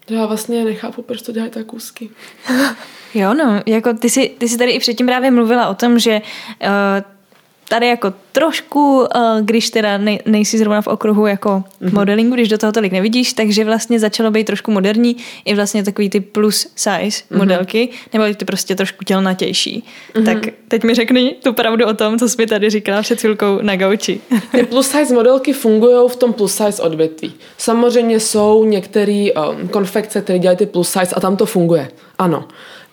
Že 0.10 0.16
já 0.16 0.26
vlastně 0.26 0.66
nechápu, 0.66 1.02
proč 1.02 1.22
to 1.22 1.32
dělají 1.32 1.52
tak 1.52 1.74
úzký. 1.74 2.10
Jo, 3.18 3.34
no, 3.34 3.62
jako 3.66 3.94
ty 3.94 4.10
jsi, 4.10 4.36
ty 4.38 4.50
jsi 4.50 4.58
tady 4.58 4.72
i 4.72 4.80
předtím 4.80 5.06
právě 5.06 5.32
mluvila 5.32 5.68
o 5.68 5.76
tom, 5.76 6.00
že 6.00 6.22
uh, 6.22 6.70
tady 7.70 7.88
jako 7.88 8.14
trošku, 8.32 9.08
eh, 9.16 9.20
když 9.42 9.70
teda 9.70 10.00
nejsi 10.26 10.58
zrovna 10.58 10.82
v 10.82 10.88
okruhu 10.88 11.28
jako 11.28 11.50
mm-hmm. 11.82 11.94
modelingu, 11.94 12.36
když 12.36 12.50
do 12.50 12.58
toho 12.58 12.72
tolik 12.72 12.92
nevidíš, 12.92 13.34
takže 13.34 13.66
vlastně 13.66 14.00
začalo 14.00 14.32
být 14.32 14.44
trošku 14.44 14.72
moderní 14.72 15.18
i 15.46 15.56
vlastně 15.56 15.84
takový 15.84 16.10
ty 16.10 16.20
plus 16.20 16.68
size 16.76 16.96
mm-hmm. 16.96 17.38
modelky, 17.38 17.90
nebo 18.14 18.26
ty 18.34 18.46
prostě 18.46 18.76
trošku 18.76 19.06
tělnatější. 19.06 19.84
Mm-hmm. 20.14 20.26
Tak 20.26 20.38
teď 20.68 20.84
mi 20.84 20.94
řekni 20.94 21.36
tu 21.44 21.54
pravdu 21.54 21.86
o 21.86 21.94
tom, 21.94 22.20
co 22.20 22.30
jsi 22.30 22.36
mi 22.38 22.48
tady 22.48 22.70
říkala 22.70 23.02
před 23.02 23.20
chvilkou 23.20 23.60
na 23.62 23.76
gauči. 23.76 24.20
ty 24.52 24.64
plus 24.64 24.88
size 24.88 25.14
modelky 25.14 25.54
fungují 25.54 26.10
v 26.10 26.16
tom 26.16 26.34
plus 26.34 26.56
size 26.56 26.82
odvětví. 26.82 27.34
Samozřejmě 27.58 28.20
jsou 28.20 28.66
některé 28.66 29.28
um, 29.32 29.68
konfekce, 29.68 30.22
které 30.22 30.40
dělají 30.40 30.58
ty 30.58 30.66
plus 30.66 30.90
size 30.90 31.16
a 31.16 31.20
tam 31.20 31.38
to 31.38 31.46
funguje. 31.46 31.88
Ano 32.18 32.48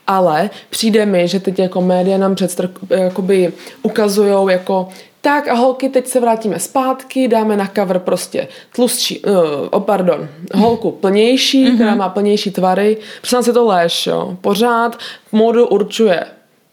ale 0.06 0.50
přijde 0.70 1.06
mi, 1.06 1.28
že 1.28 1.40
teď 1.40 1.58
jako 1.58 1.80
média 1.80 2.18
nám 2.18 2.34
předstr, 2.34 2.70
jakoby 2.90 3.52
ukazujou 3.82 4.48
jako 4.48 4.88
tak 5.20 5.48
a 5.48 5.54
holky, 5.54 5.88
teď 5.88 6.06
se 6.06 6.20
vrátíme 6.20 6.58
zpátky, 6.58 7.28
dáme 7.28 7.56
na 7.56 7.70
cover 7.76 7.98
prostě 7.98 8.48
tlustší, 8.74 9.20
uh, 9.20 9.34
oh, 9.70 9.82
pardon, 9.82 10.28
holku 10.54 10.90
plnější, 10.90 11.66
mm-hmm. 11.66 11.74
která 11.74 11.94
má 11.94 12.08
plnější 12.08 12.50
tvary. 12.50 12.96
Prostě 13.20 13.42
si 13.42 13.52
to 13.52 13.66
léž, 13.66 14.06
jo. 14.06 14.36
Pořád 14.40 14.98
modu 15.32 15.66
určuje 15.66 16.24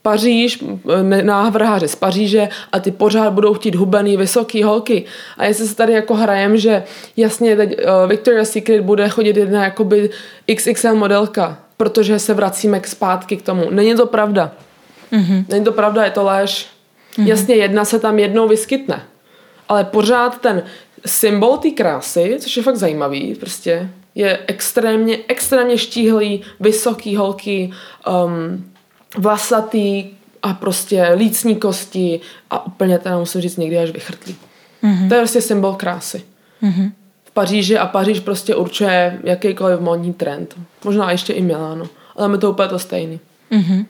Paříž, 0.01 0.63
návrháři 1.21 1.87
z 1.87 1.95
Paříže 1.95 2.49
a 2.71 2.79
ty 2.79 2.91
pořád 2.91 3.33
budou 3.33 3.53
chtít 3.53 3.75
hubený, 3.75 4.17
vysoký 4.17 4.63
holky. 4.63 5.05
A 5.37 5.45
jestli 5.45 5.67
se 5.67 5.75
tady 5.75 5.93
jako 5.93 6.15
hrajem, 6.15 6.57
že 6.57 6.83
jasně 7.17 7.55
teď 7.55 7.77
uh, 7.77 8.09
Victoria's 8.09 8.49
Secret 8.49 8.81
bude 8.81 9.09
chodit 9.09 9.37
jedna 9.37 9.63
jakoby 9.63 10.09
XXL 10.55 10.95
modelka, 10.95 11.57
protože 11.79 12.19
se 12.19 12.33
vracíme 12.33 12.79
k 12.79 12.87
zpátky 12.87 13.37
k 13.37 13.41
tomu. 13.41 13.69
Není 13.69 13.95
to 13.95 14.05
pravda. 14.05 14.51
Mm-hmm. 15.11 15.45
Není 15.49 15.65
to 15.65 15.71
pravda, 15.71 16.05
je 16.05 16.11
to 16.11 16.23
lež. 16.23 16.67
Mm-hmm. 17.15 17.27
Jasně, 17.27 17.55
jedna 17.55 17.85
se 17.85 17.99
tam 17.99 18.19
jednou 18.19 18.47
vyskytne. 18.47 19.03
Ale 19.67 19.83
pořád 19.83 20.41
ten 20.41 20.63
symbol 21.05 21.57
té 21.57 21.71
krásy, 21.71 22.37
což 22.39 22.57
je 22.57 22.63
fakt 22.63 22.75
zajímavý, 22.75 23.35
prostě 23.35 23.89
je 24.15 24.39
extrémně, 24.47 25.17
extrémně 25.27 25.77
štíhlý, 25.77 26.41
vysoký 26.59 27.15
holky, 27.15 27.71
um, 28.25 28.71
vlasatý, 29.17 30.05
a 30.43 30.53
prostě 30.53 31.11
lícní 31.15 31.55
kosti 31.55 32.19
a 32.49 32.65
úplně 32.65 32.99
teda 32.99 33.17
musím 33.17 33.41
říct 33.41 33.57
někdy 33.57 33.77
až 33.77 33.89
vychrtlý. 33.89 34.35
Mm-hmm. 34.83 35.07
To 35.07 35.13
je 35.13 35.21
prostě 35.21 35.41
symbol 35.41 35.73
krásy. 35.73 36.23
Mm-hmm. 36.63 36.91
Paříži 37.39 37.77
a 37.77 37.85
Paříž 37.85 38.19
prostě 38.19 38.55
určuje 38.55 39.19
jakýkoliv 39.23 39.79
módní 39.79 40.13
trend. 40.13 40.55
Možná 40.85 41.11
ještě 41.11 41.33
i 41.33 41.41
Miláno. 41.41 41.85
Ale 42.15 42.29
mi 42.29 42.37
to 42.37 42.51
úplně 42.51 42.67
to 42.67 42.79
stejný. 42.79 43.19
Mm-hmm. 43.51 43.85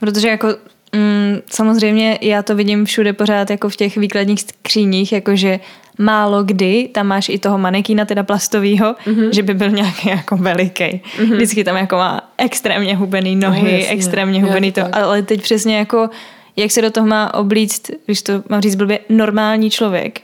Protože 0.00 0.28
jako 0.28 0.48
mm, 0.92 1.38
samozřejmě 1.50 2.18
já 2.20 2.42
to 2.42 2.56
vidím 2.56 2.84
všude 2.84 3.12
pořád 3.12 3.50
jako 3.50 3.68
v 3.68 3.76
těch 3.76 3.96
výkladních 3.96 4.40
skříních, 4.40 5.12
jakože 5.12 5.60
málo 5.98 6.42
kdy 6.42 6.88
tam 6.94 7.06
máš 7.06 7.28
i 7.28 7.38
toho 7.38 7.58
manekína, 7.58 8.04
teda 8.04 8.22
plastového, 8.22 8.94
mm-hmm. 8.94 9.30
že 9.30 9.42
by 9.42 9.54
byl 9.54 9.70
nějaký 9.70 10.08
jako 10.08 10.36
veliký. 10.36 10.84
Mm-hmm. 10.84 11.34
Vždycky 11.34 11.64
tam 11.64 11.76
jako 11.76 11.96
má 11.96 12.32
extrémně 12.38 12.96
hubený 12.96 13.36
nohy, 13.36 13.62
no, 13.62 13.68
jasně, 13.68 13.88
extrémně 13.88 14.42
hubený 14.42 14.72
to, 14.72 14.80
tak. 14.80 14.96
ale 14.96 15.22
teď 15.22 15.42
přesně 15.42 15.78
jako 15.78 16.10
jak 16.56 16.70
se 16.70 16.82
do 16.82 16.90
toho 16.90 17.06
má 17.06 17.34
oblíct, 17.34 17.90
když 18.06 18.22
to 18.22 18.42
mám 18.48 18.60
říct 18.60 18.74
blbě, 18.74 18.98
normální 19.08 19.70
člověk? 19.70 20.20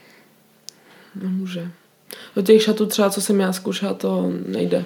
Nemůže. 1.23 1.71
Do 2.37 2.43
těch 2.43 2.63
šatů 2.63 2.87
třeba, 2.87 3.11
co 3.11 3.21
jsem 3.21 3.41
já 3.41 3.53
zkoušela, 3.53 3.95
to 3.95 4.31
nejde. 4.47 4.85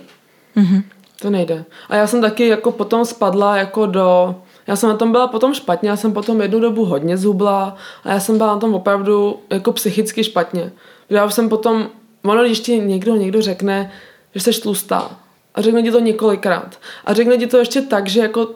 Mm-hmm. 0.56 0.82
To 1.20 1.30
nejde. 1.30 1.64
A 1.88 1.96
já 1.96 2.06
jsem 2.06 2.20
taky 2.20 2.48
jako 2.48 2.72
potom 2.72 3.04
spadla 3.04 3.56
jako 3.56 3.86
do... 3.86 4.34
Já 4.66 4.76
jsem 4.76 4.88
na 4.88 4.96
tom 4.96 5.12
byla 5.12 5.28
potom 5.28 5.54
špatně, 5.54 5.88
já 5.88 5.96
jsem 5.96 6.12
potom 6.12 6.40
jednu 6.40 6.60
dobu 6.60 6.84
hodně 6.84 7.16
zhubla 7.16 7.76
a 8.04 8.10
já 8.10 8.20
jsem 8.20 8.38
byla 8.38 8.54
na 8.54 8.60
tom 8.60 8.74
opravdu 8.74 9.40
jako 9.50 9.72
psychicky 9.72 10.24
špatně. 10.24 10.72
Já 11.10 11.30
jsem 11.30 11.48
potom, 11.48 11.88
ono 12.24 12.44
když 12.44 12.60
ti 12.60 12.78
někdo, 12.78 13.16
někdo 13.16 13.42
řekne, 13.42 13.92
že 14.34 14.40
jsi 14.40 14.60
tlustá 14.60 15.10
a 15.54 15.62
řekne 15.62 15.82
ti 15.82 15.90
to 15.90 16.00
několikrát 16.00 16.78
a 17.04 17.14
řekne 17.14 17.36
ti 17.36 17.46
to 17.46 17.58
ještě 17.58 17.82
tak, 17.82 18.08
že 18.08 18.20
jako 18.20 18.50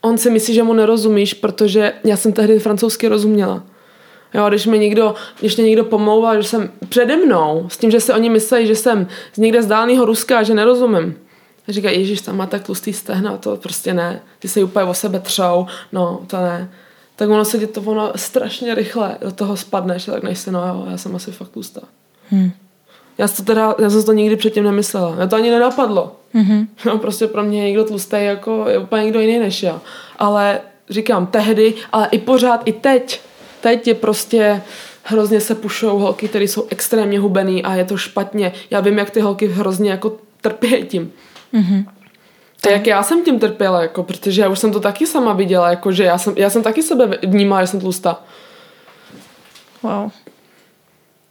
on 0.00 0.18
si 0.18 0.30
myslí, 0.30 0.54
že 0.54 0.62
mu 0.62 0.72
nerozumíš, 0.72 1.34
protože 1.34 1.92
já 2.04 2.16
jsem 2.16 2.32
tehdy 2.32 2.58
francouzsky 2.58 3.08
rozuměla. 3.08 3.62
Jo, 4.34 4.48
když 4.48 4.66
mi 4.66 4.78
někdo, 4.78 5.14
když 5.40 5.56
mě 5.56 5.66
někdo 5.66 5.84
pomlouval, 5.84 6.42
že 6.42 6.48
jsem 6.48 6.70
přede 6.88 7.16
mnou, 7.16 7.66
s 7.68 7.78
tím, 7.78 7.90
že 7.90 8.00
si 8.00 8.12
oni 8.12 8.30
myslí, 8.30 8.66
že 8.66 8.76
jsem 8.76 9.06
z 9.34 9.38
někde 9.38 9.62
z 9.62 9.66
dálného 9.66 10.04
Ruska 10.04 10.38
a 10.38 10.42
že 10.42 10.54
nerozumím. 10.54 11.14
A 11.68 11.72
říká, 11.72 11.90
Ježíš, 11.90 12.20
tam 12.20 12.36
má 12.36 12.46
tak 12.46 12.62
tlustý 12.62 12.92
stehna, 12.92 13.36
to 13.36 13.56
prostě 13.56 13.94
ne. 13.94 14.22
Ty 14.38 14.48
se 14.48 14.64
úplně 14.64 14.84
o 14.84 14.94
sebe 14.94 15.20
třou, 15.20 15.66
no, 15.92 16.20
to 16.26 16.36
ne. 16.36 16.70
Tak 17.16 17.30
ono 17.30 17.44
se 17.44 17.66
to 17.66 17.80
ono 17.80 18.12
strašně 18.16 18.74
rychle 18.74 19.16
do 19.20 19.32
toho 19.32 19.56
spadneš, 19.56 20.04
tak 20.04 20.22
než 20.22 20.38
si, 20.38 20.50
no 20.50 20.66
jo, 20.68 20.86
já 20.90 20.98
jsem 20.98 21.16
asi 21.16 21.32
fakt 21.32 21.48
tlustá. 21.48 21.80
Hmm. 22.30 22.50
Já, 23.18 23.28
to 23.28 23.42
teda, 23.42 23.74
já 23.78 23.90
jsem 23.90 24.02
to 24.04 24.12
nikdy 24.12 24.36
předtím 24.36 24.64
nemyslela. 24.64 25.16
Já 25.18 25.26
to 25.26 25.36
ani 25.36 25.50
nenapadlo. 25.50 26.16
Mm-hmm. 26.34 26.66
No, 26.86 26.98
prostě 26.98 27.26
pro 27.26 27.42
mě 27.42 27.62
někdo 27.62 27.84
tlustý 27.84 28.16
jako 28.18 28.64
je 28.68 28.78
úplně 28.78 29.04
někdo 29.04 29.20
jiný 29.20 29.38
než 29.38 29.62
já. 29.62 29.80
Ale 30.18 30.60
říkám 30.90 31.26
tehdy, 31.26 31.74
ale 31.92 32.08
i 32.10 32.18
pořád, 32.18 32.62
i 32.64 32.72
teď. 32.72 33.20
Teď 33.64 33.88
je 33.88 33.94
prostě 33.94 34.62
hrozně 35.02 35.40
se 35.40 35.54
pušou 35.54 35.98
holky, 35.98 36.28
které 36.28 36.44
jsou 36.44 36.66
extrémně 36.70 37.18
hubený 37.18 37.62
a 37.62 37.74
je 37.74 37.84
to 37.84 37.96
špatně. 37.96 38.52
Já 38.70 38.80
vím, 38.80 38.98
jak 38.98 39.10
ty 39.10 39.20
holky 39.20 39.46
hrozně 39.46 39.90
jako 39.90 40.16
trpějí 40.40 40.84
tím. 40.84 41.12
Mm-hmm. 41.54 41.84
To 42.60 42.70
jak 42.70 42.86
já 42.86 43.02
jsem 43.02 43.24
tím 43.24 43.38
trpěla, 43.38 43.82
jako, 43.82 44.02
protože 44.02 44.42
já 44.42 44.48
už 44.48 44.58
jsem 44.58 44.72
to 44.72 44.80
taky 44.80 45.06
sama 45.06 45.32
viděla, 45.32 45.70
jako, 45.70 45.92
že 45.92 46.04
já 46.04 46.18
jsem, 46.18 46.34
já 46.36 46.50
jsem 46.50 46.62
taky 46.62 46.82
sebe 46.82 47.18
vnímala, 47.22 47.62
že 47.62 47.66
jsem 47.66 47.80
tlustá. 47.80 48.20
Wow. 49.82 50.10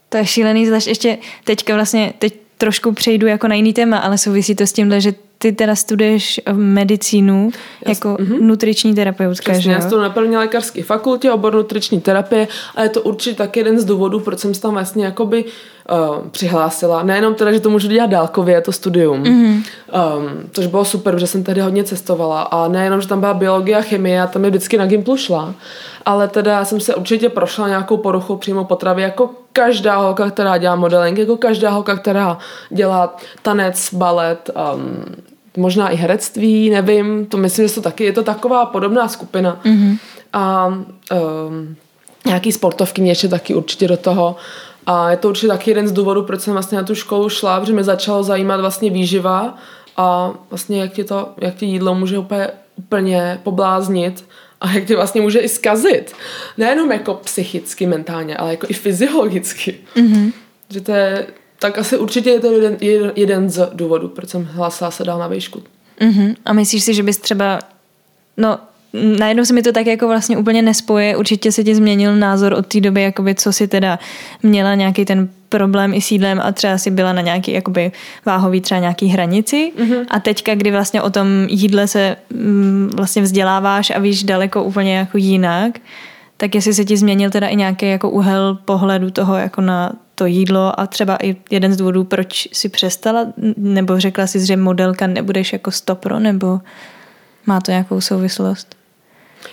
To 0.10 0.18
je 0.18 0.26
šílený, 0.26 0.66
zvlášť 0.66 0.88
ještě 0.88 1.18
teďka 1.44 1.76
vlastně, 1.76 2.14
teď 2.20 2.34
trošku 2.58 2.92
přejdu 2.92 3.28
jako 3.28 3.48
na 3.48 3.56
jiný 3.56 3.74
téma, 3.74 3.98
ale 3.98 4.18
souvisí 4.18 4.56
to 4.56 4.64
s 4.64 4.74
tímhle, 4.74 5.02
že 5.02 5.14
ty 5.44 5.52
teda 5.52 5.76
studuješ 5.76 6.42
medicínu 6.54 7.50
Jas, 7.54 7.90
jako 7.90 8.14
uh-huh. 8.14 8.42
nutriční 8.42 8.96
terapeutka, 8.96 9.52
Přesně, 9.52 9.62
že 9.62 9.70
jo? 9.70 9.76
já 9.76 9.82
studuji 9.82 10.02
na 10.02 10.10
první 10.10 10.38
lékařské 10.38 10.84
fakultě, 10.84 11.32
obor 11.32 11.54
nutriční 11.54 12.02
terapie 12.02 12.48
a 12.76 12.84
je 12.84 12.90
to 12.90 13.02
určitě 13.02 13.36
tak 13.36 13.58
jeden 13.58 13.80
z 13.80 13.86
důvodů, 13.86 14.20
proč 14.20 14.40
jsem 14.40 14.54
se 14.54 14.62
tam 14.62 14.74
vlastně 14.74 15.06
jakoby 15.06 15.44
uh, 15.44 16.28
přihlásila. 16.32 17.04
Nejenom 17.04 17.36
teda, 17.36 17.52
že 17.52 17.60
to 17.60 17.70
můžu 17.70 17.88
dělat 17.88 18.10
dálkově, 18.10 18.62
to 18.62 18.72
studium, 18.72 19.24
mm-hmm. 19.24 19.56
um, 19.56 20.50
což 20.52 20.68
bylo 20.68 20.86
super, 20.86 21.20
že 21.20 21.28
jsem 21.28 21.44
tady 21.44 21.62
hodně 21.62 21.84
cestovala 21.84 22.42
a 22.42 22.68
nejenom, 22.68 23.02
že 23.02 23.08
tam 23.08 23.20
byla 23.20 23.34
biologie 23.34 23.78
a 23.78 23.82
chemie 23.82 24.22
a 24.22 24.28
tam 24.28 24.44
je 24.44 24.50
vždycky 24.50 24.78
na 24.78 24.86
Gimplu 24.86 25.18
šla, 25.18 25.56
ale 26.06 26.28
teda 26.28 26.66
jsem 26.66 26.80
se 26.80 26.96
určitě 26.96 27.30
prošla 27.30 27.68
nějakou 27.68 27.98
poruchou 27.98 28.36
přímo 28.36 28.64
potravy, 28.66 29.02
jako 29.02 29.30
každá 29.54 29.98
holka, 29.98 30.30
která 30.30 30.58
dělá 30.58 30.76
modeling, 30.76 31.18
jako 31.18 31.38
každá 31.38 31.70
holka, 31.70 31.96
která 31.96 32.38
dělá 32.70 33.18
tanec, 33.42 33.94
balet, 33.94 34.50
um, 34.76 35.06
možná 35.58 35.90
i 35.90 35.96
herectví, 35.96 36.70
nevím, 36.70 37.26
to 37.26 37.38
myslím, 37.38 37.68
že 37.68 37.74
to 37.74 37.82
taky, 37.82 38.04
je 38.04 38.14
to 38.14 38.24
taková 38.24 38.66
podobná 38.66 39.08
skupina. 39.08 39.62
Mm-hmm. 39.66 39.98
A 40.34 40.68
um, 40.68 41.76
nějaký 42.26 42.52
sportovky 42.52 43.02
ještě 43.02 43.28
taky 43.28 43.56
určitě 43.56 43.88
do 43.88 43.98
toho. 43.98 44.36
A 44.86 45.10
je 45.12 45.18
to 45.18 45.30
určitě 45.30 45.48
taky 45.48 45.72
jeden 45.72 45.88
z 45.88 45.92
důvodů, 45.92 46.24
proč 46.24 46.42
jsem 46.42 46.54
vlastně 46.54 46.78
na 46.78 46.84
tu 46.84 46.96
školu 46.96 47.30
šla, 47.30 47.60
protože 47.60 47.74
mě 47.74 47.84
začalo 47.84 48.24
zajímat 48.24 48.62
vlastně 48.62 48.90
výživa 48.90 49.58
a 49.98 50.32
vlastně 50.50 50.82
jak 50.82 50.94
ti 50.94 51.04
to, 51.04 51.30
jak 51.38 51.56
ti 51.56 51.66
jídlo 51.66 51.96
může 51.96 52.18
úplně, 52.18 52.48
úplně 52.76 53.40
pobláznit 53.44 54.26
a 54.62 54.72
jak 54.72 54.86
tě 54.86 54.96
vlastně 54.96 55.22
může 55.22 55.40
i 55.40 55.50
zkazit. 55.50 56.14
Nejenom 56.58 56.92
jako 56.92 57.14
psychicky, 57.14 57.86
mentálně, 57.86 58.38
ale 58.38 58.52
jako 58.52 58.68
i 58.70 58.74
fyziologicky. 58.74 59.76
Mm-hmm. 59.96 60.32
Že 60.70 60.82
to 60.82 60.92
je, 60.92 61.28
tak 61.64 61.78
asi 61.78 61.98
určitě 61.98 62.30
je 62.30 62.40
to 62.40 62.52
jeden, 62.52 62.78
jeden, 63.16 63.50
z 63.50 63.70
důvodů, 63.74 64.08
proč 64.08 64.30
jsem 64.30 64.46
hlásila 64.46 64.92
se 64.92 65.04
dál 65.04 65.20
na 65.20 65.28
výšku. 65.28 65.64
Mm-hmm. 66.02 66.36
A 66.46 66.54
myslíš 66.54 66.84
si, 66.84 66.94
že 66.94 67.04
bys 67.04 67.18
třeba, 67.18 67.60
no 68.38 68.60
najednou 69.20 69.46
se 69.46 69.54
mi 69.54 69.62
to 69.62 69.72
tak 69.72 69.88
jako 69.88 70.08
vlastně 70.08 70.38
úplně 70.38 70.62
nespoje. 70.62 71.18
Určitě 71.18 71.52
se 71.52 71.64
ti 71.64 71.76
změnil 71.76 72.16
názor 72.16 72.54
od 72.54 72.68
té 72.68 72.82
doby, 72.82 73.02
jakoby, 73.02 73.36
co 73.36 73.54
si 73.54 73.68
teda 73.68 74.00
měla 74.44 74.76
nějaký 74.76 75.06
ten 75.06 75.30
problém 75.50 75.94
i 75.94 76.02
sídlem 76.02 76.42
a 76.44 76.52
třeba 76.52 76.78
si 76.78 76.92
byla 76.92 77.14
na 77.14 77.22
nějaký 77.22 77.52
jakoby 77.52 77.92
váhový 78.26 78.62
třeba 78.62 78.80
nějaký 78.80 79.08
hranici 79.08 79.72
mm-hmm. 79.78 80.06
a 80.10 80.20
teďka, 80.20 80.56
kdy 80.56 80.72
vlastně 80.72 81.02
o 81.02 81.10
tom 81.10 81.28
jídle 81.50 81.88
se 81.88 82.16
mm, 82.30 82.90
vlastně 82.96 83.22
vzděláváš 83.22 83.90
a 83.90 84.00
víš 84.00 84.24
daleko 84.24 84.64
úplně 84.64 84.98
jako 84.98 85.18
jinak, 85.18 85.80
tak 86.38 86.56
jestli 86.56 86.74
se 86.74 86.86
ti 86.86 86.98
změnil 86.98 87.32
teda 87.32 87.48
i 87.48 87.56
nějaký 87.56 87.90
jako 87.90 88.10
úhel 88.10 88.58
pohledu 88.66 89.12
toho 89.12 89.36
jako 89.36 89.62
na 89.62 89.94
to 90.16 90.26
jídlo 90.26 90.80
a 90.80 90.88
třeba 90.88 91.18
i 91.24 91.36
jeden 91.52 91.74
z 91.74 91.78
důvodů, 91.78 92.04
proč 92.04 92.50
si 92.54 92.70
přestala, 92.70 93.26
nebo 93.58 94.00
řekla 94.00 94.28
si, 94.28 94.46
že 94.46 94.58
modelka 94.58 95.08
nebudeš 95.08 95.54
jako 95.54 95.72
stopro, 95.72 96.20
nebo 96.20 96.60
má 97.46 97.62
to 97.62 97.72
nějakou 97.72 98.02
souvislost? 98.02 98.76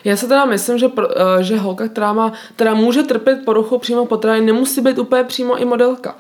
Já 0.05 0.17
se 0.17 0.29
teda 0.29 0.45
myslím, 0.45 0.79
že, 0.79 0.87
uh, 0.87 1.03
že 1.41 1.59
holka, 1.59 1.89
která, 1.89 2.13
má, 2.13 2.33
která 2.55 2.75
může 2.75 3.03
trpět 3.03 3.45
poruchou 3.45 3.79
přímo 3.79 4.07
potravy, 4.07 4.41
nemusí 4.41 4.81
být 4.81 4.99
úplně 4.99 5.25
přímo 5.25 5.57
i 5.57 5.65
modelka. 5.65 6.17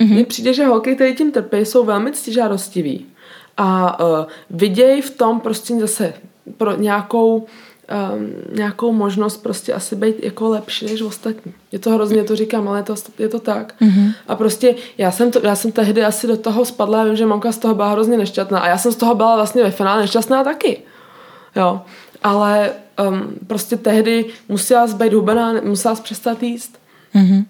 Mm-hmm. 0.00 0.14
Mně 0.14 0.24
přijde, 0.24 0.54
že 0.54 0.66
holky, 0.66 0.94
které 0.94 1.12
tím 1.12 1.32
trpí, 1.32 1.56
jsou 1.56 1.84
velmi 1.84 2.12
ctižádostivý 2.12 3.06
a 3.56 4.00
uh, 4.00 4.24
vidějí 4.50 5.02
v 5.02 5.10
tom 5.10 5.40
prostě 5.40 5.74
zase 5.80 6.14
pro 6.56 6.76
nějakou 6.76 7.46
um, 7.92 8.30
nějakou 8.56 8.92
možnost 8.92 9.36
prostě 9.42 9.72
asi 9.72 9.96
být 9.96 10.24
jako 10.24 10.48
lepší 10.48 10.86
než 10.86 11.02
ostatní. 11.02 11.52
Je 11.72 11.78
to 11.78 11.90
hrozně, 11.90 12.24
to 12.24 12.36
říkám, 12.36 12.68
ale 12.68 12.78
je 12.78 12.82
to, 12.82 12.94
je 13.18 13.28
to 13.28 13.38
tak. 13.38 13.74
Mm-hmm. 13.80 14.14
A 14.28 14.36
prostě 14.36 14.74
já 14.98 15.10
jsem, 15.10 15.30
to, 15.30 15.40
já 15.42 15.56
jsem 15.56 15.72
tehdy 15.72 16.04
asi 16.04 16.26
do 16.26 16.36
toho 16.36 16.64
spadla, 16.64 16.98
já 16.98 17.04
vím, 17.04 17.16
že 17.16 17.26
mamka 17.26 17.52
z 17.52 17.58
toho 17.58 17.74
byla 17.74 17.90
hrozně 17.90 18.16
nešťastná 18.16 18.58
a 18.60 18.68
já 18.68 18.78
jsem 18.78 18.92
z 18.92 18.96
toho 18.96 19.14
byla 19.14 19.36
vlastně 19.36 19.62
ve 19.62 19.70
finále 19.70 20.00
nešťastná 20.00 20.44
taky. 20.44 20.82
Jo 21.56 21.80
ale 22.22 22.70
um, 23.08 23.34
prostě 23.46 23.76
tehdy 23.76 24.24
musela 24.48 24.86
být 24.86 25.12
hubená, 25.12 25.52
musela 25.64 25.94
přestat 25.94 26.42
jíst. 26.42 26.78
Mm-hmm. 27.14 27.44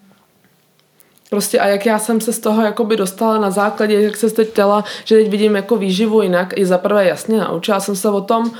Prostě 1.32 1.60
a 1.60 1.66
jak 1.66 1.86
já 1.86 1.98
jsem 1.98 2.20
se 2.20 2.32
z 2.32 2.38
toho 2.38 2.62
jakoby 2.62 2.96
dostala 2.96 3.38
na 3.38 3.50
základě, 3.50 4.00
jak 4.00 4.16
se 4.16 4.30
teď 4.30 4.52
těla, 4.52 4.84
že 5.04 5.16
teď 5.16 5.30
vidím 5.30 5.56
jako 5.56 5.76
výživu 5.76 6.22
jinak, 6.22 6.58
i 6.58 6.66
zaprvé 6.66 7.08
jasně 7.08 7.38
naučila 7.38 7.80
jsem 7.80 7.96
se 7.96 8.08
o 8.08 8.20
tom, 8.20 8.50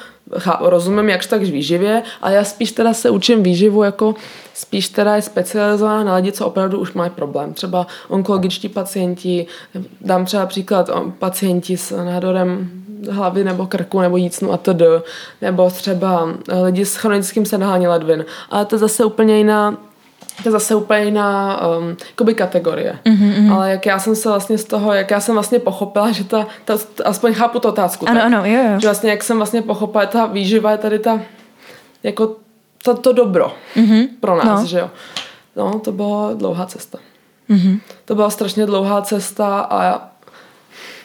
rozumím 0.61 1.09
jakž 1.09 1.27
tak 1.27 1.43
výživě, 1.43 2.03
ale 2.23 2.35
já 2.35 2.45
spíš 2.45 2.73
teda 2.73 2.95
se 2.95 3.11
učím 3.11 3.43
výživu 3.43 3.83
jako 3.83 4.15
spíš 4.55 4.89
teda 4.89 5.17
je 5.17 5.23
specializovaná 5.23 6.05
na 6.05 6.17
lidi, 6.17 6.33
co 6.33 6.47
opravdu 6.47 6.79
už 6.79 6.93
mají 6.93 7.11
problém. 7.11 7.55
Třeba 7.55 7.87
onkologičtí 8.09 8.69
pacienti, 8.69 9.47
dám 10.01 10.25
třeba 10.25 10.47
příklad 10.47 10.91
pacienti 11.19 11.77
s 11.77 12.05
nádorem 12.05 12.71
hlavy 13.11 13.45
nebo 13.45 13.67
krku 13.67 14.01
nebo 14.01 14.17
jícnu 14.17 14.53
a 14.53 14.57
td. 14.57 14.83
Nebo 15.43 15.71
třeba 15.71 16.29
lidi 16.63 16.85
s 16.85 16.97
chronickým 16.97 17.47
selháním 17.47 17.89
ledvin. 17.89 18.25
Ale 18.51 18.65
to 18.65 18.75
je 18.75 18.79
zase 18.79 19.05
úplně 19.05 19.39
jiná 19.39 19.77
to 20.43 20.49
je 20.49 20.53
zase 20.53 20.75
úplně 20.75 21.05
jiná 21.05 21.61
um, 21.67 21.97
jakoby 22.11 22.35
kategorie. 22.35 22.99
Mm-hmm. 23.05 23.55
Ale 23.55 23.71
jak 23.71 23.87
já 23.87 23.99
jsem 23.99 24.17
se 24.17 24.29
vlastně 24.29 24.59
z 24.59 24.65
toho, 24.65 24.93
jak 24.93 25.11
já 25.11 25.21
jsem 25.21 25.35
vlastně 25.35 25.59
pochopila, 25.59 26.13
že 26.13 26.25
ta, 26.25 26.47
ta 26.65 26.75
aspoň 27.05 27.35
chápu 27.35 27.59
tu 27.59 27.69
otázku. 27.69 28.09
Ano, 28.09 28.21
tak, 28.21 28.27
ano, 28.27 28.45
jo, 28.45 28.63
jo. 28.73 28.81
Že 28.81 28.87
vlastně 28.87 29.11
jak 29.11 29.23
jsem 29.23 29.37
vlastně 29.37 29.63
pochopila, 29.63 30.07
ta 30.07 30.27
výživa 30.27 30.71
je 30.71 30.79
tady 30.79 30.99
ta, 30.99 31.21
jako 32.03 32.37
to, 32.85 32.95
to 32.95 33.13
dobro 33.13 33.53
mm-hmm. 33.77 34.09
pro 34.21 34.37
nás, 34.37 34.61
no. 34.61 34.67
že 34.67 34.79
jo. 34.79 34.91
No, 35.57 35.79
to 35.79 35.93
byla 35.93 36.33
dlouhá 36.35 36.67
cesta. 36.67 36.99
Mm-hmm. 37.51 37.81
To 38.05 38.15
byla 38.15 38.31
strašně 38.31 38.67
dlouhá 38.67 39.03
cesta 39.03 39.61
a 39.61 40.12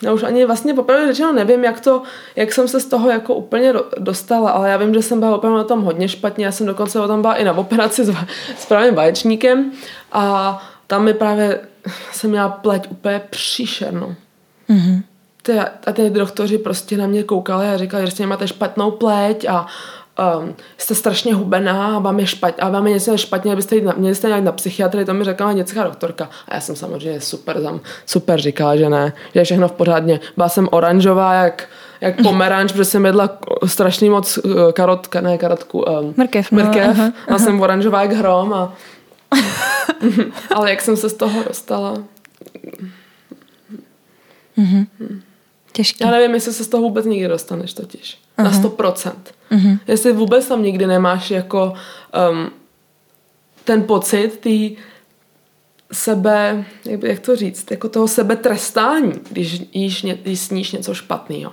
já 0.01 0.13
už 0.13 0.23
ani 0.23 0.45
vlastně 0.45 0.73
popravdě 0.73 1.07
řečeno 1.07 1.33
nevím, 1.33 1.63
jak, 1.63 1.79
to, 1.79 2.03
jak 2.35 2.53
jsem 2.53 2.67
se 2.67 2.79
z 2.79 2.85
toho 2.85 3.09
jako 3.09 3.35
úplně 3.35 3.73
dostala, 3.97 4.51
ale 4.51 4.69
já 4.69 4.77
vím, 4.77 4.93
že 4.93 5.01
jsem 5.01 5.19
byla 5.19 5.35
opravdu 5.35 5.57
na 5.57 5.63
tom 5.63 5.81
hodně 5.81 6.07
špatně, 6.07 6.45
já 6.45 6.51
jsem 6.51 6.67
dokonce 6.67 6.99
tam 7.07 7.21
byla 7.21 7.35
i 7.35 7.43
na 7.43 7.57
operaci 7.57 8.05
s, 8.05 8.13
s 8.57 8.65
pravým 8.65 8.95
vaječníkem 8.95 9.71
a 10.11 10.57
tam 10.87 11.03
mi 11.03 11.13
právě 11.13 11.59
jsem 12.11 12.29
měla 12.29 12.49
pleť 12.49 12.87
úplně 12.91 13.21
příšernou. 13.29 14.15
Mm-hmm. 14.69 15.01
Ty, 15.41 15.59
a 15.59 15.91
ty 15.93 16.09
doktoři 16.09 16.57
prostě 16.57 16.97
na 16.97 17.07
mě 17.07 17.23
koukali 17.23 17.67
a 17.67 17.77
říkali, 17.77 18.05
že 18.05 18.11
jste 18.11 18.25
máte 18.25 18.47
špatnou 18.47 18.91
pleť 18.91 19.45
a 19.45 19.67
um, 20.39 20.55
jste 20.77 20.95
strašně 20.95 21.33
hubená 21.33 21.95
a 21.95 21.99
vám 21.99 22.19
je 22.19 22.27
špatně, 22.27 22.63
a 22.63 22.69
vám 22.69 22.87
je 22.87 22.93
něco 22.93 23.17
špatně, 23.17 23.53
abyste 23.53 23.75
jít 23.75 23.83
na, 23.83 23.93
měli 23.97 24.15
jste 24.15 24.27
nějak 24.27 24.43
na 24.43 24.51
psychiatrii, 24.51 25.05
to 25.05 25.13
mi 25.13 25.23
řekla 25.23 25.53
dětská 25.53 25.83
doktorka. 25.83 26.29
A 26.47 26.55
já 26.55 26.61
jsem 26.61 26.75
samozřejmě 26.75 27.21
super, 27.21 27.61
super 28.05 28.41
říkala, 28.41 28.75
že 28.75 28.89
ne, 28.89 29.13
že 29.33 29.39
je 29.39 29.43
všechno 29.43 29.67
v 29.67 29.71
pořádně. 29.71 30.19
Byla 30.35 30.49
jsem 30.49 30.67
oranžová, 30.71 31.33
jak, 31.33 31.69
jak 32.01 32.21
pomeranč, 32.23 32.71
protože 32.71 32.85
jsem 32.85 33.05
jedla 33.05 33.29
strašně 33.65 34.09
moc 34.09 34.37
uh, 34.37 34.71
karotka, 34.71 35.21
ne 35.21 35.37
karotku, 35.37 35.79
um, 35.79 36.13
mrkev. 36.17 36.51
No, 36.51 36.63
mrkev 36.63 36.89
aha, 36.89 37.03
aha. 37.03 37.35
a 37.35 37.39
jsem 37.39 37.61
oranžová 37.61 38.01
jak 38.01 38.11
hrom. 38.11 38.53
A... 38.53 38.73
Ale 40.55 40.69
jak 40.69 40.81
jsem 40.81 40.97
se 40.97 41.09
z 41.09 41.13
toho 41.13 41.43
dostala? 41.43 41.93
Mm-hmm. 44.57 44.87
Těžký. 45.77 46.03
Já 46.03 46.11
nevím, 46.11 46.33
jestli 46.33 46.53
se 46.53 46.63
z 46.63 46.67
toho 46.67 46.83
vůbec 46.83 47.05
nikdy 47.05 47.27
dostaneš 47.27 47.73
totiž. 47.73 48.17
Uh-huh. 48.37 48.43
Na 48.43 48.51
100%. 48.51 49.13
Uh-huh. 49.51 49.79
Jestli 49.87 50.13
vůbec 50.13 50.47
tam 50.47 50.63
nikdy 50.63 50.87
nemáš 50.87 51.31
jako 51.31 51.73
um, 52.31 52.51
ten 53.63 53.83
pocit 53.83 54.39
ty 54.39 54.77
sebe, 55.91 56.65
jak, 56.85 57.03
jak 57.03 57.19
to 57.19 57.35
říct, 57.35 57.71
jako 57.71 57.89
toho 57.89 58.07
sebe 58.07 58.35
trestání, 58.35 59.13
když, 59.29 59.61
jíš, 59.73 60.05
když 60.21 60.39
sníš 60.39 60.71
něco 60.71 60.93
špatného. 60.93 61.51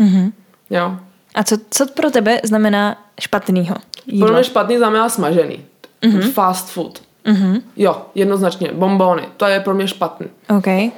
Uh-huh. 0.00 0.32
Jo. 0.70 0.96
A 1.34 1.44
co, 1.44 1.56
co 1.70 1.86
pro 1.86 2.10
tebe 2.10 2.40
znamená 2.44 3.04
špatného? 3.20 3.76
Pro 4.18 4.32
mě 4.32 4.44
špatný 4.44 4.76
znamená 4.78 5.08
smažený. 5.08 5.64
Uh-huh. 6.02 6.30
Fast 6.30 6.68
food. 6.68 7.02
Uh-huh. 7.26 7.62
Jo, 7.76 8.06
jednoznačně. 8.14 8.72
Bombony. 8.72 9.22
To 9.36 9.46
je 9.46 9.60
pro 9.60 9.74
mě 9.74 9.88
špatný. 9.88 10.26
Okay. 10.58 10.90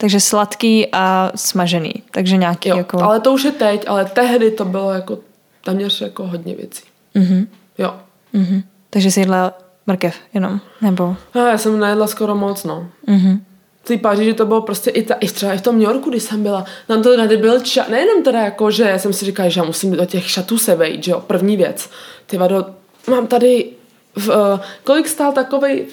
Takže 0.00 0.20
sladký 0.20 0.88
a 0.92 1.32
smažený. 1.34 1.94
Takže 2.10 2.36
nějaký 2.36 2.68
jo, 2.68 2.76
jako... 2.76 3.02
ale 3.02 3.20
to 3.20 3.32
už 3.32 3.44
je 3.44 3.52
teď, 3.52 3.84
ale 3.86 4.04
tehdy 4.04 4.50
to 4.50 4.64
bylo 4.64 4.92
jako 4.92 5.18
téměř 5.64 6.00
jako 6.00 6.26
hodně 6.26 6.54
věcí. 6.54 6.82
Mm-hmm. 7.16 7.46
Jo. 7.78 7.94
Mm-hmm. 8.34 8.62
Takže 8.90 9.10
jsi 9.10 9.20
jedla 9.20 9.58
mrkev 9.86 10.16
jenom, 10.34 10.60
nebo? 10.80 11.16
Já, 11.34 11.50
já 11.50 11.58
jsem 11.58 11.80
nejedla 11.80 12.06
skoro 12.06 12.34
moc, 12.34 12.64
no. 12.64 12.88
Mm-hmm. 13.08 13.40
V 13.82 13.88
té 13.88 13.98
Paříži 13.98 14.34
to 14.34 14.46
bylo 14.46 14.62
prostě 14.62 14.90
i, 14.90 15.02
ta, 15.02 15.14
i 15.14 15.28
třeba 15.28 15.52
i 15.52 15.58
v 15.58 15.62
tom 15.62 15.78
New 15.78 15.88
Yorku, 15.88 16.10
když 16.10 16.22
jsem 16.22 16.42
byla, 16.42 16.64
tam 16.86 17.02
to 17.02 17.16
tady 17.16 17.36
byl 17.36 17.60
čas, 17.60 17.88
nejenom 17.88 18.22
teda 18.22 18.40
jako, 18.40 18.70
že 18.70 18.94
jsem 18.96 19.12
si 19.12 19.24
říkala, 19.24 19.48
že 19.48 19.60
já 19.60 19.66
musím 19.66 19.92
do 19.92 20.04
těch 20.04 20.30
šatů 20.30 20.58
se 20.58 20.76
vejít, 20.76 21.04
že 21.04 21.10
jo, 21.10 21.20
první 21.20 21.56
věc. 21.56 21.90
Ty 22.26 22.38
vado, 22.38 22.66
mám 23.10 23.26
tady 23.26 23.70
v, 24.16 24.28
uh, 24.28 24.60
kolik 24.84 25.08
stál 25.08 25.32
takovej, 25.32 25.86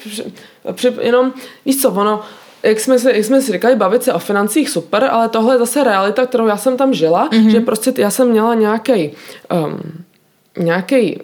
při, 0.73 0.93
jenom, 1.01 1.33
víš 1.65 1.81
co, 1.81 1.91
ono, 1.91 2.21
jak 2.65 2.79
jsme, 2.79 2.99
si, 2.99 3.07
jak 3.07 3.25
jsme 3.25 3.41
si 3.41 3.51
říkali, 3.51 3.75
bavit 3.75 4.03
se 4.03 4.13
o 4.13 4.19
financích 4.19 4.69
super, 4.69 5.03
ale 5.11 5.29
tohle 5.29 5.55
je 5.55 5.59
zase 5.59 5.83
realita, 5.83 6.25
kterou 6.25 6.47
já 6.47 6.57
jsem 6.57 6.77
tam 6.77 6.93
žila, 6.93 7.29
mm-hmm. 7.29 7.47
že 7.47 7.59
prostě 7.59 7.93
já 7.97 8.09
jsem 8.09 8.29
měla 8.29 8.53
nějaký 8.53 9.11
um, 9.51 9.79
nějaký 10.57 11.19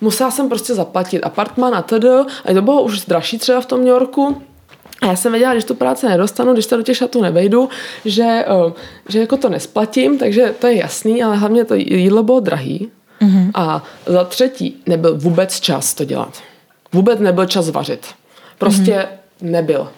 musela 0.00 0.30
jsem 0.30 0.48
prostě 0.48 0.74
zaplatit 0.74 1.20
apartman 1.20 1.74
a 1.74 1.82
td. 1.82 2.04
A 2.44 2.54
to 2.54 2.62
bylo 2.62 2.82
už 2.82 3.06
dražší 3.06 3.38
třeba 3.38 3.60
v 3.60 3.66
tom 3.66 3.78
New 3.78 3.88
Yorku. 3.88 4.42
A 5.02 5.06
já 5.06 5.16
jsem 5.16 5.32
věděla, 5.32 5.52
když 5.52 5.64
tu 5.64 5.74
práci 5.74 6.06
nedostanu, 6.06 6.52
když 6.52 6.64
se 6.64 6.76
do 6.76 6.82
těch 6.82 6.96
šatů 6.96 7.22
nevejdu, 7.22 7.68
že, 8.04 8.44
uh, 8.66 8.72
že 9.08 9.20
jako 9.20 9.36
to 9.36 9.48
nesplatím, 9.48 10.18
takže 10.18 10.54
to 10.58 10.66
je 10.66 10.76
jasný, 10.76 11.22
ale 11.22 11.36
hlavně 11.36 11.64
to 11.64 11.74
jídlo 11.74 12.22
bylo 12.22 12.40
drahý. 12.40 12.90
Mm-hmm. 13.20 13.50
A 13.54 13.82
za 14.06 14.24
třetí, 14.24 14.82
nebyl 14.86 15.16
vůbec 15.18 15.60
čas 15.60 15.94
to 15.94 16.04
dělat. 16.04 16.42
Vůbec 16.92 17.20
nebyl 17.20 17.46
čas 17.46 17.70
vařit. 17.70 18.06
Prostě 18.58 18.92
mm-hmm. 18.92 19.50
nebyl. 19.50 19.88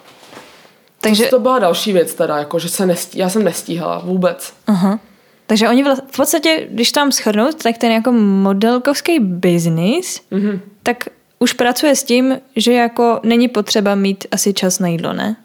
Takže... 1.01 1.25
To 1.25 1.39
byla 1.39 1.59
další 1.59 1.93
věc 1.93 2.13
teda, 2.13 2.37
jako, 2.37 2.59
že 2.59 2.69
se 2.69 2.85
nestí, 2.85 3.19
já 3.19 3.29
jsem 3.29 3.43
nestíhala 3.43 4.01
vůbec. 4.05 4.53
Aha. 4.67 4.99
Takže 5.47 5.69
oni 5.69 5.83
v 5.83 6.17
podstatě, 6.17 6.67
když 6.71 6.91
tam 6.91 7.11
schrnout, 7.11 7.63
tak 7.63 7.77
ten 7.77 7.91
jako 7.91 8.11
modelkovský 8.11 9.19
biznis, 9.19 10.21
mm-hmm. 10.31 10.59
tak 10.83 10.97
už 11.39 11.53
pracuje 11.53 11.95
s 11.95 12.03
tím, 12.03 12.39
že 12.55 12.73
jako 12.73 13.19
není 13.23 13.47
potřeba 13.47 13.95
mít 13.95 14.25
asi 14.31 14.53
čas 14.53 14.79
na 14.79 14.87
jídlo, 14.87 15.13
ne? 15.13 15.35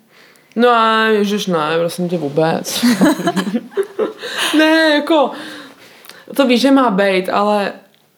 No 0.57 0.69
a 0.69 1.05
ježiš, 1.05 1.47
ne, 1.47 1.79
prosím 1.79 2.09
tě 2.09 2.19
vůbec. 2.19 2.85
ne, 4.59 4.91
jako, 4.95 5.31
to 6.37 6.47
víš, 6.47 6.61
že 6.61 6.71
má 6.71 6.91
být, 6.91 7.29
ale 7.29 7.73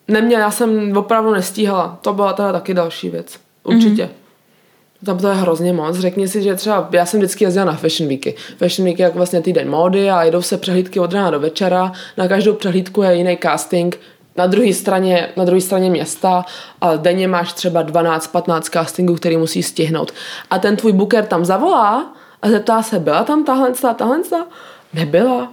neměl, 0.09 0.41
já 0.41 0.51
jsem 0.51 0.97
opravdu 0.97 1.33
nestíhala. 1.33 1.99
To 2.03 2.13
byla 2.13 2.33
teda 2.33 2.53
taky 2.53 2.75
další 2.75 3.11
věc. 3.11 3.39
Určitě. 3.63 4.05
Mm-hmm. 4.05 4.26
Tam 5.05 5.19
to 5.19 5.29
je 5.29 5.35
hrozně 5.35 5.73
moc. 5.73 5.97
Řekni 5.97 6.29
si, 6.29 6.43
že 6.43 6.55
třeba 6.55 6.89
já 6.93 7.07
jsem 7.07 7.21
vždycky 7.21 7.45
jezdila 7.45 7.67
na 7.67 7.73
Fashion 7.73 8.09
Weeky. 8.09 8.35
Fashion 8.59 8.85
Week 8.89 8.99
je 8.99 9.05
jako 9.05 9.17
vlastně 9.17 9.43
týden 9.43 9.71
módy 9.71 10.11
a 10.11 10.23
jedou 10.23 10.43
se 10.43 10.57
přehlídky 10.57 11.01
od 11.01 11.13
rána 11.13 11.31
do 11.31 11.41
večera. 11.41 11.93
Na 12.17 12.29
každou 12.29 12.55
přehlídku 12.55 13.03
je 13.03 13.15
jiný 13.15 13.39
casting 13.43 14.01
na 14.37 14.47
druhé 14.47 14.73
straně, 14.73 15.29
na 15.37 15.45
druhé 15.45 15.61
straně 15.61 15.91
města 15.91 16.45
a 16.81 16.97
denně 16.97 17.29
máš 17.29 17.53
třeba 17.53 17.85
12-15 17.85 18.61
castingů, 18.61 19.15
který 19.15 19.37
musí 19.37 19.63
stihnout. 19.63 20.13
A 20.51 20.59
ten 20.59 20.77
tvůj 20.77 20.93
booker 20.93 21.27
tam 21.27 21.45
zavolá 21.45 22.17
a 22.43 22.49
zeptá 22.49 22.83
se, 22.83 22.99
byla 22.99 23.25
tam 23.25 23.45
tahle, 23.45 23.73
tahle, 23.97 24.19
Nebyla. 24.95 25.53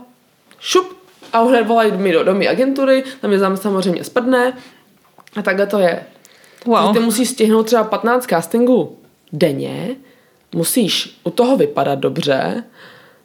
Šup. 0.59 0.97
A 1.33 1.43
hned 1.43 1.67
volají 1.67 1.91
mi 1.91 2.11
do 2.11 2.23
domy 2.23 2.47
agentury, 2.47 3.03
tam 3.21 3.31
je 3.31 3.39
tam 3.39 3.57
samozřejmě 3.57 4.03
sprdne. 4.03 4.53
A 5.35 5.41
takhle 5.41 5.67
to 5.67 5.79
je. 5.79 6.03
Wow. 6.65 6.93
Ty 6.93 6.99
musíš 6.99 7.29
stihnout 7.29 7.65
třeba 7.65 7.83
15 7.83 8.25
castingů 8.25 8.97
denně, 9.33 9.95
musíš 10.55 11.19
u 11.23 11.29
toho 11.29 11.57
vypadat 11.57 11.99
dobře, 11.99 12.63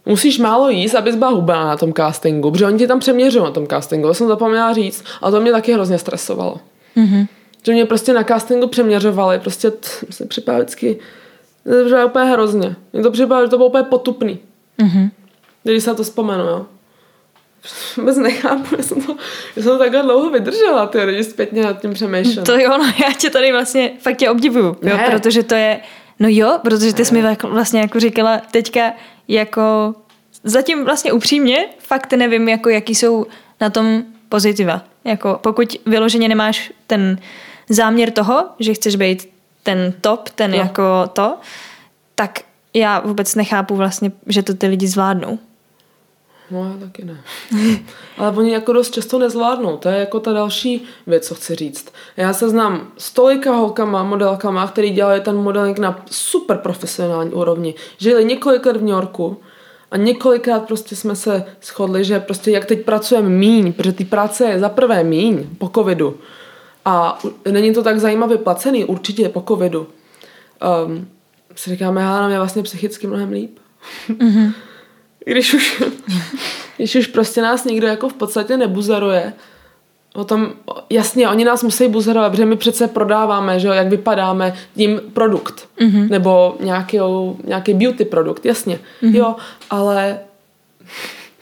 musíš 0.06 0.38
málo 0.38 0.68
jíst, 0.68 0.94
abys 0.94 1.16
byla 1.16 1.30
hubená 1.30 1.64
na 1.64 1.76
tom 1.76 1.92
castingu, 1.92 2.50
protože 2.50 2.66
oni 2.66 2.78
ti 2.78 2.86
tam 2.86 3.00
přeměřují 3.00 3.44
na 3.44 3.50
tom 3.50 3.66
castingu, 3.66 4.09
to 4.09 4.14
jsem 4.14 4.28
zapomněla 4.28 4.72
říct, 4.72 5.04
ale 5.20 5.32
to 5.32 5.40
mě 5.40 5.52
taky 5.52 5.72
hrozně 5.72 5.98
stresovalo. 5.98 6.61
Mm-hmm. 6.96 7.26
Že 7.62 7.72
mě 7.72 7.86
prostě 7.86 8.12
na 8.12 8.24
castingu 8.24 8.66
přeměřovali, 8.66 9.38
prostě 9.38 9.72
se 10.11 10.26
připadá 10.26 10.59
vždycky, 10.59 10.98
to 11.64 12.06
úplně 12.06 12.30
hrozně. 12.30 12.76
Mně 12.92 13.02
to 13.02 13.11
připadá, 13.11 13.44
že 13.44 13.50
to 13.50 13.56
bylo 13.56 13.68
úplně 13.68 13.84
potupný. 13.84 14.38
Mm-hmm. 14.78 15.11
Když 15.62 15.84
se 15.84 15.90
na 15.90 15.96
to 15.96 16.02
vzpomenu, 16.02 16.44
jo. 16.44 16.66
Vůbec 17.96 18.16
nechápu, 18.16 18.76
že 18.76 18.82
jsem 18.82 19.02
to, 19.02 19.16
že 19.56 19.62
jsem 19.62 19.72
to 19.72 19.78
takhle 19.78 20.02
dlouho 20.02 20.30
vydržela, 20.30 20.86
ty 20.86 20.98
lidi 20.98 21.24
zpětně 21.24 21.62
nad 21.62 21.80
tím 21.80 21.94
přemýšlím. 21.94 22.44
To 22.44 22.59
jo, 22.59 22.78
no 22.78 22.84
já 23.06 23.12
tě 23.12 23.30
tady 23.30 23.52
vlastně 23.52 23.90
fakt 24.00 24.16
tě 24.16 24.30
obdivuju, 24.30 24.76
jo, 24.82 24.98
protože 25.06 25.42
to 25.42 25.54
je, 25.54 25.80
no 26.18 26.28
jo, 26.30 26.59
protože 26.62 26.94
ty 26.94 27.04
jsi 27.04 27.14
mi 27.14 27.36
vlastně 27.42 27.80
jako 27.80 28.00
říkala 28.00 28.40
teďka 28.50 28.92
jako 29.28 29.94
zatím 30.44 30.84
vlastně 30.84 31.12
upřímně 31.12 31.66
fakt 31.78 32.12
nevím, 32.12 32.48
jako 32.48 32.68
jaký 32.68 32.94
jsou 32.94 33.26
na 33.61 33.70
tom 33.70 34.02
pozitiva. 34.28 34.84
Jako 35.04 35.38
pokud 35.42 35.76
vyloženě 35.86 36.28
nemáš 36.28 36.72
ten 36.86 37.18
záměr 37.68 38.11
toho, 38.11 38.44
že 38.59 38.74
chceš 38.74 38.96
být 38.96 39.28
ten 39.62 39.94
top, 40.00 40.28
ten 40.28 40.50
no. 40.50 40.56
jako 40.56 40.82
to, 41.12 41.36
tak 42.14 42.38
já 42.74 43.00
vůbec 43.00 43.34
nechápu 43.34 43.76
vlastně, 43.76 44.12
že 44.26 44.42
to 44.42 44.54
ty 44.54 44.66
lidi 44.66 44.88
zvládnou. 44.88 45.38
No 46.51 46.64
já 46.64 46.86
taky 46.86 47.05
ne. 47.05 47.20
Ale 48.18 48.36
oni 48.36 48.53
jako 48.53 48.72
dost 48.72 48.94
často 48.94 49.18
nezvládnou. 49.18 49.76
To 49.76 49.88
je 49.88 49.99
jako 49.99 50.20
ta 50.20 50.32
další 50.32 50.84
věc, 51.07 51.26
co 51.28 51.34
chci 51.34 51.55
říct. 51.55 51.92
Já 52.16 52.32
se 52.32 52.49
znám 52.49 52.92
s 52.99 53.12
tolika 53.12 53.53
holkama, 53.53 54.03
modelkama, 54.03 54.66
který 54.66 54.90
dělají 54.90 55.20
ten 55.20 55.36
modeling 55.36 55.78
na 55.78 56.05
super 56.11 56.57
profesionální 56.59 57.30
úrovni. 57.30 57.74
Žili 57.99 58.24
několik 58.24 58.66
let 58.66 58.76
v 58.76 58.80
New 58.80 58.88
Yorku 58.88 59.36
a 59.90 59.96
několikrát 59.96 60.66
prostě 60.66 60.96
jsme 60.96 61.16
se 61.16 61.44
shodli, 61.62 62.05
že 62.05 62.20
prostě 62.20 62.51
jak 62.51 62.64
teď 62.64 62.84
pracujeme 62.84 63.28
míň, 63.28 63.72
protože 63.72 63.92
ty 63.92 64.05
práce 64.05 64.44
je 64.44 64.59
za 64.59 64.68
prvé 64.68 65.05
míň 65.05 65.46
po 65.59 65.68
covidu 65.74 66.16
a 66.84 67.18
není 67.51 67.74
to 67.74 67.82
tak 67.82 68.01
zajímavě 68.01 68.38
placený, 68.38 68.84
určitě 68.84 69.28
po 69.28 69.44
covidu. 69.49 69.86
Um, 70.86 71.09
si 71.55 71.70
říkáme, 71.70 72.01
já 72.01 72.20
nám 72.20 72.30
je 72.30 72.38
vlastně 72.38 72.62
psychicky 72.62 73.07
mnohem 73.07 73.32
líp. 73.32 73.59
Mm-hmm 74.11 74.53
když 75.25 75.55
už, 75.55 75.83
když 76.77 76.95
už 76.95 77.07
prostě 77.07 77.43
nás 77.43 77.64
nikdo 77.64 77.87
jako 77.87 78.09
v 78.09 78.14
podstatě 78.14 78.57
nebuzeruje, 78.57 79.33
o 80.14 80.25
tom, 80.25 80.53
jasně, 80.91 81.29
oni 81.29 81.45
nás 81.45 81.62
musí 81.62 81.89
buzerovat, 81.89 82.33
protože 82.33 82.45
my 82.45 82.57
přece 82.57 82.89
prodáváme, 82.89 83.61
že 83.61 83.69
jak 83.69 83.89
vypadáme, 83.89 84.55
tím 84.77 85.01
produkt. 85.12 85.69
Mm-hmm. 85.81 86.11
Nebo 86.11 86.57
nějaký, 86.61 86.99
nějaký 87.45 87.75
beauty 87.75 88.05
produkt, 88.05 88.47
jasně. 88.47 88.81
Mm-hmm. 89.03 89.16
Jo, 89.16 89.37
ale 89.71 90.19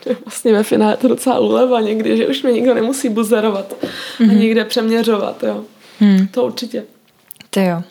vlastně 0.24 0.52
ve 0.52 0.62
finále 0.62 0.96
to 0.96 1.08
docela 1.08 1.38
úleva 1.38 1.80
někdy, 1.80 2.16
že 2.16 2.26
už 2.26 2.42
mě 2.42 2.52
nikdo 2.52 2.74
nemusí 2.74 3.08
buzerovat 3.08 3.72
mm-hmm. 3.72 4.30
a 4.30 4.32
mhm. 4.32 4.38
někde 4.38 4.64
přeměřovat, 4.64 5.42
jo. 5.42 5.64
Mm. 6.00 6.26
To 6.26 6.44
určitě. 6.44 6.84
To 7.50 7.60
jo. 7.60 7.82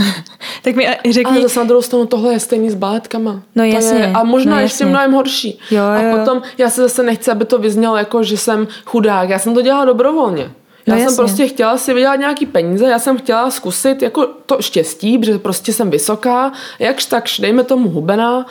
Tak 0.62 0.76
mi 0.76 0.88
řekni... 1.10 1.32
Ale 1.32 1.42
zase 1.42 1.60
na 1.60 1.64
druhou 1.66 1.82
stranu 1.82 2.06
tohle 2.06 2.32
je 2.32 2.40
stejný 2.40 2.70
s 2.70 2.74
baletkama. 2.74 3.32
No 3.32 3.42
To 3.56 3.62
jasně, 3.62 3.98
Je, 3.98 4.12
a 4.14 4.24
možná 4.24 4.54
no 4.56 4.60
ještě 4.60 4.84
mnohem 4.84 5.12
horší. 5.12 5.58
Jo, 5.70 5.82
a 5.84 6.02
jo, 6.02 6.08
jo. 6.10 6.16
potom 6.16 6.42
já 6.58 6.70
se 6.70 6.82
zase 6.82 7.02
nechci, 7.02 7.30
aby 7.30 7.44
to 7.44 7.58
vyznělo 7.58 7.96
jako, 7.96 8.22
že 8.22 8.36
jsem 8.36 8.68
chudák. 8.84 9.28
Já 9.28 9.38
jsem 9.38 9.54
to 9.54 9.62
dělala 9.62 9.84
dobrovolně. 9.84 10.42
Já 10.86 10.94
No 10.94 10.94
jsem 10.94 11.02
jasně. 11.02 11.16
prostě 11.16 11.48
chtěla 11.48 11.78
si 11.78 11.94
vydělat 11.94 12.16
nějaký 12.16 12.46
peníze, 12.46 12.86
já 12.86 12.98
jsem 12.98 13.18
chtěla 13.18 13.50
zkusit 13.50 14.02
jako 14.02 14.26
to 14.46 14.62
štěstí, 14.62 15.18
protože 15.18 15.38
prostě 15.38 15.72
jsem 15.72 15.90
vysoká, 15.90 16.52
jakž 16.78 17.04
takž, 17.04 17.40
dejme 17.40 17.64
tomu 17.64 17.88
hubená, 17.88 18.46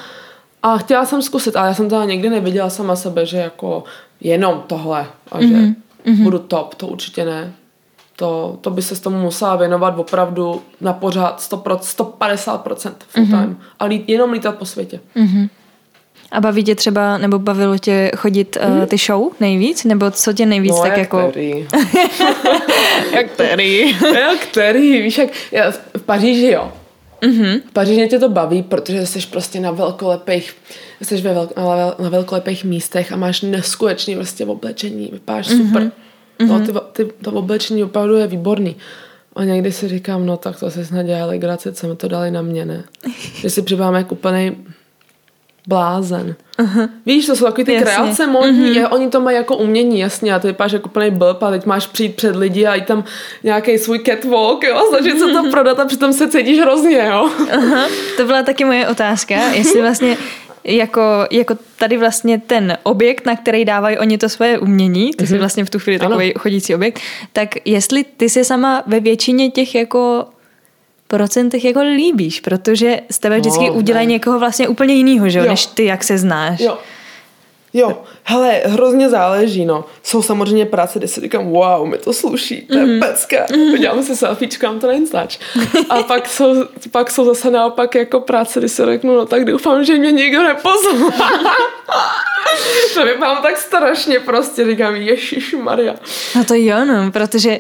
a 0.64 0.78
chtěla 0.78 1.06
jsem 1.06 1.22
zkusit, 1.22 1.56
ale 1.56 1.68
já 1.68 1.74
jsem 1.74 1.90
teda 1.90 2.06
nikdy 2.06 2.30
neviděla 2.30 2.70
sama 2.70 2.96
sebe, 2.96 3.26
že 3.26 3.38
jako 3.38 3.84
jenom 4.22 4.64
tohle 4.68 5.06
a 5.32 5.42
že 5.42 5.48
Mhm, 5.48 5.76
mm-hmm. 6.06 6.24
budu 6.24 6.40
top, 6.40 6.76
to 6.76 6.88
určitě 6.88 7.26
ne. 7.26 7.54
To, 8.20 8.58
to 8.62 8.70
by 8.70 8.82
se 8.82 8.96
s 8.96 9.00
tomu 9.00 9.18
musela 9.22 9.56
věnovat 9.56 10.00
opravdu 10.00 10.62
na 10.82 10.94
pořád 10.94 11.42
100%, 11.52 11.78
150% 11.80 12.92
full 13.08 13.26
Mhm. 13.26 13.32
time. 13.32 13.54
Mm-hmm. 13.54 13.66
A 13.80 13.86
lít, 13.86 14.10
jenom 14.10 14.32
lítat 14.32 14.56
po 14.58 14.66
světě. 14.66 15.00
A 16.32 16.42
baví 16.42 16.64
tě 16.64 16.76
třeba, 16.76 17.18
nebo 17.18 17.40
bavilo 17.40 17.78
tě 17.78 18.12
chodit 18.18 18.58
uh, 18.80 18.86
ty 18.86 18.98
show 18.98 19.32
nejvíc? 19.40 19.84
Nebo 19.84 20.12
co 20.12 20.34
tě 20.34 20.46
nejvíc 20.46 20.72
no, 20.76 20.82
tak 20.82 20.90
jak 20.92 20.98
jako... 20.98 21.28
Který. 21.30 21.68
jak 23.12 23.32
který? 23.32 23.98
jak 24.14 24.40
který, 24.40 25.02
víš, 25.02 25.18
jak 25.18 25.30
já, 25.52 25.72
v 25.98 26.02
Paříži 26.06 26.48
jo. 26.52 26.72
Mm-hmm. 27.22 27.62
V 27.70 27.72
Paříži 27.74 28.08
tě 28.08 28.20
to 28.20 28.30
baví, 28.30 28.64
protože 28.64 29.06
jsi 29.06 29.20
prostě 29.32 29.60
na 29.60 29.72
velkolepých 29.72 30.56
jsi 31.02 31.22
ve 31.22 31.34
velk, 31.34 31.58
na, 31.58 31.64
vel, 31.76 31.96
na 32.00 32.10
velkolepých 32.10 32.64
místech 32.64 33.12
a 33.12 33.16
máš 33.16 33.42
neskutečný 33.42 34.16
prostě 34.16 34.46
oblečení, 34.46 35.10
vypadáš 35.14 35.48
super. 35.48 35.92
Mm-hmm. 36.40 36.74
No, 36.74 36.82
ty, 36.90 37.04
ty, 37.06 37.14
to 37.22 37.32
oblečení 37.32 37.84
opravdu 37.84 38.16
je 38.16 38.28
výborný. 38.28 38.76
A 39.36 39.44
někdy 39.44 39.72
si 39.72 39.88
říkám, 39.88 40.26
no 40.26 40.38
tak 40.38 40.60
to 40.60 40.72
se 40.72 40.86
snad 40.86 41.04
dělá 41.04 41.26
legrace, 41.26 41.74
co 41.74 41.88
mi 41.88 41.96
to 41.96 42.08
dali 42.08 42.32
na 42.32 42.42
mě, 42.42 42.66
ne? 42.66 42.84
Že 43.36 43.50
si 43.50 43.62
připadám 43.62 43.96
jako 43.96 44.16
úplnej 44.16 44.56
blázen. 45.68 46.36
Uh-huh. 46.60 46.90
Víš, 47.06 47.26
to 47.26 47.36
jsou 47.36 47.46
takový 47.46 47.66
ty 47.66 47.74
Jasně. 47.74 47.86
kreace 47.86 48.28
modní, 48.28 48.72
uh-huh. 48.72 48.88
oni 48.92 49.10
to 49.10 49.22
mají 49.22 49.38
jako 49.38 49.58
umění, 49.58 50.00
jasně, 50.00 50.34
a 50.34 50.40
ty 50.40 50.48
vypadáš 50.48 50.72
jako 50.72 50.90
úplnej 50.90 51.12
blb 51.12 51.44
a 51.44 51.52
teď 51.52 51.66
máš 51.66 51.88
přijít 51.88 52.16
před 52.16 52.36
lidi 52.36 52.66
a 52.66 52.76
i 52.76 52.82
tam 52.82 53.04
nějaký 53.44 53.78
svůj 53.78 54.00
catwalk, 54.00 54.64
jo, 54.64 54.76
a 54.76 54.82
snažit 54.90 55.20
se 55.20 55.26
to 55.26 55.52
prodat 55.52 55.80
a 55.80 55.86
přitom 55.86 56.14
se 56.14 56.30
cítíš 56.30 56.60
hrozně, 56.60 57.06
jo. 57.10 57.30
Aha, 57.52 57.88
to 58.18 58.26
byla 58.26 58.44
taky 58.44 58.66
moje 58.66 58.88
otázka, 58.88 59.36
jestli 59.36 59.82
vlastně 59.88 60.18
jako, 60.76 61.02
jako 61.32 61.56
tady 61.78 61.98
vlastně 61.98 62.38
ten 62.48 62.78
objekt, 62.84 63.26
na 63.26 63.36
který 63.36 63.66
dávají 63.66 63.98
oni 63.98 64.18
to 64.18 64.30
svoje 64.30 64.60
umění, 64.60 65.12
ty 65.18 65.28
jsi 65.28 65.38
vlastně 65.38 65.66
v 65.66 65.70
tu 65.70 65.80
chvíli 65.80 66.00
Ano. 66.00 66.10
takový 66.10 66.34
chodící 66.40 66.76
objekt, 66.76 67.00
tak 67.34 67.50
jestli 67.66 68.04
ty 68.04 68.30
se 68.30 68.44
sama 68.44 68.84
ve 68.88 69.00
většině 69.00 69.50
těch 69.52 69.76
jako 69.76 70.26
procentech 71.08 71.66
jako 71.66 71.80
líbíš, 71.82 72.40
protože 72.40 73.00
z 73.12 73.20
tebe 73.20 73.40
vždycky 73.40 73.66
No, 73.68 73.74
udělají 73.74 74.08
ne. 74.08 74.14
někoho 74.14 74.40
vlastně 74.40 74.68
úplně 74.68 74.94
jinýho, 74.94 75.30
že 75.30 75.40
Jo. 75.40 75.46
než 75.46 75.66
ty, 75.66 75.86
jak 75.86 76.04
se 76.04 76.18
znáš. 76.18 76.60
Jo. 76.60 76.78
Jo, 77.74 78.02
hele, 78.24 78.62
hrozně 78.66 79.10
záleží, 79.10 79.66
no. 79.66 79.86
Jsou 80.04 80.22
samozřejmě 80.22 80.66
práce, 80.66 81.00
kde 81.00 81.08
si 81.08 81.22
říkám, 81.22 81.50
wow, 81.50 81.88
mi 81.88 81.98
to 81.98 82.14
sluší, 82.14 82.62
to 82.62 82.78
je 82.78 82.86
mm-hmm. 82.86 83.00
pecka. 83.00 83.46
Udělám 83.74 84.04
si 84.04 84.16
selfiečko, 84.16 84.66
mám 84.66 84.80
to 84.80 84.88
na 84.88 84.94
Instač. 84.94 85.40
A 85.90 86.04
pak 86.04 86.28
jsou, 86.28 86.66
pak 86.92 87.12
jsou 87.12 87.26
zase 87.26 87.52
naopak 87.52 87.96
jako 87.96 88.20
práce, 88.20 88.60
kdy 88.60 88.70
si 88.70 88.86
řeknu, 88.86 89.16
no 89.16 89.26
tak 89.26 89.46
doufám, 89.46 89.84
že 89.84 89.98
mě 89.98 90.12
nikdo 90.12 90.44
nepozná. 90.44 91.12
to 92.94 93.06
vypadám 93.06 93.44
tak 93.44 93.58
strašně 93.58 94.20
prostě, 94.20 94.66
říkám, 94.66 94.96
Ježíš 94.96 95.56
Maria. 95.62 95.96
No 96.36 96.44
to 96.44 96.54
jo, 96.54 96.86
no, 96.86 97.12
protože 97.12 97.58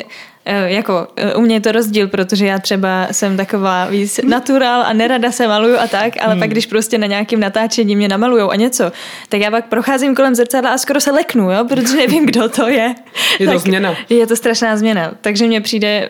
jako 0.52 1.08
eh, 1.16 1.36
u 1.36 1.42
mě 1.42 1.56
je 1.56 1.62
to 1.62 1.72
rozdíl, 1.72 2.08
protože 2.08 2.46
já 2.46 2.60
třeba 2.60 3.08
jsem 3.12 3.38
taková 3.38 3.86
víc 3.86 4.20
natural 4.24 4.82
a 4.82 4.94
nerada 4.94 5.32
se 5.32 5.48
maluju 5.48 5.78
a 5.78 5.88
tak, 5.88 6.14
ale 6.22 6.34
hmm. 6.34 6.40
pak 6.40 6.50
když 6.50 6.66
prostě 6.66 6.98
na 6.98 7.08
nějakém 7.08 7.40
natáčení 7.40 7.96
mě 7.96 8.08
namalujou 8.08 8.50
a 8.50 8.56
něco, 8.56 8.92
tak 9.30 9.42
já 9.42 9.52
pak 9.52 9.66
procházím 9.66 10.16
kolem 10.16 10.36
zrcadla 10.36 10.72
a 10.72 10.78
skoro 10.78 11.02
se 11.02 11.12
leknu, 11.12 11.52
jo, 11.52 11.66
protože 11.70 11.96
nevím, 11.96 12.26
kdo 12.26 12.50
to 12.50 12.68
je. 12.68 12.96
Je 13.40 13.46
to 13.46 13.52
tak 13.52 13.62
změna. 13.62 13.96
Je 14.10 14.28
to 14.28 14.36
strašná 14.36 14.78
změna, 14.78 15.12
takže 15.22 15.48
mně 15.48 15.62
přijde 15.62 16.10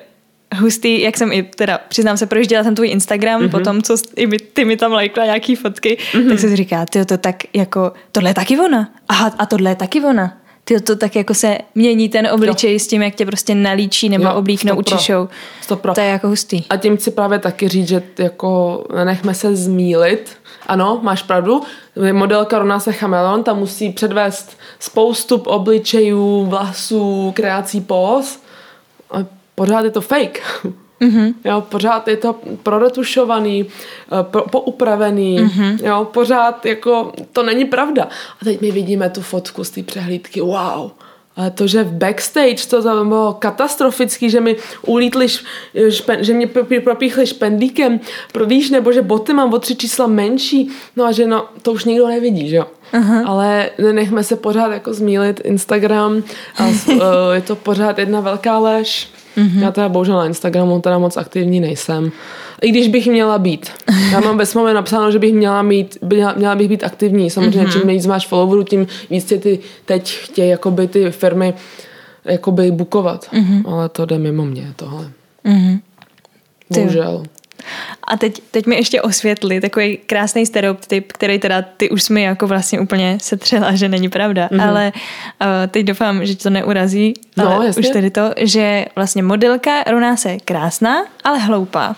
hustý, 0.55 1.01
jak 1.01 1.17
jsem 1.17 1.31
i, 1.31 1.43
teda 1.43 1.79
přiznám 1.87 2.17
se, 2.17 2.25
projížděla 2.25 2.63
jsem 2.63 2.75
tvůj 2.75 2.89
Instagram, 2.89 3.41
mm-hmm. 3.41 3.49
potom, 3.49 3.81
co 3.81 3.97
ty 3.97 4.27
mi, 4.27 4.37
ty 4.37 4.65
mi 4.65 4.77
tam 4.77 4.91
lajkla 4.91 5.25
nějaký 5.25 5.55
fotky, 5.55 5.97
mm-hmm. 6.11 6.29
tak 6.29 6.39
se 6.39 6.55
říká, 6.55 6.85
ty 6.85 7.05
to 7.05 7.17
tak 7.17 7.35
jako, 7.53 7.91
tohle 8.11 8.29
je 8.29 8.33
taky 8.33 8.59
ona. 8.59 8.89
Aha, 9.09 9.31
a 9.37 9.45
tohle 9.45 9.71
je 9.71 9.75
taky 9.75 10.01
ona. 10.01 10.37
Ty 10.69 10.81
to 10.81 10.95
tak 10.95 11.15
jako 11.15 11.33
se 11.33 11.57
mění 11.75 12.09
ten 12.09 12.27
obličej 12.31 12.73
jo. 12.73 12.79
s 12.79 12.87
tím, 12.87 13.01
jak 13.01 13.15
tě 13.15 13.25
prostě 13.25 13.55
nalíčí 13.55 14.09
nebo 14.09 14.23
Jo, 14.23 14.33
oblíknou, 14.33 14.75
učišou. 14.75 15.27
To 15.95 16.01
je 16.01 16.07
jako 16.07 16.27
hustý. 16.27 16.63
A 16.69 16.77
tím 16.77 16.97
chci 16.97 17.11
právě 17.11 17.39
taky 17.39 17.67
říct, 17.67 17.87
že 17.87 18.03
jako 18.17 18.83
nenechme 18.95 19.33
se 19.33 19.55
zmílit. 19.55 20.29
Ano, 20.67 20.99
máš 21.03 21.23
pravdu. 21.23 21.61
Modelka 22.11 22.59
rovná 22.59 22.79
se 22.79 22.93
chameleon, 22.93 23.43
ta 23.43 23.53
musí 23.53 23.89
předvést 23.89 24.57
spoustu 24.79 25.35
obličejů, 25.35 26.45
vlasů, 26.45 27.31
kreací 27.35 27.81
pos. 27.81 28.39
A 29.11 29.17
pořád 29.55 29.85
je 29.85 29.91
to 29.91 30.01
fake. 30.01 30.41
Mm-hmm. 31.01 31.33
Jo, 31.45 31.61
pořád 31.61 32.07
je 32.07 32.17
to 32.17 32.35
proretušovaný, 32.63 33.65
eh, 33.65 34.23
pro, 34.23 34.41
poupravený, 34.41 35.39
mm-hmm. 35.39 35.85
jo, 35.85 36.07
pořád 36.13 36.65
jako 36.65 37.11
to 37.33 37.43
není 37.43 37.65
pravda. 37.65 38.03
A 38.41 38.45
teď 38.45 38.61
my 38.61 38.71
vidíme 38.71 39.09
tu 39.09 39.21
fotku 39.21 39.63
z 39.63 39.69
té 39.69 39.83
přehlídky, 39.83 40.41
wow. 40.41 40.91
Ale 41.39 41.51
to, 41.51 41.67
že 41.67 41.83
v 41.83 41.91
backstage 41.91 42.67
to 42.69 42.83
tam 42.83 43.07
bylo 43.07 43.33
katastrofický, 43.33 44.29
že 44.29 44.41
mi 44.41 44.55
ulítli, 44.81 45.27
špen, 45.89 46.23
že 46.23 46.33
mě 46.33 46.47
pro- 46.47 46.81
propíchli 46.83 47.27
špendlíkem, 47.27 47.99
pro 48.31 48.45
víš, 48.45 48.69
nebo 48.69 48.91
že 48.91 49.01
boty 49.01 49.33
mám 49.33 49.53
o 49.53 49.59
tři 49.59 49.75
čísla 49.75 50.07
menší, 50.07 50.69
no 50.95 51.05
a 51.05 51.11
že 51.11 51.27
no, 51.27 51.45
to 51.61 51.71
už 51.71 51.85
nikdo 51.85 52.07
nevidí, 52.07 52.49
že 52.49 52.55
jo. 52.55 52.65
Uh-huh. 52.93 53.23
Ale 53.25 53.69
nenechme 53.77 54.23
se 54.23 54.35
pořád 54.35 54.71
jako 54.71 54.93
zmílit 54.93 55.41
Instagram 55.43 56.23
a 56.57 56.67
uh, 56.67 56.99
je 57.33 57.41
to 57.41 57.55
pořád 57.55 57.99
jedna 57.99 58.21
velká 58.21 58.57
lež. 58.57 59.09
Uh-huh. 59.37 59.61
Já 59.61 59.71
teda 59.71 59.89
bohužel 59.89 60.17
na 60.17 60.25
Instagramu 60.25 60.81
teda 60.81 60.97
moc 60.97 61.17
aktivní 61.17 61.59
nejsem. 61.59 62.11
I 62.61 62.69
když 62.69 62.87
bych 62.87 63.07
měla 63.07 63.37
být. 63.37 63.69
Já 64.11 64.19
mám 64.19 64.37
ve 64.37 64.45
smlouvě 64.45 64.73
napsáno, 64.73 65.11
že 65.11 65.19
bych 65.19 65.33
měla, 65.33 65.61
mít, 65.61 65.97
měla, 66.01 66.33
měla 66.37 66.55
bych 66.55 66.69
být 66.69 66.83
aktivní. 66.83 67.29
Samozřejmě, 67.29 67.67
uh-huh. 67.67 67.79
čím 67.79 67.89
víc 67.89 68.05
máš 68.05 68.27
followerů, 68.27 68.63
tím 68.63 68.87
víc 69.09 69.25
tě 69.25 69.37
ty 69.37 69.59
teď 69.85 70.17
chtějí 70.17 70.49
jakoby 70.49 70.87
ty 70.87 71.11
firmy 71.11 71.53
jakoby 72.25 72.71
bukovat. 72.71 73.27
Uh-huh. 73.33 73.73
Ale 73.73 73.89
to 73.89 74.05
jde 74.05 74.17
mimo 74.17 74.45
mě 74.45 74.73
tohle. 74.75 75.11
Mhm. 75.43 75.71
Jo. 75.71 75.79
Bohužel. 76.81 77.23
A 78.07 78.17
teď, 78.17 78.41
teď 78.51 78.65
mi 78.65 78.75
ještě 78.75 79.01
osvětli 79.01 79.61
takový 79.61 79.97
krásný 80.05 80.45
stereotyp, 80.45 81.13
který 81.13 81.39
teda 81.39 81.61
ty 81.61 81.89
už 81.89 82.03
jsi 82.03 82.13
mi 82.13 82.21
jako 82.23 82.47
vlastně 82.47 82.79
úplně 82.79 83.17
setřela, 83.21 83.75
že 83.75 83.89
není 83.89 84.09
pravda, 84.09 84.47
Mhm. 84.51 84.59
mm-hmm. 84.61 84.69
ale 84.69 84.91
uh, 85.41 85.47
teď 85.67 85.85
doufám, 85.85 86.25
že 86.25 86.35
to 86.37 86.49
neurazí, 86.49 87.13
No, 87.37 87.55
ale 87.55 87.65
jasně. 87.65 87.79
už 87.81 87.89
tedy 87.89 88.09
to, 88.11 88.33
že 88.37 88.85
vlastně 88.95 89.23
modelka 89.23 89.83
rovná 89.87 90.15
se 90.17 90.37
krásná, 90.45 91.05
ale 91.23 91.39
hloupá. 91.39 91.95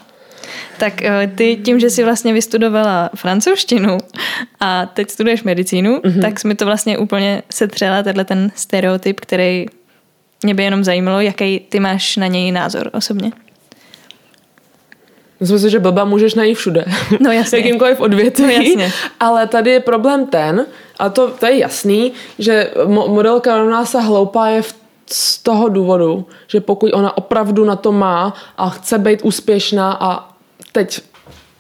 Tak 0.78 0.94
uh, 1.02 1.36
ty 1.36 1.60
tím, 1.66 1.80
že 1.80 1.90
jsi 1.90 2.04
vlastně 2.04 2.34
vystudovala 2.34 3.10
francouzštinu 3.16 3.98
a 4.60 4.86
teď 4.86 5.10
studuješ 5.10 5.44
medicínu, 5.44 5.92
Mhm. 5.92 6.00
mm-hmm. 6.02 6.22
tak 6.22 6.40
jsi 6.40 6.48
mi 6.48 6.56
to 6.56 6.66
vlastně 6.66 6.98
úplně 6.98 7.44
setřela, 7.54 8.04
tenhle 8.04 8.26
ten 8.26 8.52
stereotyp, 8.56 9.20
který 9.20 9.66
mě 10.44 10.54
by 10.54 10.64
jenom 10.64 10.84
zajímalo, 10.84 11.22
jaký 11.22 11.60
ty 11.70 11.80
máš 11.80 12.18
na 12.18 12.28
něj 12.28 12.52
názor 12.52 12.90
osobně. 12.94 13.32
Myslím 15.42 15.60
si, 15.60 15.70
že 15.70 15.80
blba 15.80 16.06
můžeš 16.06 16.34
najít 16.34 16.56
všude. 16.56 16.86
No 17.20 17.32
jasně. 17.32 17.58
Jakýmkoliv 17.60 18.00
odvětví. 18.00 18.46
No 18.46 18.52
jasně. 18.52 18.92
Ale 19.20 19.48
tady 19.48 19.72
je 19.72 19.80
problém 19.80 20.26
ten, 20.26 20.66
a 21.00 21.10
to, 21.10 21.32
to 21.32 21.46
je 21.46 21.58
jasný, 21.58 22.12
že 22.40 22.72
mo- 22.86 23.10
modelka 23.10 23.58
rovná 23.58 23.86
se 23.86 24.02
hloupá 24.02 24.48
je 24.48 24.62
v, 24.62 24.76
z 25.12 25.38
toho 25.38 25.70
důvodu, 25.70 26.26
že 26.48 26.62
pokud 26.62 26.94
ona 26.94 27.18
opravdu 27.18 27.66
na 27.66 27.76
to 27.76 27.92
má 27.92 28.34
a 28.58 28.70
chce 28.70 28.98
být 28.98 29.22
úspěšná 29.22 29.98
a 30.00 30.30
teď 30.72 31.02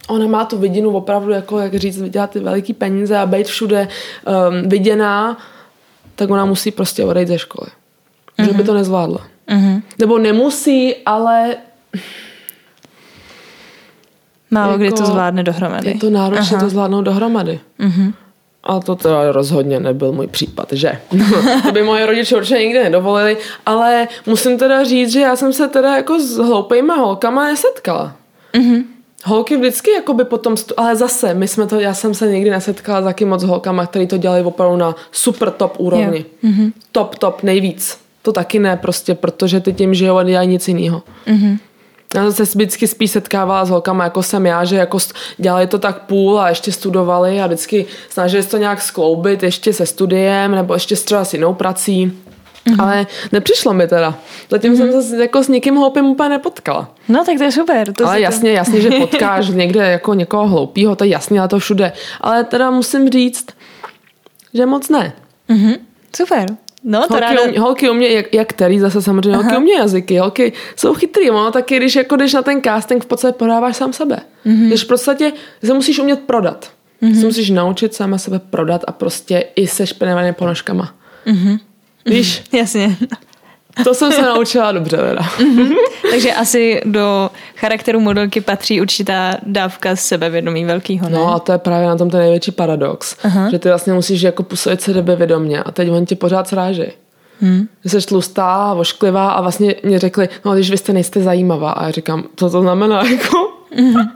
ona 0.07 0.27
má 0.27 0.45
tu 0.45 0.57
vidinu 0.57 0.91
opravdu, 0.91 1.31
jako 1.31 1.59
jak 1.59 1.75
říct, 1.75 2.01
vydělat 2.01 2.29
ty 2.29 2.39
veliký 2.39 2.73
peníze 2.73 3.17
a 3.17 3.25
být 3.25 3.47
všude 3.47 3.87
um, 3.87 4.69
viděná, 4.69 5.37
tak 6.15 6.29
ona 6.29 6.45
musí 6.45 6.71
prostě 6.71 7.05
odejít 7.05 7.27
ze 7.27 7.39
školy. 7.39 7.69
Mm-hmm. 8.37 8.45
Že 8.45 8.53
by 8.53 8.63
to 8.63 8.73
nezvládla. 8.73 9.21
Mm-hmm. 9.49 9.81
Nebo 9.99 10.17
nemusí, 10.17 10.95
ale 11.05 11.55
Málo 14.51 14.77
kdy 14.77 14.85
Jako- 14.85 14.97
to 14.97 15.05
zvládne 15.05 15.43
dohromady. 15.43 15.89
Je 15.89 15.95
to 15.99 16.09
náročné 16.09 16.59
to 16.59 16.69
zvládnout 16.69 17.01
dohromady. 17.01 17.59
Mhm. 17.79 18.13
A 18.63 18.79
to 18.79 18.95
teda 18.95 19.31
rozhodně 19.31 19.79
nebyl 19.79 20.11
můj 20.11 20.27
případ, 20.27 20.67
že? 20.71 21.01
to 21.63 21.71
by 21.71 21.83
moje 21.83 22.05
rodiče 22.05 22.35
určitě 22.37 22.59
nikdy 22.59 22.83
nedovolili, 22.83 23.37
ale 23.65 24.07
musím 24.25 24.57
teda 24.57 24.83
říct, 24.83 25.11
že 25.11 25.19
já 25.19 25.35
jsem 25.35 25.53
se 25.53 25.67
teda 25.67 25.95
jako 25.95 26.19
s 26.19 26.37
hloupejma 26.37 26.95
holkama 26.95 27.43
nesetkala. 27.45 28.15
Mhm. 28.57 28.83
Holky 29.25 29.57
vždycky 29.57 29.91
jako 29.91 30.13
by 30.13 30.23
potom, 30.25 30.57
stu- 30.57 30.73
ale 30.77 30.95
zase, 30.95 31.33
my 31.33 31.47
jsme 31.47 31.67
to, 31.67 31.79
já 31.79 31.93
jsem 31.93 32.13
se 32.13 32.31
nikdy 32.31 32.49
nesetkala 32.49 33.01
taky 33.01 33.25
moc 33.25 33.41
s 33.41 33.43
holkama, 33.43 33.85
který 33.85 34.07
to 34.07 34.17
dělali 34.17 34.41
opravdu 34.43 34.77
na 34.77 34.95
super 35.11 35.51
top 35.51 35.73
úrovni. 35.77 36.25
Mhm. 36.41 36.71
Top, 36.91 37.15
top, 37.17 37.43
nejvíc. 37.43 37.97
To 38.21 38.31
taky 38.31 38.59
ne 38.59 38.77
prostě, 38.77 39.15
protože 39.15 39.59
ty 39.59 39.73
tím 39.73 39.93
žijou 39.93 40.17
a 40.17 40.23
dělají 40.23 40.47
nic 40.49 40.67
jiného. 40.67 41.01
Mhm. 41.25 41.57
Já 42.15 42.31
jsem 42.31 42.45
se 42.45 42.57
vždycky 42.57 42.87
spíš 42.87 43.11
setkávala 43.11 43.65
s 43.65 43.69
holkama, 43.69 44.03
jako 44.03 44.23
jsem 44.23 44.45
já, 44.45 44.65
že 44.65 44.75
jako 44.75 44.97
dělali 45.37 45.67
to 45.67 45.79
tak 45.79 46.01
půl 46.01 46.39
a 46.39 46.49
ještě 46.49 46.71
studovali 46.71 47.41
a 47.41 47.47
vždycky 47.47 47.85
snažili 48.09 48.43
se 48.43 48.49
to 48.49 48.57
nějak 48.57 48.81
skloubit 48.81 49.43
ještě 49.43 49.73
se 49.73 49.85
studiem 49.85 50.51
nebo 50.51 50.73
ještě 50.73 50.95
třeba 50.95 51.25
s 51.25 51.33
jinou 51.33 51.53
prací. 51.53 52.21
Mm-hmm. 52.65 52.83
Ale 52.83 53.07
nepřišlo 53.31 53.73
mi 53.73 53.87
teda. 53.87 54.15
Zatím 54.49 54.73
mm-hmm. 54.73 54.91
jsem 54.91 55.03
se 55.03 55.21
jako 55.21 55.43
s 55.43 55.47
někým 55.47 55.75
hloupým 55.75 56.05
úplně 56.05 56.29
nepotkala. 56.29 56.95
No 57.09 57.25
tak 57.25 57.37
to 57.37 57.43
je 57.43 57.51
super. 57.51 57.93
To 57.93 58.07
ale 58.07 58.21
jasně, 58.21 58.51
to... 58.51 58.55
jasně, 58.55 58.81
že 58.81 58.89
potkáš 58.99 59.49
někde 59.49 59.91
jako 59.91 60.13
někoho 60.13 60.47
hloupýho, 60.47 60.95
to 60.95 61.03
je 61.03 61.09
jasně, 61.09 61.39
ale 61.39 61.49
to 61.49 61.59
všude. 61.59 61.93
Ale 62.21 62.43
teda 62.43 62.71
musím 62.71 63.09
říct, 63.09 63.45
že 64.53 64.65
moc 64.65 64.89
ne. 64.89 65.13
Mm-hmm. 65.49 65.77
Super. 66.15 66.45
No, 66.83 67.07
to 67.07 67.13
holky, 67.13 67.21
ráda... 67.21 67.41
umě, 67.41 67.59
holky 67.59 67.89
umě, 67.89 68.07
jak, 68.09 68.33
jak 68.33 68.49
který 68.49 68.79
zase 68.79 69.01
samozřejmě, 69.01 69.37
Aha. 69.37 69.43
holky 69.43 69.57
umě 69.57 69.73
jazyky, 69.73 70.17
holky 70.17 70.53
jsou 70.75 70.93
chytrý, 70.93 71.27
no, 71.27 71.51
taky 71.51 71.77
když 71.77 71.95
jako 71.95 72.15
jdeš 72.15 72.33
na 72.33 72.41
ten 72.41 72.61
casting, 72.61 73.03
v 73.03 73.07
podstatě 73.07 73.33
podáváš 73.37 73.77
sám 73.77 73.93
sebe. 73.93 74.19
Mm-hmm. 74.45 74.67
Když 74.67 74.83
v 74.83 74.87
podstatě 74.87 75.31
se 75.63 75.73
musíš 75.73 75.99
umět 75.99 76.19
prodat. 76.19 76.71
Mm-hmm. 77.01 77.19
Se 77.19 77.25
musíš 77.25 77.49
naučit 77.49 77.93
sama 77.93 78.17
sebe 78.17 78.39
prodat 78.39 78.81
a 78.87 78.91
prostě 78.91 79.45
i 79.55 79.67
se 79.67 79.87
špinavými 79.87 80.33
ponožkama. 80.33 80.93
Mm-hmm. 81.27 81.59
Víš? 82.05 82.43
Jasně. 82.51 82.97
To 83.83 83.93
jsem 83.93 84.11
se 84.11 84.21
naučila 84.21 84.71
dobře, 84.71 84.97
teda. 84.97 85.21
Mm-hmm. 85.21 85.73
Takže 86.11 86.33
asi 86.33 86.81
do 86.85 87.29
charakteru 87.55 87.99
modelky 87.99 88.41
patří 88.41 88.81
určitá 88.81 89.37
dávka 89.43 89.95
sebevědomí 89.95 90.65
velkýho, 90.65 91.09
ne? 91.09 91.17
No 91.17 91.33
a 91.33 91.39
to 91.39 91.51
je 91.51 91.57
právě 91.57 91.87
na 91.87 91.97
tom 91.97 92.09
ten 92.09 92.19
největší 92.19 92.51
paradox. 92.51 93.15
Aha. 93.23 93.49
Že 93.49 93.59
ty 93.59 93.69
vlastně 93.69 93.93
musíš 93.93 94.21
jako 94.21 94.43
působit 94.43 94.81
sebevědomě 94.81 95.63
a 95.63 95.71
teď 95.71 95.89
oni 95.89 96.05
tě 96.05 96.15
pořád 96.15 96.47
sráží. 96.47 96.83
Hmm. 97.39 97.67
Že 97.85 98.01
jsi 98.01 98.07
tlustá, 98.07 98.73
vošklivá 98.73 99.31
a 99.31 99.41
vlastně 99.41 99.75
mě 99.83 99.99
řekli, 99.99 100.29
no 100.45 100.53
když 100.53 100.71
vy 100.71 100.77
jste 100.77 100.93
nejste 100.93 101.23
zajímavá. 101.23 101.71
A 101.71 101.85
já 101.85 101.91
říkám, 101.91 102.23
co 102.35 102.49
to 102.49 102.61
znamená, 102.61 103.03
jako? 103.11 103.37
Mm-hmm. 103.77 104.09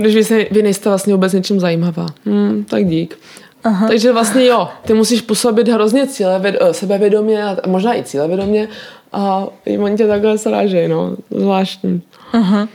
když 0.00 0.14
vy, 0.14 0.24
se, 0.24 0.46
vy 0.50 0.62
nejste 0.62 0.88
vlastně 0.88 1.14
vůbec 1.14 1.32
něčím 1.32 1.60
zajímavá. 1.60 2.06
Hmm, 2.26 2.64
tak 2.64 2.86
dík. 2.86 3.18
Aha. 3.64 3.88
Takže 3.88 4.12
vlastně 4.12 4.46
jo, 4.46 4.68
ty 4.84 4.94
musíš 4.94 5.20
působit 5.20 5.68
hrozně 5.68 6.06
cíle, 6.06 6.40
eh, 6.44 6.74
sebevědomě 6.74 7.44
a 7.44 7.56
možná 7.66 7.96
i 7.96 8.02
cílevědomě 8.02 8.68
a 9.12 9.46
oni 9.78 9.96
tě 9.96 10.06
takhle 10.06 10.38
srážejí, 10.38 10.88
no, 10.88 11.16
zvláštní. 11.30 12.02
Aha. 12.32 12.68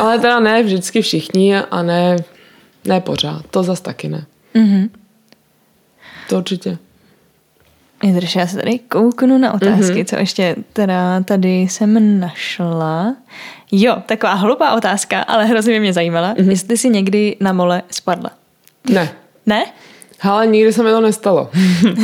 Ale 0.00 0.18
teda 0.18 0.40
ne 0.40 0.62
vždycky 0.62 1.02
všichni 1.02 1.56
a 1.56 1.82
ne, 1.82 2.16
ne 2.84 3.00
pořád, 3.00 3.42
to 3.50 3.62
zas 3.62 3.80
taky 3.80 4.08
ne. 4.08 4.26
Mhm. 4.54 4.90
To 6.28 6.36
určitě. 6.36 6.78
Vydrž, 8.02 8.36
já 8.36 8.46
se 8.46 8.56
tady 8.56 8.78
kouknu 8.78 9.38
na 9.38 9.52
otázky, 9.52 9.92
mm-hmm. 9.92 10.04
co 10.04 10.16
ještě 10.16 10.56
teda 10.72 11.20
tady 11.20 11.60
jsem 11.60 12.20
našla. 12.20 13.16
Jo, 13.72 13.96
taková 14.06 14.32
hlupá 14.32 14.74
otázka, 14.74 15.22
ale 15.22 15.46
hrozně 15.46 15.80
mě 15.80 15.92
zajímala. 15.92 16.34
Mm-hmm. 16.34 16.50
Jestli 16.50 16.76
jsi 16.76 16.88
někdy 16.88 17.36
na 17.40 17.52
mole 17.52 17.82
spadla. 17.90 18.30
Ne. 18.90 19.12
Ne? 19.46 19.64
Ale 20.20 20.46
nikdy 20.46 20.72
se 20.72 20.82
mi 20.82 20.90
to 20.90 21.00
nestalo. 21.00 21.50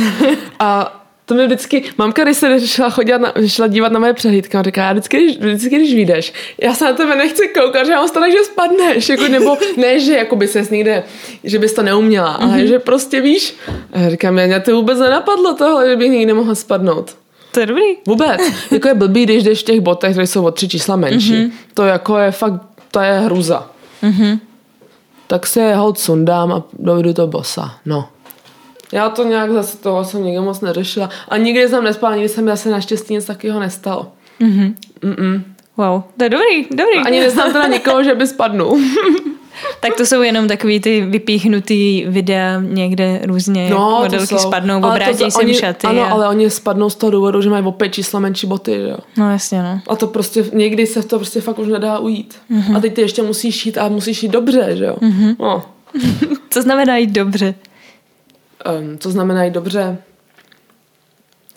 a 0.59 1.01
to 1.27 1.35
mi 1.35 1.45
vždycky, 1.45 1.83
mamka, 1.97 2.23
když 2.23 2.37
se 2.37 2.67
šla, 2.67 2.89
chodit 2.89 3.17
na, 3.17 3.33
šla 3.47 3.67
dívat 3.67 3.91
na 3.91 3.99
moje 3.99 4.13
přehlídky, 4.13 4.57
a 4.57 4.63
říká, 4.63 4.83
já 4.83 4.91
vždycky, 4.91 5.17
když, 5.17 5.37
vždycky, 5.37 5.75
když 5.75 5.93
vyjdeš, 5.93 6.33
já 6.61 6.73
se 6.73 6.85
na 6.85 6.93
tebe 6.93 7.15
nechci 7.15 7.47
koukat, 7.47 7.85
že 7.85 7.91
já 7.91 7.97
mám 7.97 8.07
stane, 8.07 8.31
že 8.31 8.37
spadneš, 8.43 9.09
jako, 9.09 9.27
nebo 9.27 9.57
ne, 9.77 9.99
že 9.99 10.13
jako 10.13 10.35
by 10.35 10.47
ses 10.47 10.69
někde, 10.69 11.03
že 11.43 11.59
bys 11.59 11.73
to 11.73 11.83
neuměla, 11.83 12.39
mm-hmm. 12.39 12.43
ale 12.43 12.57
mhm. 12.57 12.67
že 12.67 12.79
prostě 12.79 13.21
víš. 13.21 13.55
A 13.93 13.99
já 13.99 14.09
říkám, 14.09 14.33
mě 14.33 14.59
to 14.59 14.75
vůbec 14.75 14.99
nenapadlo 14.99 15.53
tohle, 15.53 15.89
že 15.89 15.95
bych 15.95 16.11
nikdy 16.11 16.25
nemohla 16.25 16.55
spadnout. 16.55 17.15
To 17.51 17.59
je 17.59 17.65
dobrý. 17.65 17.83
Vůbec. 18.07 18.41
jako 18.71 18.87
je 18.87 18.93
blbý, 18.93 19.23
když 19.23 19.43
jdeš 19.43 19.59
v 19.59 19.65
těch 19.65 19.79
botech, 19.79 20.11
které 20.11 20.27
jsou 20.27 20.45
o 20.45 20.51
tři 20.51 20.67
čísla 20.67 20.95
menší. 20.95 21.33
Mm-hmm. 21.33 21.51
To 21.73 21.85
jako 21.85 22.17
je 22.17 22.31
fakt, 22.31 22.61
to 22.91 22.99
je 22.99 23.11
hruza. 23.19 23.71
Mm-hmm 24.03 24.39
tak 25.27 25.47
se 25.47 25.75
hold 25.75 25.99
sundám 25.99 26.53
a 26.53 26.63
dojdu 26.73 27.13
to 27.13 27.27
bosa. 27.27 27.73
No. 27.85 28.09
Já 28.91 29.09
to 29.09 29.23
nějak 29.23 29.51
zase 29.51 29.77
toho 29.77 30.05
jsem 30.05 30.23
nikdy 30.23 30.39
moc 30.39 30.61
neřešila. 30.61 31.09
A 31.29 31.37
nikdy 31.37 31.69
jsem 31.69 31.83
nespala, 31.83 32.15
nikdy 32.15 32.29
jsem 32.29 32.45
zase 32.45 32.69
naštěstí 32.69 33.13
nic 33.13 33.25
takového 33.25 33.59
nestalo. 33.59 34.07
Mm-hmm. 34.41 34.73
Mm-mm. 35.01 35.41
Wow, 35.77 36.01
to 36.17 36.23
je 36.23 36.29
dobrý, 36.29 36.63
dobrý. 36.71 36.97
Ani 37.05 37.19
neznám 37.19 37.53
teda 37.53 37.67
nikoho, 37.67 38.03
že 38.03 38.15
by 38.15 38.27
spadnul. 38.27 38.79
tak 39.79 39.95
to 39.95 40.05
jsou 40.05 40.21
jenom 40.21 40.47
takový 40.47 40.79
ty 40.79 41.01
vypíchnutý 41.01 42.05
videa 42.07 42.61
někde 42.61 43.21
různě 43.23 43.69
no, 43.69 43.99
modelky 44.03 44.39
spadnou, 44.39 44.77
obrátějí 44.77 45.31
se 45.31 45.53
šaty. 45.53 45.87
Ano, 45.87 46.01
a... 46.01 46.07
ale 46.07 46.29
oni 46.29 46.49
spadnou 46.49 46.89
z 46.89 46.95
toho 46.95 47.11
důvodu, 47.11 47.41
že 47.41 47.49
mají 47.49 47.65
opět 47.65 47.89
číslo 47.89 48.19
menší 48.19 48.47
boty, 48.47 48.71
že 48.71 48.89
jo. 48.89 48.97
No 49.17 49.31
jasně, 49.31 49.63
no. 49.63 49.81
A 49.87 49.95
to 49.95 50.07
prostě 50.07 50.45
někdy 50.53 50.87
se 50.87 51.03
to 51.03 51.17
prostě 51.17 51.41
fakt 51.41 51.59
už 51.59 51.67
nedá 51.67 51.99
ujít. 51.99 52.35
Mm-hmm. 52.51 52.77
A 52.77 52.79
teď 52.79 52.93
ty 52.93 53.01
ještě 53.01 53.21
musíš 53.21 53.65
jít 53.65 53.77
a 53.77 53.89
musíš 53.89 54.23
jít 54.23 54.29
dobře, 54.29 54.75
že 54.75 54.85
jo. 54.85 54.95
Mm-hmm. 55.01 55.35
No. 55.39 55.63
Co 56.49 56.61
znamená 56.61 56.97
jít 56.97 57.11
dobře? 57.11 57.55
Um, 58.79 58.97
co 58.97 59.11
znamená 59.11 59.43
jít 59.43 59.53
dobře? 59.53 59.97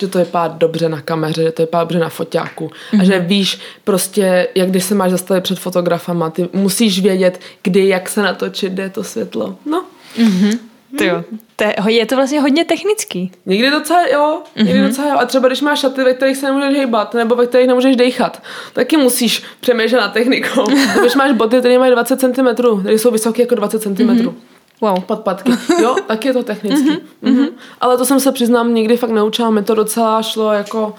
že 0.01 0.09
to 0.09 0.19
vypadá 0.19 0.55
dobře 0.59 0.89
na 0.89 1.01
kameře, 1.01 1.43
že 1.43 1.53
to 1.53 1.63
vypadá 1.63 1.85
dobře 1.85 1.99
na 1.99 2.09
foťáku 2.09 2.67
mm-hmm. 2.67 3.01
a 3.01 3.05
že 3.05 3.19
mhm. 3.19 3.27
víš 3.27 3.61
prostě, 3.85 4.49
jak 4.55 4.71
když 4.71 4.85
se 4.85 4.95
máš 4.95 5.11
zastavit 5.11 5.43
před 5.43 5.59
fotografama, 5.59 6.31
ty 6.31 6.49
musíš 6.53 7.03
vědět, 7.03 7.41
kdy, 7.63 7.89
jak 7.89 8.09
se 8.09 8.23
natočit, 8.23 8.73
kde 8.73 8.83
je 8.83 8.91
to 8.91 9.05
světlo. 9.05 9.57
No. 9.67 9.85
Mm-hmm. 10.19 10.59
To 10.99 11.05
jo. 11.05 11.25
To 11.57 11.65
je, 11.65 11.75
je 11.89 12.07
to 12.07 12.17
vlastně 12.17 12.41
hodně 12.41 12.65
technický. 12.65 13.33
Někdy 13.47 13.71
docela 13.71 14.07
jo, 14.07 14.43
někdy 14.57 14.73
mm-hmm. 14.73 14.87
docela 14.89 15.09
jo. 15.09 15.17
A 15.19 15.27
třeba 15.27 15.49
když 15.49 15.61
máš 15.61 15.81
šaty, 15.81 16.05
ve 16.05 16.15
kterých 16.15 16.37
se 16.37 16.47
nemůžeš 16.47 16.77
hejbat, 16.77 17.15
nebo 17.15 17.37
ve 17.37 17.47
kterých 17.47 17.67
nemůžeš 17.67 17.97
dejchat, 17.97 18.43
taky 18.73 18.97
musíš 18.97 19.43
přemýšlet 19.61 20.01
na 20.01 20.09
technikou. 20.09 20.65
když 21.01 21.15
máš 21.15 21.33
boty, 21.33 21.59
které 21.59 21.79
mají 21.79 21.93
20 21.93 22.21
cm, 22.21 22.47
které 22.81 22.99
jsou 22.99 23.11
vysoké 23.11 23.43
jako 23.43 23.55
20 23.55 23.83
cm. 23.83 23.89
Mm-hmm. 23.89 24.35
Wow. 24.81 25.01
Podpatky. 25.01 25.53
Jo, 25.83 25.97
tak 26.07 26.24
je 26.24 26.33
to 26.33 26.43
technicky. 26.43 26.91
Mm-hmm. 26.91 27.35
Mm-hmm. 27.35 27.49
Ale 27.81 27.99
to 27.99 28.05
jsem 28.05 28.20
se 28.20 28.33
přiznám, 28.33 28.74
nikdy 28.74 28.97
fakt 28.97 29.11
naučila, 29.11 29.51
mi 29.51 29.62
to 29.62 29.74
docela 29.74 30.22
šlo 30.22 30.53
jako 30.53 30.95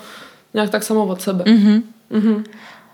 nějak 0.53 0.69
tak 0.69 0.83
samo 0.83 1.05
od 1.05 1.21
sebe. 1.21 1.43
Mm-hmm. 1.43 1.81
Mm-hmm. 2.11 2.43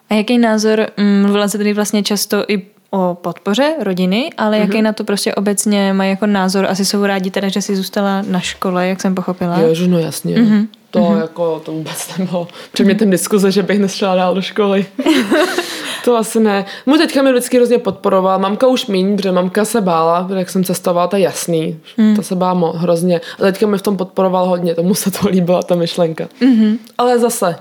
A 0.10 0.14
jaký 0.14 0.38
názor, 0.38 0.88
mm, 0.98 1.22
mluvila 1.22 1.48
se 1.48 1.58
tady 1.58 1.74
vlastně 1.74 2.04
často 2.04 2.44
i 2.48 2.66
o 2.90 3.18
podpoře 3.22 3.74
rodiny, 3.80 4.30
ale 4.38 4.58
mm-hmm. 4.58 4.62
jaký 4.62 4.82
na 4.82 4.94
to 4.94 5.04
prostě 5.04 5.36
obecně 5.36 5.94
mají 5.94 6.10
jako 6.10 6.26
názor? 6.26 6.66
Asi 6.66 6.86
jsou 6.86 7.06
rádi 7.06 7.32
teda, 7.32 7.48
že 7.48 7.62
jsi 7.62 7.76
zůstala 7.76 8.22
na 8.28 8.40
škole, 8.40 8.88
jak 8.88 9.02
jsem 9.02 9.16
pochopila. 9.16 9.60
Jo, 9.60 9.88
no 9.88 10.00
jasně. 10.00 10.36
Mm-hmm. 10.36 10.68
To 10.92 11.00
mm-hmm. 11.00 11.22
jako, 11.22 11.62
to 11.66 11.72
vůbec 11.72 12.18
nebylo 12.18 12.48
předmětem 12.72 13.08
mm-hmm. 13.08 13.12
diskuze, 13.12 13.52
že 13.52 13.64
bych 13.64 13.80
nešla 13.80 14.16
dál 14.16 14.36
do 14.36 14.42
školy. 14.42 14.86
to 16.08 16.18
asi 16.18 16.40
ne. 16.40 16.66
Můj 16.86 16.98
teďka 16.98 17.22
mě 17.22 17.32
vždycky 17.32 17.58
hrozně 17.58 17.78
podporoval. 17.78 18.40
Mamka 18.40 18.68
už 18.68 18.88
míň, 18.88 19.16
protože 19.16 19.32
mamka 19.32 19.66
se 19.66 19.82
bála, 19.82 20.28
jak 20.36 20.50
jsem 20.50 20.64
cestovala, 20.64 21.08
to 21.08 21.16
je 21.16 21.22
jasný. 21.22 21.80
Mm. 21.98 22.16
To 22.16 22.24
se 22.24 22.36
bála 22.36 22.72
hrozně. 22.78 23.22
A 23.40 23.42
teďka 23.42 23.68
mi 23.68 23.78
v 23.78 23.82
tom 23.82 23.98
podporoval 23.98 24.46
hodně, 24.46 24.76
tomu 24.76 24.96
se 24.96 25.12
to 25.12 25.28
líbila 25.30 25.62
ta 25.62 25.76
myšlenka. 25.76 26.28
Mm-hmm. 26.42 26.78
Ale 26.98 27.20
zase 27.20 27.56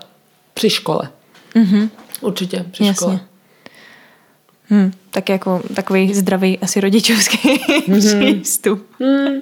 při 0.54 0.70
škole. 0.70 1.08
Mm-hmm. 1.56 1.88
Určitě 2.20 2.64
při 2.70 2.84
Jasně. 2.84 2.94
škole. 2.94 3.20
Hmm, 4.68 4.92
tak 5.10 5.28
jako 5.28 5.62
takový 5.74 6.14
zdravý 6.14 6.58
asi 6.58 6.80
rodičovský 6.80 7.38
mm-hmm. 7.38 8.34
přístup. 8.34 8.86
Mm. 8.98 9.40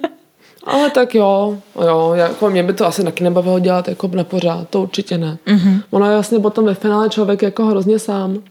Ale 0.63 0.89
tak 0.89 1.15
jo, 1.15 1.57
jo, 1.87 2.11
jako 2.15 2.49
mě 2.49 2.63
by 2.63 2.73
to 2.73 2.85
asi 2.85 3.03
taky 3.03 3.23
nebavilo 3.23 3.59
dělat 3.59 3.87
jako 3.87 4.07
na 4.07 4.23
pořád, 4.23 4.69
to 4.69 4.81
určitě 4.81 5.17
ne. 5.17 5.37
Mm-hmm. 5.47 5.81
Ono 5.91 6.05
je 6.05 6.13
vlastně 6.13 6.39
potom 6.39 6.65
ve 6.65 6.73
finále 6.73 7.09
člověk 7.09 7.41
jako 7.41 7.65
hrozně 7.65 7.99
sám. 7.99 8.41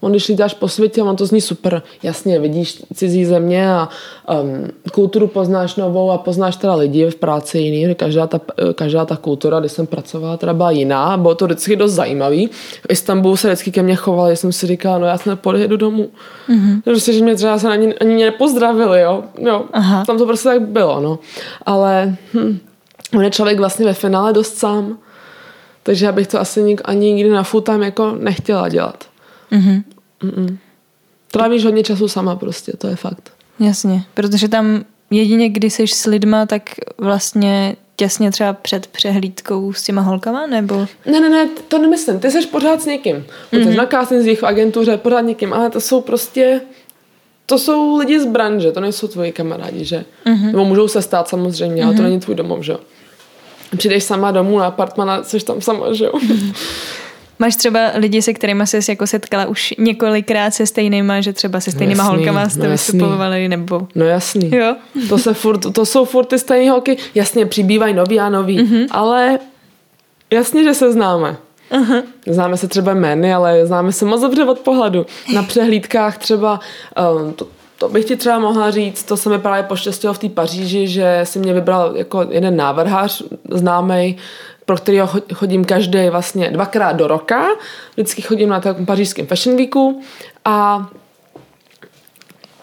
On 0.00 0.10
když 0.10 0.28
lítáš 0.28 0.54
po 0.54 0.68
světě, 0.68 1.02
on 1.02 1.16
to 1.16 1.26
zní 1.26 1.40
super. 1.40 1.82
Jasně, 2.02 2.38
vidíš 2.38 2.82
cizí 2.94 3.24
země 3.24 3.72
a 3.72 3.88
um, 4.42 4.68
kulturu 4.92 5.26
poznáš 5.26 5.76
novou 5.76 6.10
a 6.10 6.18
poznáš 6.18 6.56
teda 6.56 6.74
lidi 6.74 7.10
v 7.10 7.14
práci 7.14 7.58
jiný. 7.58 7.94
Každá 7.94 8.26
ta, 8.26 8.40
každá 8.74 9.04
ta 9.04 9.16
kultura, 9.16 9.60
když 9.60 9.72
jsem 9.72 9.86
pracovala, 9.86 10.36
teda 10.36 10.54
byla 10.54 10.70
jiná. 10.70 11.16
Bylo 11.16 11.34
to 11.34 11.44
vždycky 11.44 11.76
dost 11.76 11.92
zajímavý. 11.92 12.46
V 12.82 12.86
Istanbulu 12.88 13.36
se 13.36 13.48
vždycky 13.48 13.70
ke 13.72 13.82
mně 13.82 13.96
chovali, 13.96 14.36
jsem 14.36 14.52
si 14.52 14.66
říkala, 14.66 14.98
no 14.98 15.06
já 15.06 15.18
se 15.18 15.30
nepodjedu 15.30 15.76
domů. 15.76 16.08
Mm-hmm. 16.48 16.82
Prostě, 16.82 17.12
že 17.12 17.24
mě 17.24 17.34
třeba 17.34 17.58
se 17.58 17.68
ani, 17.68 17.94
ani 17.94 18.24
nepozdravili, 18.24 19.00
jo. 19.00 19.24
jo. 19.38 19.64
Aha. 19.72 20.04
Tam 20.04 20.18
to 20.18 20.26
prostě 20.26 20.48
tak 20.48 20.62
bylo, 20.62 21.00
no. 21.00 21.18
Ale 21.66 22.16
hm, 22.34 22.58
on 23.16 23.24
je 23.24 23.30
člověk 23.30 23.58
vlastně 23.58 23.86
ve 23.86 23.94
finále 23.94 24.32
dost 24.32 24.58
sám. 24.58 24.98
Takže 25.82 26.06
já 26.06 26.12
bych 26.12 26.26
to 26.26 26.40
asi 26.40 26.62
nik, 26.62 26.80
ani 26.84 27.12
nikdy 27.12 27.30
na 27.30 27.42
full 27.42 27.60
time 27.60 27.82
jako 27.82 28.16
nechtěla 28.18 28.68
dělat. 28.68 29.04
Mm-hmm. 29.52 29.82
Mm-mm. 30.22 30.56
Trávíš 31.30 31.64
hodně 31.64 31.82
času 31.82 32.08
sama 32.08 32.36
prostě, 32.36 32.72
to 32.78 32.86
je 32.86 32.96
fakt. 32.96 33.32
Jasně, 33.60 34.04
protože 34.14 34.48
tam 34.48 34.84
jedině, 35.10 35.48
když 35.48 35.74
jsi 35.74 35.86
s 35.86 36.06
lidma, 36.06 36.46
tak 36.46 36.62
vlastně 36.98 37.76
těsně 37.96 38.30
třeba 38.30 38.52
před 38.52 38.86
přehlídkou 38.86 39.72
s 39.72 39.82
těma 39.82 40.02
holkama, 40.02 40.46
nebo? 40.46 40.86
Ne, 41.06 41.20
ne, 41.20 41.28
ne, 41.28 41.48
to 41.68 41.78
nemyslím. 41.78 42.20
Ty 42.20 42.30
jsi 42.30 42.46
pořád 42.46 42.82
s 42.82 42.86
někým. 42.86 43.16
Mm-hmm. 43.16 43.70
Jsi 43.70 43.76
na 43.76 43.86
castingzích 43.86 44.40
v 44.40 44.44
agentuře, 44.44 44.96
pořád 44.96 45.20
někým, 45.20 45.52
ale 45.52 45.70
to 45.70 45.80
jsou 45.80 46.00
prostě 46.00 46.60
to 47.46 47.58
jsou 47.58 47.96
lidi 47.96 48.20
z 48.20 48.26
branže, 48.26 48.72
to 48.72 48.80
nejsou 48.80 49.08
tvoji 49.08 49.32
kamarádi, 49.32 49.84
že? 49.84 50.04
Mm-hmm. 50.26 50.46
Nebo 50.46 50.64
můžou 50.64 50.88
se 50.88 51.02
stát 51.02 51.28
samozřejmě, 51.28 51.82
mm-hmm. 51.82 51.86
ale 51.86 51.94
to 51.94 52.02
mhm. 52.02 52.10
není 52.10 52.20
tvůj 52.20 52.34
domov, 52.34 52.62
že? 52.62 52.76
Přijdeš 53.76 54.04
sama 54.04 54.30
domů 54.30 54.58
na 54.58 54.66
apartmana, 54.66 55.22
jsi 55.22 55.40
tam 55.40 55.60
sama, 55.60 55.92
že 55.92 56.04
jo? 56.04 56.12
Mm-hmm. 56.12 56.54
Máš 57.40 57.56
třeba 57.56 57.80
lidi, 57.94 58.22
se 58.22 58.32
kterými 58.32 58.66
jsi 58.66 58.78
jako 58.88 59.06
setkala 59.06 59.46
už 59.46 59.74
několikrát 59.78 60.50
se 60.50 60.66
stejnýma, 60.66 61.20
že 61.20 61.32
třeba 61.32 61.60
se 61.60 61.70
stejnýma 61.70 62.04
jasný, 62.04 62.16
holkama 62.16 62.48
jste 62.48 62.62
no 62.62 62.70
vystupovali, 62.70 63.48
nebo... 63.48 63.88
No 63.94 64.04
jasný. 64.04 64.50
Jo. 64.54 64.76
To, 65.08 65.18
se 65.18 65.34
furt, 65.34 65.72
to 65.72 65.86
jsou 65.86 66.04
furt 66.04 66.24
ty 66.24 66.38
stejné 66.38 66.70
holky. 66.70 66.96
Jasně, 67.14 67.46
přibývají 67.46 67.94
nový 67.94 68.20
a 68.20 68.28
nový, 68.28 68.58
mm-hmm. 68.58 68.86
ale 68.90 69.38
jasně, 70.32 70.64
že 70.64 70.74
se 70.74 70.92
známe. 70.92 71.36
Uh-huh. 71.70 72.02
Známe 72.26 72.56
se 72.56 72.68
třeba 72.68 72.94
jmény, 72.94 73.34
ale 73.34 73.66
známe 73.66 73.92
se 73.92 74.04
moc 74.04 74.20
dobře 74.20 74.44
od 74.44 74.58
pohledu. 74.58 75.06
Na 75.34 75.42
přehlídkách 75.42 76.18
třeba, 76.18 76.60
um, 77.16 77.32
to, 77.32 77.46
to 77.78 77.88
bych 77.88 78.04
ti 78.04 78.16
třeba 78.16 78.38
mohla 78.38 78.70
říct, 78.70 79.02
to 79.02 79.16
se 79.16 79.28
mi 79.28 79.38
právě 79.38 79.62
poštěstilo 79.62 80.14
v 80.14 80.18
té 80.18 80.28
Paříži, 80.28 80.88
že 80.88 81.20
si 81.24 81.38
mě 81.38 81.52
vybral 81.52 81.96
jako 81.96 82.26
jeden 82.30 82.56
návrhář 82.56 83.22
známý, 83.50 84.16
pro 84.70 84.76
kterého 84.76 85.08
chodím 85.34 85.64
každý 85.64 86.08
vlastně 86.10 86.50
dvakrát 86.50 86.92
do 86.92 87.06
roka. 87.06 87.46
Vždycky 87.92 88.22
chodím 88.22 88.48
na 88.48 88.60
takovém 88.60 88.86
pařížském 88.86 89.26
Fashion 89.26 89.56
Weeku 89.56 90.02
a 90.44 90.86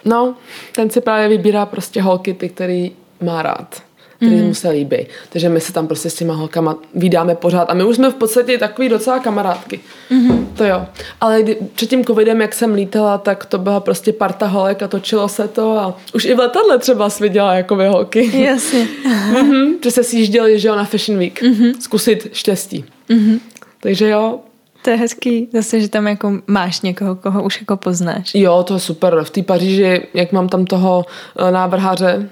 no, 0.04 0.34
ten 0.72 0.90
si 0.90 1.00
právě 1.00 1.28
vybírá 1.28 1.66
prostě 1.66 2.02
holky, 2.02 2.34
ty, 2.34 2.48
který 2.48 2.92
má 3.20 3.42
rád 3.42 3.82
který 4.18 4.36
mm. 4.36 4.46
mu 4.46 4.54
se 4.54 4.70
líbí. 4.70 5.06
Takže 5.28 5.48
my 5.48 5.60
se 5.60 5.72
tam 5.72 5.86
prostě 5.86 6.10
s 6.10 6.14
těma 6.14 6.34
holkama 6.34 6.76
vydáme 6.94 7.34
pořád. 7.34 7.70
A 7.70 7.74
my 7.74 7.84
už 7.84 7.96
jsme 7.96 8.10
v 8.10 8.14
podstatě 8.14 8.58
takový 8.58 8.88
docela 8.88 9.18
kamarádky. 9.18 9.80
Mm-hmm. 10.10 10.46
To 10.56 10.64
jo. 10.64 10.86
Ale 11.20 11.42
kdy, 11.42 11.56
před 11.74 11.90
tím 11.90 12.04
covidem, 12.04 12.40
jak 12.40 12.54
jsem 12.54 12.74
lítala, 12.74 13.18
tak 13.18 13.46
to 13.46 13.58
byla 13.58 13.80
prostě 13.80 14.12
parta 14.12 14.46
holek 14.46 14.82
a 14.82 14.88
točilo 14.88 15.28
se 15.28 15.48
to 15.48 15.78
a 15.78 15.98
už 16.14 16.24
i 16.24 16.34
v 16.34 16.38
letadle 16.38 16.78
třeba 16.78 17.10
jsi 17.10 17.22
viděla 17.22 17.54
jako 17.54 17.76
vy 17.76 17.86
holky. 17.86 18.42
Jasně. 18.42 18.88
mm-hmm. 19.32 19.74
Že 19.84 19.90
se 19.90 20.04
sjížděli, 20.04 20.58
že 20.58 20.68
jo, 20.68 20.76
na 20.76 20.84
Fashion 20.84 21.18
Week. 21.18 21.42
Mm-hmm. 21.42 21.74
Zkusit 21.80 22.28
štěstí. 22.32 22.84
Mm-hmm. 23.10 23.40
Takže 23.80 24.08
jo, 24.08 24.38
to 24.82 24.90
je 24.90 24.96
hezký, 24.96 25.48
zase, 25.52 25.80
že 25.80 25.88
tam 25.88 26.06
jako 26.08 26.32
máš 26.46 26.80
někoho, 26.80 27.14
koho 27.16 27.42
už 27.42 27.60
jako 27.60 27.76
poznáš. 27.76 28.34
Jo, 28.34 28.62
to 28.62 28.74
je 28.74 28.80
super. 28.80 29.24
V 29.24 29.30
té 29.30 29.42
Paříži, 29.42 30.06
jak 30.14 30.32
mám 30.32 30.48
tam 30.48 30.64
toho 30.64 31.04
eh, 31.38 31.50
návrháře, 31.50 32.28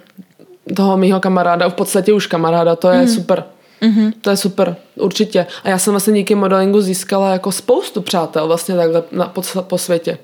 toho 0.75 0.97
mýho 0.97 1.21
kamaráda, 1.21 1.69
v 1.69 1.75
podstatě 1.75 2.13
už 2.13 2.27
kamaráda, 2.27 2.77
to 2.77 2.91
je 2.91 3.01
mm. 3.01 3.09
super. 3.09 3.45
Mm-hmm. 3.83 4.13
To 4.21 4.31
je 4.31 4.37
super, 4.37 4.77
určitě. 4.97 5.47
A 5.65 5.69
já 5.69 5.79
jsem 5.79 5.93
vlastně 5.93 6.13
díky 6.13 6.35
modelingu 6.35 6.81
získala 6.81 7.33
jako 7.33 7.53
spoustu 7.53 8.03
přátel 8.03 8.47
vlastně 8.47 8.77
takhle 8.77 9.03
na, 9.13 9.27
po, 9.27 9.43
po 9.63 9.79
světě. 9.79 10.19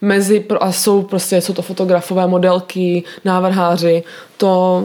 Mezi, 0.00 0.44
a 0.60 0.72
jsou 0.72 1.02
prostě, 1.02 1.40
jsou 1.40 1.52
to 1.52 1.62
fotografové 1.62 2.26
modelky, 2.26 3.04
návrháři, 3.24 4.02
to 4.36 4.84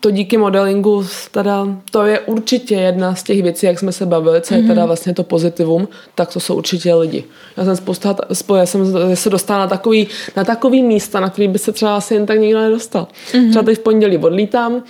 to 0.00 0.10
díky 0.10 0.36
modelingu, 0.36 1.06
teda, 1.30 1.66
to 1.90 2.02
je 2.02 2.20
určitě 2.20 2.74
jedna 2.74 3.14
z 3.14 3.22
těch 3.22 3.42
věcí, 3.42 3.66
jak 3.66 3.78
jsme 3.78 3.92
se 3.92 4.06
bavili, 4.06 4.40
co 4.40 4.54
je 4.54 4.62
teda 4.62 4.80
mhm. 4.80 4.86
vlastně 4.86 5.14
to 5.14 5.24
pozitivum, 5.24 5.88
tak 6.14 6.32
to 6.32 6.40
jsou 6.40 6.54
určitě 6.54 6.94
lidi. 6.94 7.24
Já 7.56 7.64
jsem 7.64 7.76
spousta, 7.76 8.16
já 8.56 8.66
jsem 8.66 9.16
se 9.16 9.30
dostala 9.30 9.60
na 9.60 9.66
takový, 9.66 10.08
na 10.36 10.44
takový 10.44 10.82
místa, 10.82 11.20
na 11.20 11.30
který 11.30 11.48
by 11.48 11.58
se 11.58 11.72
třeba 11.72 11.96
asi 11.96 12.14
jen 12.14 12.26
tak 12.26 12.40
nikdo 12.40 12.60
nedostal. 12.60 13.08
Mm-hmm. 13.32 13.50
Třeba 13.50 13.62
teď 13.62 13.78
v 13.78 13.82
pondělí 13.82 14.18
odlítám, 14.18 14.82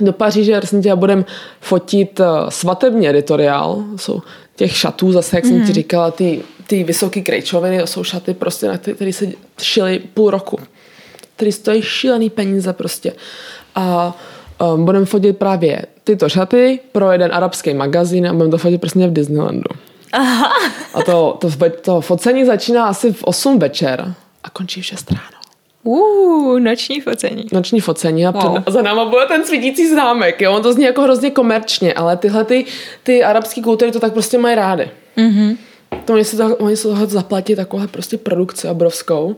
do 0.00 0.12
Paříže, 0.12 0.56
prosím 0.56 0.82
tě, 0.82 0.94
budem 0.94 1.24
fotit 1.60 2.20
uh, 2.20 2.26
svatební 2.48 3.08
editoriál, 3.08 3.84
jsou 3.96 4.22
těch 4.56 4.76
šatů, 4.76 5.12
zase, 5.12 5.36
jak 5.36 5.44
mm-hmm. 5.44 5.48
jsem 5.48 5.56
ti 5.56 5.64
mhm. 5.64 5.72
říkala, 5.72 6.10
ty, 6.10 6.42
ty 6.66 6.84
vysoké 6.84 7.20
krejčoviny, 7.20 7.80
to 7.80 7.86
jsou 7.86 8.04
šaty 8.04 8.34
prostě, 8.34 8.68
na 8.68 8.78
které 8.78 9.12
se 9.12 9.26
šily 9.60 9.98
půl 10.14 10.30
roku. 10.30 10.58
Který 11.36 11.52
stojí 11.52 11.82
šílený 11.82 12.30
peníze 12.30 12.72
prostě. 12.72 13.12
A 13.74 14.16
um, 14.60 14.84
budeme 14.84 15.04
fotit 15.04 15.38
právě 15.38 15.82
tyto 16.04 16.28
šaty 16.28 16.80
pro 16.92 17.12
jeden 17.12 17.34
arabský 17.34 17.74
magazín 17.74 18.28
a 18.28 18.32
budeme 18.32 18.50
to 18.50 18.58
fotit 18.58 18.80
prostě 18.80 19.06
v 19.06 19.12
Disneylandu. 19.12 19.70
Aha. 20.12 20.52
A 20.94 21.02
to, 21.02 21.38
to, 21.40 21.48
to 21.80 22.00
focení 22.00 22.44
začíná 22.44 22.86
asi 22.86 23.12
v 23.12 23.24
8 23.24 23.58
večer 23.58 24.14
a 24.44 24.50
končí 24.50 24.82
v 24.82 24.86
6 24.86 25.10
ráno. 25.10 25.36
Uh, 25.82 26.60
noční 26.60 27.00
focení. 27.00 27.44
Noční 27.52 27.80
focení 27.80 28.26
a, 28.26 28.30
wow. 28.30 28.58
za 28.66 28.82
náma 28.82 29.04
bude 29.04 29.26
ten 29.26 29.44
svítící 29.44 29.94
zámek. 29.94 30.40
Jo? 30.40 30.52
On 30.52 30.62
to 30.62 30.72
zní 30.72 30.84
jako 30.84 31.02
hrozně 31.02 31.30
komerčně, 31.30 31.94
ale 31.94 32.16
tyhle 32.16 32.44
ty, 32.44 32.64
ty 33.02 33.24
arabské 33.24 33.62
kultury 33.62 33.92
to 33.92 34.00
tak 34.00 34.12
prostě 34.12 34.38
mají 34.38 34.56
rády. 34.56 34.90
Mm-hmm. 35.16 35.56
To 36.04 36.12
oni 36.12 36.24
se, 36.24 36.36
to, 36.36 36.56
oni 36.56 36.76
se 36.76 36.88
toho 36.88 37.06
zaplatí 37.06 37.56
takovou 37.56 37.86
prostě 37.86 38.18
produkci 38.18 38.68
obrovskou. 38.68 39.36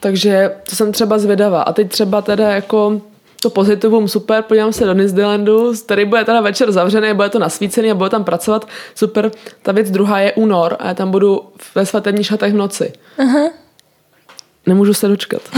Takže 0.00 0.52
to 0.70 0.76
jsem 0.76 0.92
třeba 0.92 1.18
zvědavá. 1.18 1.62
A 1.62 1.72
teď 1.72 1.88
třeba 1.88 2.22
teda 2.22 2.50
jako 2.50 3.00
to 3.40 3.50
pozitivum 3.50 4.08
super, 4.08 4.42
podívám 4.42 4.72
se 4.72 4.84
do 4.84 4.94
Disneylandu, 4.94 5.72
který 5.84 6.04
bude 6.04 6.24
teda 6.24 6.40
večer 6.40 6.72
zavřený, 6.72 7.14
bude 7.14 7.28
to 7.28 7.38
nasvícený 7.38 7.90
a 7.90 7.94
bude 7.94 8.10
tam 8.10 8.24
pracovat, 8.24 8.68
super. 8.94 9.30
Ta 9.62 9.72
věc 9.72 9.90
druhá 9.90 10.20
je 10.20 10.32
únor 10.32 10.76
a 10.78 10.88
já 10.88 10.94
tam 10.94 11.10
budu 11.10 11.42
ve 11.74 11.86
svatební 11.86 12.24
šatech 12.24 12.52
v 12.52 12.56
noci. 12.56 12.92
Aha. 13.18 13.50
Nemůžu 14.66 14.94
se 14.94 15.08
dočkat. 15.08 15.42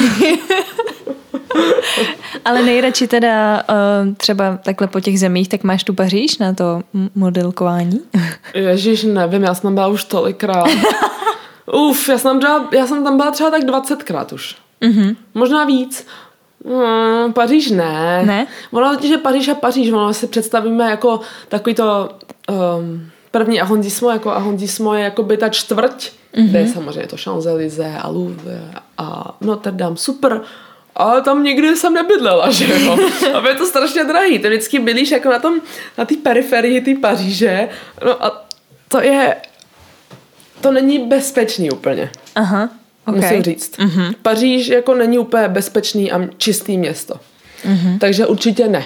Ale 2.44 2.62
nejradši 2.62 3.08
teda 3.08 3.62
uh, 3.68 4.14
třeba 4.14 4.58
takhle 4.64 4.86
po 4.86 5.00
těch 5.00 5.20
zemích, 5.20 5.48
tak 5.48 5.64
máš 5.64 5.84
tu 5.84 5.94
Paříž 5.94 6.38
na 6.38 6.54
to 6.54 6.82
modelkování? 7.14 8.00
Ježíš, 8.54 9.02
nevím, 9.02 9.42
já 9.42 9.54
jsem 9.54 9.62
tam 9.62 9.74
byla 9.74 9.86
už 9.86 10.04
tolikrát. 10.04 10.66
Uf, 11.72 12.08
já 12.08 12.18
jsem, 12.18 12.30
tam 12.30 12.38
byla, 12.38 12.68
já 12.72 12.86
jsem 12.86 13.04
tam 13.04 13.16
byla 13.16 13.30
třeba 13.30 13.50
tak 13.50 13.62
20krát 13.62 14.34
už. 14.34 14.56
Mm-hmm. 14.82 15.16
Možná 15.34 15.64
víc. 15.64 16.06
Hmm, 16.64 17.32
Paříž 17.32 17.70
ne. 17.70 18.22
Ne? 18.26 18.46
Ono 18.70 18.98
je 19.02 19.18
Paříž 19.18 19.48
a 19.48 19.54
Paříž, 19.54 19.90
ono 19.90 20.14
si 20.14 20.26
představíme 20.26 20.90
jako 20.90 21.20
takový 21.48 21.74
to 21.74 22.10
um, 22.78 23.10
první 23.30 23.60
arrondissement, 23.60 24.14
jako 24.14 24.30
arrondissement 24.30 24.98
je 24.98 25.04
jako 25.04 25.22
by 25.22 25.36
ta 25.36 25.48
čtvrť, 25.48 26.10
mm-hmm. 26.34 26.48
kde 26.48 26.58
je 26.58 26.68
samozřejmě 26.68 27.06
to 27.06 27.16
Champs-Élysées 27.16 27.98
a 28.02 28.08
Louvre 28.08 28.70
a 28.98 29.36
Notre 29.40 29.72
Dame, 29.72 29.96
super, 29.96 30.40
ale 30.96 31.22
tam 31.22 31.42
nikdy 31.42 31.76
jsem 31.76 31.94
nebydlela, 31.94 32.50
že 32.50 32.84
jo. 32.84 32.98
A 33.34 33.48
je 33.48 33.54
to 33.54 33.66
strašně 33.66 34.04
drahý. 34.04 34.38
Ty 34.38 34.48
vždycky 34.48 34.78
bydlíš 34.78 35.10
jako 35.10 35.30
na 35.30 35.38
tom, 35.38 35.60
na 35.98 36.04
té 36.04 36.14
periferii 36.22 36.80
té 36.80 37.00
Paříže. 37.00 37.68
No 38.04 38.24
a 38.24 38.46
to 38.88 39.00
je, 39.00 39.36
to 40.60 40.72
není 40.72 40.98
bezpečný 40.98 41.70
úplně. 41.70 42.10
Aha. 42.34 42.68
Okay. 43.06 43.20
Musím 43.20 43.42
říct. 43.42 43.78
Mm-hmm. 43.78 44.14
Paříž 44.22 44.68
jako 44.68 44.94
není 44.94 45.18
úplně 45.18 45.48
bezpečný 45.48 46.12
a 46.12 46.20
čistý 46.36 46.78
město. 46.78 47.14
Mm-hmm. 47.64 47.98
Takže 47.98 48.26
určitě 48.26 48.68
ne. 48.68 48.84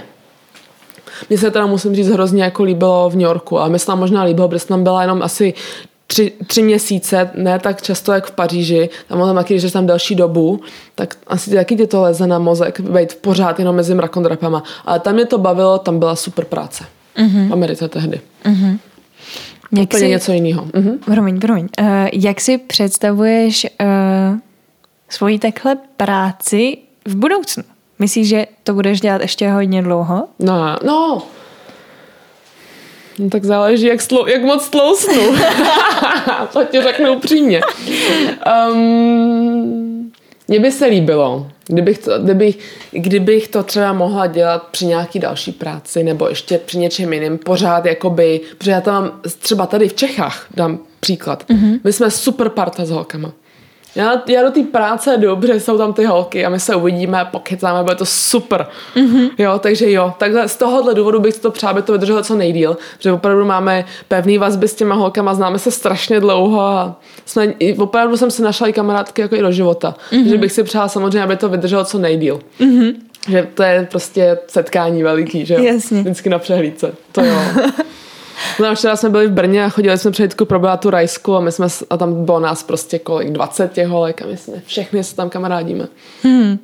Mně 1.29 1.39
se 1.39 1.51
teda 1.51 1.67
musím 1.67 1.95
říct 1.95 2.09
hrozně 2.09 2.45
jako 2.45 2.63
líbilo 2.63 3.11
v 3.11 3.15
New 3.15 3.23
Yorku 3.25 3.61
a 3.61 3.69
mi 3.69 3.79
se 3.79 3.87
tam 3.87 3.99
možná 3.99 4.23
líbilo, 4.23 4.49
protože 4.49 4.67
tam 4.67 4.83
byla 4.83 5.03
jenom 5.03 5.23
asi 5.23 5.55
tři, 6.07 6.33
tři 6.47 6.63
měsíce, 6.63 7.31
ne 7.35 7.59
tak 7.59 7.83
často 7.83 8.13
jak 8.13 8.27
v 8.27 8.31
Paříži, 8.31 8.91
tam 9.09 9.19
tam 9.19 9.37
taky, 9.37 9.61
že 9.61 9.73
tam 9.73 9.87
delší 9.87 10.15
dobu, 10.15 10.61
tak 10.95 11.17
asi 11.27 11.51
taky 11.51 11.77
ti 11.77 11.87
to 11.87 12.03
leze 12.03 12.27
na 12.27 12.39
mozek, 12.39 12.81
být 12.81 13.15
pořád 13.15 13.59
jenom 13.59 13.77
mezi 13.77 13.95
mrakodrapama. 13.95 14.63
Ale 14.85 15.01
tam 15.01 15.15
mě 15.15 15.27
to 15.27 15.39
bavilo, 15.39 15.79
tam 15.79 15.99
byla 15.99 16.17
super 16.17 16.45
práce. 16.45 16.85
Mm-hmm. 17.17 17.49
V 17.49 17.53
Americe 17.53 17.89
tehdy. 17.89 18.21
Mm-hmm. 18.45 18.79
Jak 19.73 19.83
Úplně 19.83 20.01
si, 20.01 20.09
něco 20.09 20.33
jiného. 20.33 20.67
Mhm. 20.75 20.99
Promiň, 20.99 21.41
promiň. 21.41 21.69
Uh, 21.81 21.87
jak 22.13 22.41
si 22.41 22.59
představuješ 22.59 23.67
uh, 23.81 24.39
svoji 25.09 25.39
takhle 25.39 25.77
práci 25.97 26.79
v 27.05 27.17
budoucnu? 27.17 27.63
Myslíš, 27.99 28.29
že 28.29 28.47
to 28.65 28.75
budeš 28.75 29.01
dělat 29.01 29.21
ještě 29.21 29.51
hodně 29.51 29.83
dlouho? 29.83 30.29
No, 30.39 30.77
no. 30.85 31.23
No 33.19 33.31
tak 33.31 33.45
záleží, 33.45 33.87
jak, 33.87 34.01
slou, 34.03 34.27
jak 34.27 34.43
moc 34.43 34.69
tlousnu. 34.69 35.23
to 36.53 36.65
ti 36.65 36.83
řeknu 36.83 37.13
upřímně. 37.13 37.61
Um, 38.73 40.13
mně 40.49 40.61
by 40.61 40.73
se 40.73 40.87
líbilo, 40.87 41.51
kdybych 41.67 41.99
to, 41.99 42.19
kdybych, 42.19 42.59
kdybych 42.93 43.49
to 43.49 43.63
třeba 43.63 43.93
mohla 43.93 44.27
dělat 44.27 44.69
při 44.71 44.87
nějaký 44.87 45.19
další 45.19 45.53
práci 45.53 46.03
nebo 46.03 46.29
ještě 46.29 46.59
při 46.59 46.79
něčem 46.79 47.13
jiném, 47.13 47.39
pořád 47.39 47.85
jakoby, 47.85 48.41
protože 48.59 48.71
já 48.71 48.81
tam 48.81 49.21
třeba 49.39 49.67
tady 49.67 49.89
v 49.89 49.95
Čechách 49.95 50.47
dám 50.55 50.79
příklad. 51.01 51.45
Mm-hmm. 51.51 51.81
My 51.85 51.93
jsme 51.93 52.11
super 52.11 52.49
parta 52.49 52.85
s 52.85 52.91
holkama. 52.91 53.33
Já, 53.97 54.23
já 54.29 54.43
do 54.43 54.51
té 54.51 54.63
práce 54.63 55.17
dobře, 55.17 55.61
jsou 55.61 55.79
tam 55.79 55.93
ty 55.93 56.05
holky 56.05 56.47
a 56.47 56.49
my 56.49 56.61
se 56.61 56.75
uvidíme, 56.75 57.29
pokecáme, 57.31 57.83
bude 57.83 57.97
to 57.97 58.07
super. 58.07 58.67
Mm-hmm. 58.97 59.31
Jo, 59.39 59.59
takže 59.59 59.91
jo, 59.93 60.15
takhle 60.19 60.49
z 60.49 60.57
tohohle 60.57 60.95
důvodu 60.95 61.21
bych 61.21 61.39
to 61.39 61.51
přál, 61.51 61.71
aby 61.71 61.83
to 61.83 61.93
vydrželo 61.93 62.23
co 62.23 62.35
nejdíl, 62.35 62.77
protože 62.97 63.13
opravdu 63.13 63.45
máme 63.45 63.85
pevný 64.09 64.39
vazby 64.39 64.69
s 64.69 64.75
těma 64.75 64.95
holkama, 64.95 65.35
známe 65.35 65.59
se 65.59 65.71
strašně 65.71 66.21
dlouho 66.21 66.61
a 66.61 67.01
jsme, 67.25 67.55
opravdu 67.79 68.17
jsem 68.17 68.31
si 68.31 68.43
našla 68.43 68.67
i 68.67 68.73
kamarádky 68.73 69.23
jako 69.23 69.37
i 69.37 69.43
do 69.43 69.53
života. 69.53 69.95
Mm-hmm. 70.11 70.29
Že 70.29 70.39
bych 70.39 70.53
si 70.53 70.63
přála 70.63 70.89
samozřejmě, 70.89 71.23
aby 71.23 71.37
to 71.37 71.49
vydrželo 71.49 71.85
co 71.85 71.99
nejdíl. 71.99 72.41
Mm-hmm. 72.61 72.95
Že 73.29 73.49
to 73.55 73.63
je 73.63 73.87
prostě 73.91 74.39
setkání 74.47 75.03
veliký, 75.03 75.47
že 75.47 75.55
jo? 75.55 75.63
Jasně. 75.63 76.01
Vždycky 76.01 76.29
na 76.29 76.39
přehlídce. 76.39 76.95
To 77.13 77.25
jo. 77.25 77.37
No, 78.61 78.75
včera 78.75 78.97
jsme 78.97 79.09
byli 79.09 79.27
v 79.27 79.31
Brně 79.31 79.65
a 79.65 79.69
chodili 79.69 79.99
jsme 79.99 80.11
přehlídku 80.11 80.45
pro 80.45 80.59
Beatu 80.59 80.91
Rajsku 80.91 81.37
a 81.37 81.41
my 81.41 81.53
jsme, 81.53 81.67
a 81.91 81.97
tam 81.97 82.25
bylo 82.25 82.41
nás 82.41 82.63
prostě 82.63 82.99
kolik, 82.99 83.31
20 83.31 83.73
těch 83.73 83.89
holek 83.89 84.23
a 84.23 84.27
my 84.27 84.37
jsme 84.37 84.63
všechny 84.67 85.05
se 85.05 85.17
tam 85.17 85.31
kamarádíme. 85.31 85.89
Hmm. 86.23 86.59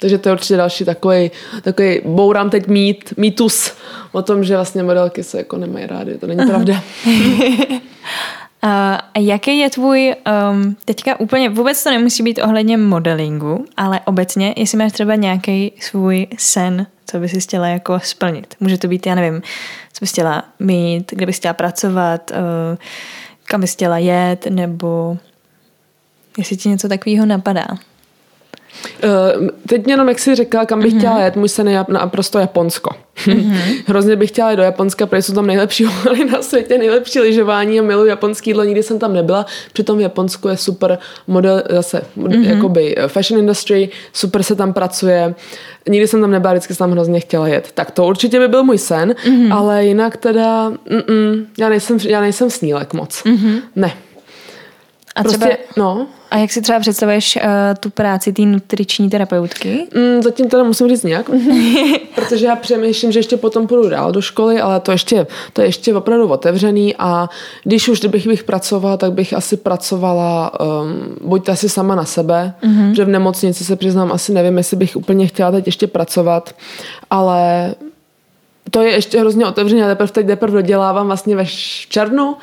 Takže 0.00 0.18
to 0.18 0.28
je 0.28 0.32
určitě 0.32 0.56
další 0.56 0.84
takový, 0.84 1.30
takový 1.62 2.00
bourám 2.04 2.50
teď 2.50 2.66
mít, 2.66 3.14
mýtus 3.16 3.72
o 4.12 4.22
tom, 4.22 4.44
že 4.44 4.56
vlastně 4.56 4.82
modelky 4.82 5.22
se 5.22 5.38
jako 5.38 5.56
nemají 5.56 5.86
rády. 5.86 6.18
To 6.18 6.26
není 6.26 6.40
Aha. 6.40 6.48
pravda. 6.48 6.82
A 8.66 8.98
jaký 9.18 9.58
je 9.58 9.70
tvůj, 9.70 10.14
um, 10.52 10.76
teďka 10.84 11.20
úplně, 11.20 11.48
vůbec 11.48 11.82
to 11.84 11.90
nemusí 11.90 12.22
být 12.22 12.38
ohledně 12.42 12.76
modelingu, 12.76 13.64
ale 13.76 14.00
obecně, 14.04 14.54
jestli 14.56 14.78
máš 14.78 14.92
třeba 14.92 15.14
nějaký 15.14 15.72
svůj 15.80 16.26
sen, 16.38 16.86
co 17.06 17.18
bys 17.18 17.44
chtěla 17.44 17.68
jako 17.68 18.00
splnit. 18.00 18.54
Může 18.60 18.78
to 18.78 18.88
být, 18.88 19.06
já 19.06 19.14
nevím, 19.14 19.42
co 19.92 19.98
bys 20.00 20.12
chtěla 20.12 20.44
mít, 20.58 21.12
kde 21.12 21.26
bys 21.26 21.36
chtěla 21.36 21.54
pracovat, 21.54 22.30
uh, 22.30 22.36
kam 23.44 23.60
bys 23.60 23.72
chtěla 23.72 23.98
jet, 23.98 24.46
nebo 24.50 25.18
jestli 26.38 26.56
ti 26.56 26.68
něco 26.68 26.88
takového 26.88 27.26
napadá. 27.26 27.66
Uh, 29.04 29.48
teď 29.68 29.84
mě 29.84 29.92
jenom, 29.92 30.08
jak 30.08 30.18
jsi 30.18 30.34
řekla, 30.34 30.66
kam 30.66 30.80
bych 30.80 30.94
mm-hmm. 30.94 30.98
chtěla 30.98 31.20
jet, 31.20 31.36
můj 31.36 31.48
sen 31.48 31.68
je 31.68 31.84
naprosto 31.88 32.38
Japonsko. 32.38 32.90
Mm-hmm. 33.16 33.82
Hrozně 33.86 34.16
bych 34.16 34.30
chtěla 34.30 34.50
jít 34.50 34.56
do 34.56 34.62
Japonska, 34.62 35.06
protože 35.06 35.22
jsou 35.22 35.34
tam 35.34 35.46
nejlepší 35.46 35.84
hory 36.04 36.24
na 36.24 36.42
světě, 36.42 36.78
nejlepší 36.78 37.20
lyžování 37.20 37.80
a 37.80 37.82
miluji 37.82 38.08
japonský 38.08 38.50
jídlo, 38.50 38.64
nikdy 38.64 38.82
jsem 38.82 38.98
tam 38.98 39.12
nebyla. 39.12 39.46
Přitom 39.72 39.98
v 39.98 40.00
Japonsku 40.00 40.48
je 40.48 40.56
super 40.56 40.98
model, 41.26 41.62
zase 41.70 42.02
mm-hmm. 42.18 42.54
jakoby 42.54 42.94
eh, 42.98 43.08
fashion 43.08 43.40
industry, 43.40 43.88
super 44.12 44.42
se 44.42 44.54
tam 44.54 44.72
pracuje. 44.72 45.34
Nikdy 45.88 46.08
jsem 46.08 46.20
tam 46.20 46.30
nebyla, 46.30 46.52
vždycky 46.52 46.74
jsem 46.74 46.84
tam 46.84 46.92
hrozně 46.92 47.20
chtěla 47.20 47.48
jet. 47.48 47.68
Tak 47.74 47.90
to 47.90 48.06
určitě 48.06 48.38
by 48.38 48.48
byl 48.48 48.64
můj 48.64 48.78
sen, 48.78 49.12
mm-hmm. 49.12 49.54
ale 49.54 49.84
jinak 49.84 50.16
teda, 50.16 50.70
mm-mm, 50.70 51.46
já, 51.58 51.68
nejsem, 51.68 51.98
já 52.02 52.20
nejsem 52.20 52.50
snílek 52.50 52.94
moc. 52.94 53.22
Mm-hmm. 53.24 53.60
Ne. 53.76 53.92
A 55.16 55.22
prostě, 55.22 55.38
třeba, 55.38 55.56
no. 55.76 56.06
A 56.30 56.36
jak 56.36 56.52
si 56.52 56.62
třeba 56.62 56.80
představuješ 56.80 57.36
uh, 57.36 57.42
tu 57.80 57.90
práci 57.90 58.32
té 58.32 58.42
nutriční 58.42 59.10
terapeutky? 59.10 59.86
Mm, 59.94 60.22
zatím 60.22 60.48
teda 60.48 60.62
musím 60.62 60.88
říct 60.88 61.02
nějak, 61.02 61.30
protože 62.14 62.46
já 62.46 62.56
přemýšlím, 62.56 63.12
že 63.12 63.18
ještě 63.18 63.36
potom 63.36 63.66
půjdu 63.66 63.88
dál 63.88 64.12
do 64.12 64.20
školy, 64.20 64.60
ale 64.60 64.80
to 64.80 64.92
ještě, 64.92 65.26
to 65.52 65.60
je 65.60 65.68
ještě 65.68 65.94
opravdu 65.94 66.28
otevřený 66.28 66.94
a 66.98 67.28
když 67.64 67.88
už 67.88 68.00
kdybych 68.00 68.26
bych 68.26 68.44
pracovala, 68.44 68.96
tak 68.96 69.12
bych 69.12 69.32
asi 69.32 69.56
pracovala 69.56 70.60
um, 70.60 71.28
buď 71.28 71.48
asi 71.48 71.68
sama 71.68 71.94
na 71.94 72.04
sebe, 72.04 72.54
mm-hmm. 72.62 72.92
že 72.92 73.04
v 73.04 73.08
nemocnici 73.08 73.64
se 73.64 73.76
přiznám, 73.76 74.12
asi 74.12 74.32
nevím, 74.32 74.58
jestli 74.58 74.76
bych 74.76 74.96
úplně 74.96 75.26
chtěla 75.26 75.50
teď 75.50 75.66
ještě 75.66 75.86
pracovat, 75.86 76.54
ale 77.10 77.74
to 78.70 78.82
je 78.82 78.90
ještě 78.90 79.20
hrozně 79.20 79.46
otevřené, 79.46 79.86
teprve 79.86 80.12
teď 80.12 80.26
teprve 80.26 80.52
dodělávám 80.52 81.06
vlastně 81.06 81.36
ve 81.36 81.46
červnu, 81.88 82.36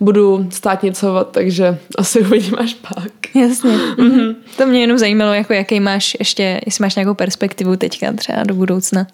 budu 0.00 0.46
státnicovat, 0.50 1.30
takže 1.30 1.78
asi 1.98 2.20
uvidím 2.20 2.54
až 2.58 2.74
pak. 2.74 3.12
Jasně. 3.34 3.70
Mm-hmm. 3.70 4.34
To 4.56 4.66
mě 4.66 4.80
jenom 4.80 4.98
zajímalo, 4.98 5.32
jako 5.32 5.52
jaký 5.52 5.80
máš 5.80 6.16
ještě, 6.18 6.60
jestli 6.66 6.82
máš 6.82 6.96
nějakou 6.96 7.14
perspektivu 7.14 7.76
teďka 7.76 8.12
třeba 8.12 8.42
do 8.42 8.54
budoucna. 8.54 9.06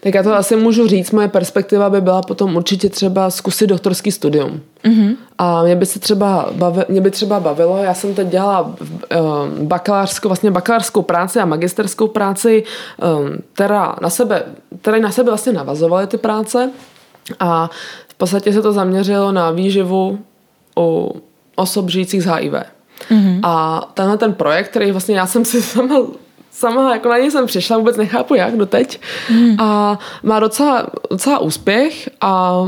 Tak 0.00 0.14
já 0.14 0.22
to 0.22 0.34
asi 0.34 0.56
můžu 0.56 0.86
říct, 0.86 1.10
moje 1.10 1.28
perspektiva 1.28 1.90
by 1.90 2.00
byla 2.00 2.22
potom 2.22 2.56
určitě 2.56 2.88
třeba 2.88 3.30
zkusit 3.30 3.66
doktorský 3.66 4.12
studium. 4.12 4.60
Mm-hmm. 4.84 5.16
A 5.38 5.62
mě 5.62 5.76
by 5.76 5.86
se 5.86 5.98
třeba 5.98 6.48
bavilo, 6.52 6.84
mě 6.88 7.00
by 7.00 7.10
třeba 7.10 7.40
bavilo, 7.40 7.78
já 7.78 7.94
jsem 7.94 8.14
teď 8.14 8.28
dělala 8.28 8.60
uh, 8.60 8.78
bakalářskou, 9.62 10.28
vlastně 10.28 10.50
bakalářskou 10.50 11.02
práci 11.02 11.40
a 11.40 11.44
magisterskou 11.44 12.08
práci, 12.08 12.64
um, 13.18 13.36
která 13.52 13.96
na 14.02 14.10
sebe, 14.10 14.42
které 14.80 15.00
na 15.00 15.10
sebe 15.10 15.30
vlastně 15.30 15.52
navazovaly 15.52 16.06
ty 16.06 16.16
práce. 16.16 16.70
A 17.40 17.70
v 18.14 18.16
podstatě 18.16 18.52
se 18.52 18.62
to 18.62 18.72
zaměřilo 18.72 19.32
na 19.32 19.50
výživu 19.50 20.18
u 20.78 21.14
osob 21.56 21.90
žijících 21.90 22.22
z 22.22 22.26
HIV. 22.26 22.52
Mm-hmm. 22.52 23.40
A 23.42 23.80
tenhle 23.94 24.18
ten 24.18 24.34
projekt, 24.34 24.68
který 24.68 24.92
vlastně 24.92 25.16
já 25.16 25.26
jsem 25.26 25.44
si 25.44 25.62
sama 25.72 25.96
sama 26.54 26.92
jako 26.94 27.08
na 27.08 27.18
něj 27.18 27.30
jsem 27.30 27.46
přišla, 27.46 27.78
vůbec 27.78 27.96
nechápu 27.96 28.34
jak 28.34 28.56
doteď. 28.56 29.00
Mm. 29.30 29.60
A 29.60 29.98
má 30.22 30.40
docela, 30.40 30.86
docela 31.10 31.38
úspěch 31.38 32.10
a 32.20 32.62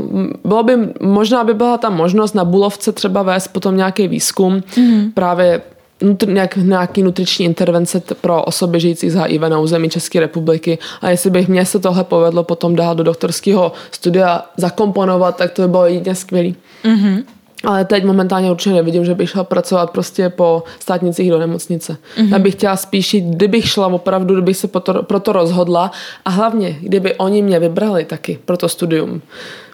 bylo 0.45 0.63
by, 0.63 0.77
možná 1.01 1.43
by 1.43 1.53
byla 1.53 1.77
ta 1.77 1.89
možnost 1.89 2.35
na 2.35 2.45
Bulovce 2.45 2.91
třeba 2.91 3.23
vést 3.23 3.47
potom 3.47 3.77
nějaký 3.77 4.07
výzkum 4.07 4.63
mm. 4.77 5.11
právě 5.11 5.61
nutr, 6.01 6.27
nějak, 6.27 6.55
nějaký 6.55 7.03
nutriční 7.03 7.45
intervence 7.45 8.01
pro 8.21 8.43
osoby 8.43 8.79
žijící 8.79 9.09
z 9.09 9.15
HIV 9.15 9.41
na 9.41 9.59
území 9.59 9.89
České 9.89 10.19
republiky 10.19 10.77
a 11.01 11.09
jestli 11.09 11.29
bych 11.29 11.47
mě 11.47 11.65
se 11.65 11.79
tohle 11.79 12.03
povedlo 12.03 12.43
potom 12.43 12.75
dát 12.75 12.97
do 12.97 13.03
doktorského 13.03 13.71
studia 13.91 14.45
zakomponovat, 14.57 15.37
tak 15.37 15.51
to 15.51 15.61
by 15.61 15.67
bylo 15.67 15.85
jedině 15.85 16.15
skvělý. 16.15 16.55
Mm-hmm. 16.83 17.23
Ale 17.63 17.85
teď 17.85 18.03
momentálně 18.03 18.51
určitě 18.51 18.75
nevidím, 18.75 19.05
že 19.05 19.15
bych 19.15 19.29
šla 19.29 19.43
pracovat 19.43 19.91
prostě 19.91 20.29
po 20.29 20.63
státnicích 20.79 21.29
do 21.29 21.39
nemocnice. 21.39 21.97
Mm-hmm. 22.17 22.31
Já 22.31 22.39
bych 22.39 22.53
chtěla 22.53 22.75
spíš 22.75 23.13
jít, 23.13 23.25
kdybych 23.25 23.69
šla 23.69 23.87
opravdu, 23.87 24.33
kdybych 24.33 24.57
se 24.57 24.67
proto, 24.67 25.03
proto 25.03 25.31
rozhodla 25.31 25.91
a 26.25 26.29
hlavně, 26.29 26.77
kdyby 26.81 27.15
oni 27.15 27.41
mě 27.41 27.59
vybrali 27.59 28.05
taky 28.05 28.39
pro 28.45 28.57
to 28.57 28.69
studium, 28.69 29.21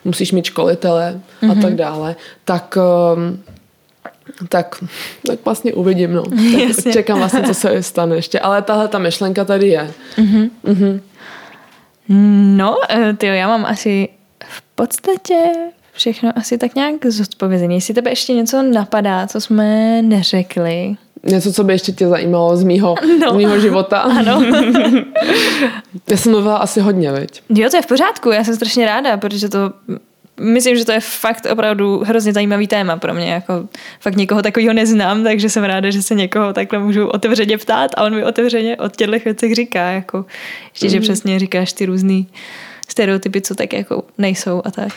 musíš 0.06 0.32
mít 0.32 0.46
školitele 0.46 1.20
mm-hmm. 1.42 1.52
a 1.52 1.54
mhm. 1.54 1.62
tak 1.62 1.76
dále, 1.76 2.16
tak 2.46 2.78
um, 3.16 3.40
tak, 4.50 4.84
tak 5.28 5.40
vlastně 5.46 5.74
uvidím, 5.74 6.14
no. 6.14 6.24
Tak 6.24 6.94
čekám 6.94 7.18
vlastně, 7.18 7.44
co 7.44 7.54
se 7.54 7.84
stane 7.84 8.16
ještě. 8.16 8.40
Ale 8.40 8.62
tahle 8.62 8.88
ta 8.88 9.00
myšlenka 9.00 9.46
tady 9.46 9.68
je. 9.68 9.92
Mm-hmm. 10.18 10.50
Mm-hmm. 10.66 11.00
No, 12.58 12.78
eh, 12.90 13.14
ty 13.14 13.26
já 13.26 13.48
mám 13.48 13.66
asi 13.66 14.10
v 14.46 14.62
podstatě 14.62 15.36
všechno 15.94 16.32
asi 16.36 16.58
tak 16.58 16.76
nějak 16.76 17.06
zodpovězený. 17.06 17.76
Jestli 17.76 17.94
tebe 17.94 18.12
ještě 18.12 18.34
něco 18.34 18.62
napadá, 18.62 19.28
co 19.28 19.42
jsme 19.42 20.02
neřekli. 20.02 20.96
Něco, 21.24 21.54
co 21.54 21.64
by 21.64 21.74
ještě 21.74 21.92
tě 21.92 22.08
zajímalo 22.08 22.58
z 22.58 22.64
mýho, 22.64 22.96
no. 23.22 23.32
z 23.32 23.36
mýho 23.36 23.60
života. 23.60 24.00
Ano. 24.00 24.44
já 26.10 26.18
jsem 26.18 26.32
mluvila 26.32 26.58
asi 26.58 26.82
hodně, 26.82 27.12
veď? 27.12 27.42
Jo, 27.50 27.70
to 27.70 27.78
je 27.78 27.82
v 27.82 27.88
pořádku, 27.88 28.32
já 28.32 28.44
jsem 28.44 28.56
strašně 28.56 28.86
ráda, 28.86 29.18
protože 29.18 29.50
to 29.50 29.74
myslím, 30.40 30.78
že 30.78 30.86
to 30.86 30.92
je 30.92 31.00
fakt 31.00 31.48
opravdu 31.52 32.04
hrozně 32.06 32.34
zajímavý 32.34 32.68
téma 32.68 32.98
pro 32.98 33.14
mě. 33.14 33.32
Jako 33.32 33.68
fakt 34.00 34.16
někoho 34.16 34.42
takového 34.42 34.74
neznám, 34.74 35.24
takže 35.24 35.50
jsem 35.50 35.64
ráda, 35.64 35.90
že 35.90 36.02
se 36.02 36.16
někoho 36.16 36.54
takhle 36.54 36.80
můžu 36.80 37.08
otevřeně 37.08 37.58
ptát 37.58 37.92
a 37.98 38.04
on 38.04 38.16
mi 38.16 38.26
otevřeně 38.26 38.78
o 38.78 38.90
těchto 38.90 39.20
věcech 39.26 39.56
říká. 39.56 39.90
Jako, 39.90 40.26
ještě, 40.74 40.86
mm. 40.86 40.92
že 40.92 41.00
přesně 41.00 41.40
říkáš 41.40 41.74
ty 41.74 41.86
různý 41.86 42.28
stereotypy, 42.88 43.42
co 43.42 43.56
tak 43.56 43.74
jako 43.74 44.04
nejsou 44.18 44.62
a 44.66 44.72
tak. 44.72 44.94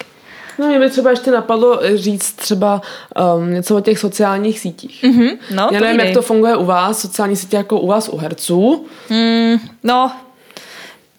No 0.58 0.66
mě 0.66 0.78
by 0.78 0.90
třeba 0.90 1.10
ještě 1.10 1.30
napadlo 1.30 1.80
říct 1.94 2.32
třeba 2.32 2.82
um, 3.36 3.52
něco 3.52 3.76
o 3.76 3.80
těch 3.80 3.98
sociálních 3.98 4.60
sítích. 4.60 5.04
Mm-hmm, 5.04 5.38
no, 5.54 5.68
Já 5.72 5.80
nevím, 5.80 6.00
jak 6.00 6.14
to 6.14 6.22
funguje 6.22 6.56
u 6.56 6.64
vás, 6.64 7.00
sociální 7.00 7.36
sítě 7.36 7.56
jako 7.56 7.80
u 7.80 7.86
vás 7.86 8.08
u 8.08 8.16
herců. 8.16 8.86
Mm, 9.10 9.56
no, 9.84 10.12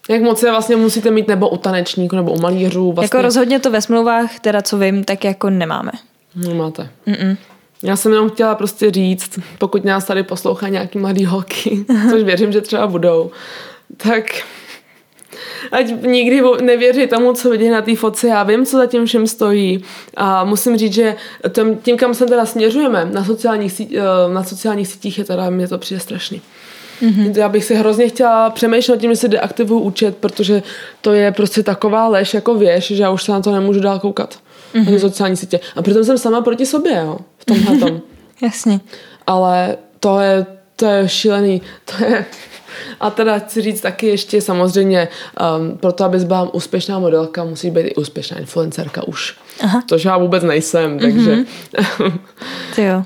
jak 0.10 0.22
moc 0.22 0.44
je 0.44 0.52
vlastně 0.52 0.76
musíte 0.76 1.12
mít 1.12 1.28
nebo 1.28 1.50
u 1.50 1.58
tanečníků, 1.58 2.16
nebo 2.16 2.32
u 2.32 2.40
malířů? 2.40 2.92
Vlastně... 2.92 3.18
Jako 3.18 3.22
rozhodně 3.22 3.60
to 3.60 3.72
ve 3.72 3.82
smlouvách, 3.82 4.40
teda 4.40 4.62
co 4.62 4.78
vím, 4.78 5.04
tak 5.04 5.24
jako 5.24 5.50
nemáme. 5.50 5.92
Nemáte. 6.36 6.90
Mm-mm. 7.08 7.38
Já 7.84 7.96
jsem 7.96 8.12
jenom 8.12 8.30
chtěla 8.30 8.56
prostě 8.56 8.92
říct, 8.92 9.40
pokud 9.58 9.86
nás 9.86 10.06
tady 10.06 10.24
poslouchá 10.24 10.68
nějaký 10.68 11.00
mladý 11.00 11.26
holky, 11.26 11.86
což 12.10 12.24
věřím, 12.24 12.52
že 12.52 12.62
třeba 12.62 12.88
budou, 12.88 13.32
tak 13.98 14.24
ať 15.72 15.86
nikdy 16.02 16.42
nevěří 16.62 17.08
tomu, 17.08 17.34
co 17.34 17.50
vidí 17.50 17.70
na 17.70 17.82
té 17.82 17.96
fotce. 17.96 18.28
Já 18.28 18.44
vím, 18.44 18.66
co 18.66 18.78
za 18.78 18.86
tím 18.86 19.06
všem 19.06 19.28
stojí 19.28 19.84
a 20.18 20.44
musím 20.44 20.78
říct, 20.78 20.94
že 20.94 21.16
tím, 21.82 21.98
kam 21.98 22.14
se 22.14 22.26
teda 22.26 22.46
směřujeme 22.46 23.06
na 23.06 23.26
sociálních, 23.26 23.72
sítích, 23.72 23.98
eh, 23.98 24.34
na 24.34 24.44
sociálních 24.44 24.88
sítích, 24.88 25.18
je 25.18 25.24
teda, 25.24 25.50
mě 25.50 25.68
to 25.68 25.78
přijde 25.78 26.00
strašný. 26.00 26.42
Mm-hmm. 27.02 27.38
Já 27.38 27.50
bych 27.50 27.64
si 27.64 27.76
hrozně 27.76 28.10
chtěla 28.10 28.50
přemýšlet 28.50 28.96
nad 28.96 29.02
tím, 29.02 29.12
že 29.12 29.16
si 29.16 29.28
deaktivuju 29.28 29.80
účet, 29.80 30.18
protože 30.18 30.64
to 31.02 31.14
je 31.14 31.32
prostě 31.32 31.64
taková 31.64 32.08
lež 32.08 32.34
jako 32.34 32.56
věš, 32.56 32.88
že 32.88 33.04
já 33.04 33.10
už 33.10 33.24
se 33.24 33.32
na 33.32 33.42
to 33.42 33.52
nemůžu 33.52 33.80
dál 33.80 34.00
koukat. 34.00 34.40
Mm-hmm. 34.76 34.94
Na 34.94 35.00
sociální 35.00 35.38
sítě. 35.38 35.60
A 35.76 35.82
přitom 35.82 36.04
jsem 36.04 36.18
sama 36.18 36.42
proti 36.42 36.66
sobě, 36.66 36.96
jo, 36.96 37.18
v 37.38 37.46
tomhle 37.46 37.78
tom. 37.78 38.02
Jasně. 38.42 38.80
Ale 39.28 39.78
to 40.00 40.20
je, 40.20 40.46
to 40.76 40.86
je 40.86 41.10
šílený. 41.10 41.62
To 41.86 42.06
je... 42.06 42.26
A 43.00 43.10
teda 43.10 43.40
chci 43.40 43.62
říct 43.62 43.82
taky 43.82 44.08
ještě 44.08 44.42
samozřejmě, 44.42 45.08
um, 45.60 45.78
proto, 45.78 46.04
abys 46.04 46.24
byla 46.24 46.54
úspěšná 46.54 47.00
modelka, 47.00 47.44
musí 47.44 47.72
být 47.72 47.82
i 47.82 47.96
úspěšná 47.96 48.38
influencerka 48.38 49.08
už. 49.08 49.38
Aha. 49.62 49.84
Tož 49.90 50.06
já 50.06 50.18
vůbec 50.18 50.44
nejsem, 50.44 51.00
takže... 51.00 51.36
Mm-hmm. 51.78 52.20
Ty 52.76 52.84
jo. 52.84 53.04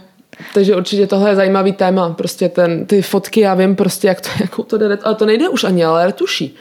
Takže 0.53 0.75
určitě 0.75 1.07
tohle 1.07 1.29
je 1.29 1.35
zajímavý 1.35 1.73
téma. 1.73 2.09
Prostě 2.09 2.49
ten, 2.49 2.85
ty 2.85 3.01
fotky, 3.01 3.39
já 3.39 3.53
vím 3.53 3.75
prostě, 3.75 4.07
jak 4.07 4.21
to, 4.21 4.29
jakou 4.41 4.63
to 4.63 4.77
jde. 4.77 4.97
Ale 5.03 5.15
to 5.15 5.25
nejde 5.25 5.49
už 5.49 5.63
ani, 5.63 5.85
ale 5.85 6.05
retuší. 6.05 6.55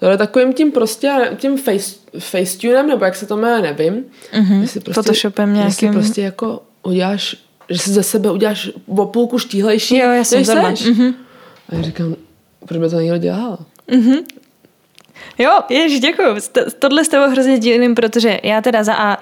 To 0.00 0.06
je 0.06 0.16
takovým 0.16 0.52
tím 0.52 0.72
prostě, 0.72 1.30
tím 1.36 1.58
face, 1.58 1.94
facetunem, 2.18 2.88
nebo 2.88 3.04
jak 3.04 3.16
se 3.16 3.26
to 3.26 3.36
jmenuje, 3.36 3.62
nevím. 3.62 4.04
Mm-hmm. 4.32 4.60
Jestli 4.60 4.80
prostě, 4.80 5.02
Photoshopem 5.02 5.54
nějakým. 5.54 5.68
Jestli 5.68 5.90
prostě 6.00 6.22
jako 6.22 6.62
uděláš, 6.82 7.36
že 7.70 7.78
si 7.78 7.90
ze 7.90 8.02
sebe 8.02 8.30
uděláš 8.30 8.70
o 8.86 9.06
půlku 9.06 9.38
štíhlejší. 9.38 9.98
Jo, 9.98 10.10
já 10.10 10.24
jsem 10.24 10.42
mm-hmm. 10.42 11.14
A 11.68 11.74
já 11.74 11.82
říkám, 11.82 12.16
proč 12.66 12.80
by 12.80 12.88
to 12.88 13.00
někdo 13.00 13.18
dělal? 13.18 13.58
Mm-hmm. 13.88 14.22
Jo, 15.38 15.50
ježiš, 15.68 16.00
děkuju. 16.00 16.28
Tohle 16.78 17.04
s 17.04 17.08
tebou 17.08 17.30
hrozně 17.30 17.58
dílím, 17.58 17.94
protože 17.94 18.40
já 18.42 18.60
teda 18.60 18.84
za 18.84 18.94
A 18.94 19.18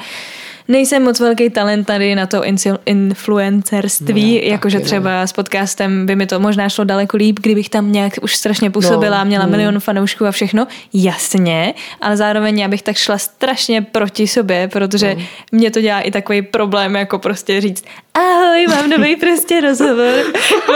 nejsem 0.72 1.02
moc 1.02 1.20
velký 1.20 1.50
talent 1.50 1.86
tady 1.86 2.14
na 2.14 2.26
to 2.26 2.42
influencerství, 2.86 4.40
No, 4.44 4.50
jakože 4.50 4.76
taky 4.76 4.84
ne. 4.84 4.86
třeba 4.86 5.26
s 5.26 5.32
podcastem 5.32 6.06
by 6.06 6.16
mi 6.16 6.26
to 6.26 6.40
možná 6.40 6.68
šlo 6.68 6.84
daleko 6.84 7.16
líp, 7.16 7.38
kdybych 7.42 7.68
tam 7.68 7.92
nějak 7.92 8.12
už 8.22 8.36
strašně 8.36 8.70
působila, 8.70 9.18
No, 9.18 9.24
měla 9.24 9.44
hmm. 9.44 9.50
milion 9.50 9.80
fanoušků 9.80 10.26
a 10.26 10.30
všechno, 10.30 10.66
jasně, 10.94 11.74
ale 12.00 12.16
zároveň 12.16 12.58
já 12.58 12.68
bych 12.68 12.82
tak 12.82 12.96
šla 12.96 13.18
strašně 13.18 13.82
proti 13.82 14.26
sobě, 14.26 14.68
protože 14.68 15.14
No. 15.14 15.22
mě 15.52 15.70
to 15.70 15.80
dělá 15.80 16.00
i 16.00 16.10
takový 16.10 16.42
problém, 16.42 16.94
jako 16.96 17.18
prostě 17.18 17.60
říct 17.60 17.84
ahoj, 18.14 18.66
mám 18.68 18.90
nový 18.98 19.16
prostě 19.16 19.60
rozhovor. 19.60 20.14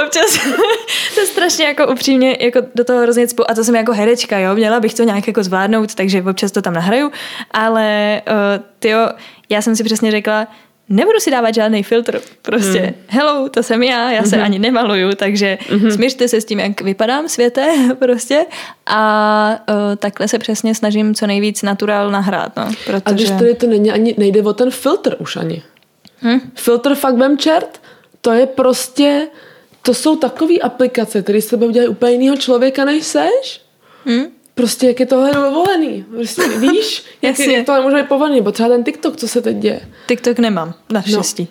Občas 0.05 0.39
to 1.15 1.21
strašně 1.27 1.65
jako 1.65 1.87
upřímně 1.87 2.37
jako 2.41 2.61
do 2.75 2.85
toho 2.85 3.01
hrozně 3.03 3.27
cpu 3.29 3.51
a 3.51 3.55
to 3.55 3.65
jsem 3.65 3.75
jako 3.77 3.93
herečka, 3.93 4.39
jo, 4.39 4.55
měla 4.55 4.81
bych 4.81 4.95
to 4.95 5.03
nějak 5.03 5.27
jako 5.27 5.43
zvládnout, 5.43 5.95
takže 5.95 6.23
občas 6.23 6.53
to 6.53 6.63
tam 6.63 6.75
nahraju, 6.75 7.11
ale 7.51 8.23
uh, 8.29 8.65
tyjo, 8.79 9.09
já 9.49 9.63
jsem 9.63 9.77
si 9.77 9.85
přesně 9.85 10.11
řekla, 10.11 10.47
nebudu 10.89 11.19
si 11.21 11.31
dávat 11.31 11.55
žádný 11.55 11.83
filtr, 11.83 12.21
prostě 12.43 12.79
Hmm. 12.81 12.93
hello, 13.09 13.49
to 13.49 13.63
jsem 13.63 13.83
já, 13.83 14.11
já 14.11 14.21
Mhm. 14.21 14.31
se 14.31 14.43
ani 14.43 14.59
nemaluju, 14.59 15.13
takže 15.17 15.59
smířte 15.95 16.29
se 16.29 16.41
s 16.41 16.45
tím, 16.45 16.61
jak 16.61 16.81
vypadám 16.81 17.29
světe 17.29 17.67
prostě 17.99 18.47
a 18.87 19.59
uh, 19.71 19.97
takhle 19.97 20.29
se 20.29 20.39
přesně 20.39 20.75
snažím 20.75 21.15
co 21.15 21.27
nejvíc 21.27 21.63
natural 21.63 22.11
nahrát, 22.11 22.57
no, 22.57 22.71
protože... 22.85 23.03
A 23.05 23.13
když 23.13 23.31
tady 23.31 23.55
to 23.55 23.67
není 23.67 23.91
ani, 23.91 24.15
nejde 24.19 24.43
o 24.43 24.53
ten 24.53 24.71
filtr 24.71 25.17
už 25.19 25.37
ani. 25.37 25.63
Hm? 26.23 26.41
Filtr 26.55 26.95
fakt 26.95 27.17
vem 27.17 27.39
čert, 27.39 27.81
to 28.21 28.33
je 28.33 28.47
prostě, 28.47 29.29
to 29.83 29.95
jsou 29.95 30.17
takové 30.17 30.55
aplikace, 30.59 31.23
které 31.23 31.41
z 31.43 31.47
tebe 31.47 31.67
udělají 31.67 31.89
úplně 31.89 32.13
jiného 32.13 32.37
člověka, 32.37 32.85
než 32.85 33.05
seš. 33.05 33.61
Hm? 34.07 34.25
Prostě 34.59 34.87
jak 34.87 35.01
je 35.01 35.07
tohle 35.07 35.33
dovolený. 35.33 36.05
Prostě 36.15 36.43
víš, 36.59 37.05
jak, 37.23 37.39
Jasně. 37.39 37.57
jak 37.57 37.67
to 37.67 37.73
nemůže 37.73 37.97
být 37.97 38.09
povolený, 38.09 38.41
bo 38.41 38.53
třeba 38.53 38.69
ten 38.69 38.85
TikTok, 38.85 39.17
co 39.17 39.29
se 39.29 39.43
teď 39.43 39.57
děje. 39.57 39.81
TikTok 40.07 40.39
nemám, 40.39 40.69
No. 40.69 40.75
naštěstí. 40.95 41.49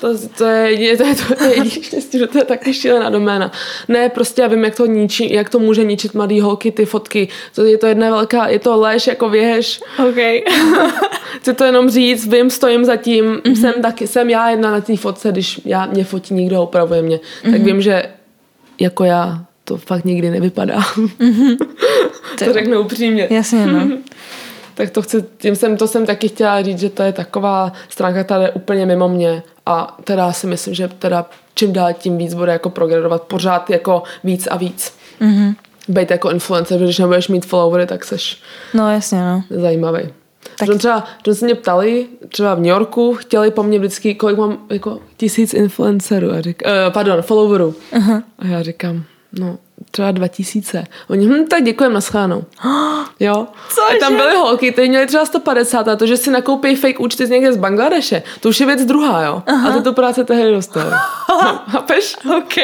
To, 0.00 0.08
to 0.38 0.44
je 0.44 0.70
jediné, 0.70 0.96
to 0.96 1.04
je, 1.04 1.36
to 1.36 1.44
je 1.44 1.50
jediné 1.56 1.70
štěstí, 1.84 2.18
že 2.18 2.26
to 2.26 2.38
je 2.38 2.44
taky 2.44 2.74
šílená 2.74 3.10
doména. 3.10 3.52
Ne, 3.88 4.08
prostě 4.08 4.42
já 4.42 4.48
vím, 4.48 4.64
jak 4.64 4.74
to, 4.76 4.86
ničí, 4.86 5.32
jak 5.32 5.48
to 5.50 5.58
může 5.58 5.84
ničit 5.84 6.14
mladý 6.14 6.40
holky, 6.40 6.72
ty 6.72 6.84
fotky. 6.86 7.28
To 7.54 7.64
je 7.64 7.78
to 7.78 7.86
jedna 7.86 8.10
velká, 8.10 8.48
je 8.48 8.58
to 8.58 8.76
lež 8.80 9.06
jako 9.06 9.28
věž. 9.28 9.80
OK. 10.08 10.16
Chci 11.40 11.54
to 11.54 11.64
jenom 11.64 11.90
říct, 11.90 12.26
vím, 12.28 12.50
stojím 12.50 12.84
za 12.84 12.96
tím, 12.96 13.24
Mhm. 13.24 13.36
mm-hmm. 13.40 13.60
jsem 13.60 13.82
taky, 13.82 14.06
jsem 14.06 14.30
já 14.30 14.50
jedna 14.50 14.70
na 14.70 14.80
té 14.80 14.96
fotce, 14.96 15.32
když 15.32 15.60
já, 15.64 15.86
mě 15.86 16.04
fotí 16.04 16.34
někdo 16.34 16.62
opravuje 16.62 17.02
mě, 17.02 17.16
mm-hmm. 17.16 17.44
Mhm. 17.44 17.52
tak 17.52 17.62
vím, 17.62 17.82
že 17.82 18.02
jako 18.80 19.04
já 19.04 19.44
to 19.70 19.76
fakt 19.76 20.04
nikdy 20.04 20.30
nevypadá. 20.30 20.78
Mhm. 21.18 21.56
to 22.44 22.52
řeknu 22.52 22.80
upřímně. 22.80 23.28
Jasně, 23.30 23.66
no. 23.66 23.88
Tak 24.74 24.90
to 24.90 25.02
chci, 25.02 25.24
tím 25.38 25.56
jsem, 25.56 25.76
to 25.76 25.88
jsem 25.88 26.06
taky 26.06 26.28
chtěla 26.28 26.62
říct, 26.62 26.78
že 26.78 26.90
to 26.90 27.02
je 27.02 27.12
taková 27.12 27.72
stránka, 27.88 28.24
která 28.24 28.42
je 28.42 28.50
úplně 28.50 28.86
mimo 28.86 29.08
mě 29.08 29.42
a 29.66 29.96
teda 30.04 30.32
si 30.32 30.46
myslím, 30.46 30.74
že 30.74 30.88
teda 30.88 31.26
čím 31.54 31.72
dál 31.72 31.92
tím 31.98 32.18
víc 32.18 32.34
bude 32.34 32.52
jako 32.52 32.70
progredovat 32.70 33.22
pořád 33.22 33.70
jako 33.70 34.02
víc 34.24 34.48
a 34.50 34.56
víc. 34.56 34.94
Mhm. 35.20 35.54
Být 35.88 36.10
jako 36.10 36.30
influencer, 36.30 36.78
že 36.78 36.84
když 36.84 36.98
nebudeš 36.98 37.28
mít 37.28 37.46
followery, 37.46 37.86
tak 37.86 38.04
seš 38.04 38.42
No 38.74 38.92
jasně, 38.92 39.20
no. 39.20 39.44
zajímavý. 39.50 40.02
Tak- 40.58 40.68
Tak... 40.68 40.78
Třeba, 40.78 41.04
že 41.26 41.34
se 41.34 41.44
mě 41.44 41.54
ptali, 41.54 42.06
třeba 42.28 42.54
v 42.54 42.58
New 42.58 42.66
Yorku, 42.68 43.14
chtěli 43.14 43.50
po 43.50 43.62
mně 43.62 43.78
vždycky, 43.78 44.14
kolik 44.14 44.38
mám 44.38 44.58
jako 44.70 44.98
tisíc 45.16 45.54
influencerů, 45.54 46.32
a 46.32 46.40
řík, 46.40 46.62
uh, 46.66 46.92
pardon, 46.92 47.22
followerů. 47.22 47.74
Aha. 47.92 48.22
A 48.38 48.46
já 48.46 48.62
říkám, 48.62 49.04
no, 49.38 49.58
třeba 49.90 50.10
dva 50.10 50.28
tisíce. 50.28 50.84
Oni, 51.08 51.26
hm, 51.26 51.46
tak 51.46 51.64
děkujeme, 51.64 51.94
naschánou. 51.94 52.44
Jo. 53.22 53.46
Cože? 53.68 53.96
A 53.96 54.00
tam 54.00 54.16
byly 54.16 54.34
holky, 54.36 54.72
ty 54.72 54.88
měly 54.88 55.06
třeba 55.06 55.26
150 55.26 55.88
a 55.88 55.96
to, 55.96 56.06
že 56.06 56.16
si 56.16 56.30
nakoupí 56.30 56.76
fake 56.76 57.00
účty 57.00 57.26
z 57.26 57.30
někde 57.30 57.52
z 57.52 57.56
Bangladeše, 57.56 58.22
to 58.40 58.48
už 58.48 58.60
je 58.60 58.66
věc 58.66 58.84
druhá, 58.84 59.22
jo. 59.22 59.42
Aha. 59.46 59.70
A 59.70 59.76
ty 59.76 59.82
tu 59.82 59.92
práce 59.92 60.24
tehdy 60.24 60.50
dostali. 60.50 60.90
Chápeš? 61.70 62.16
OK. 62.38 62.54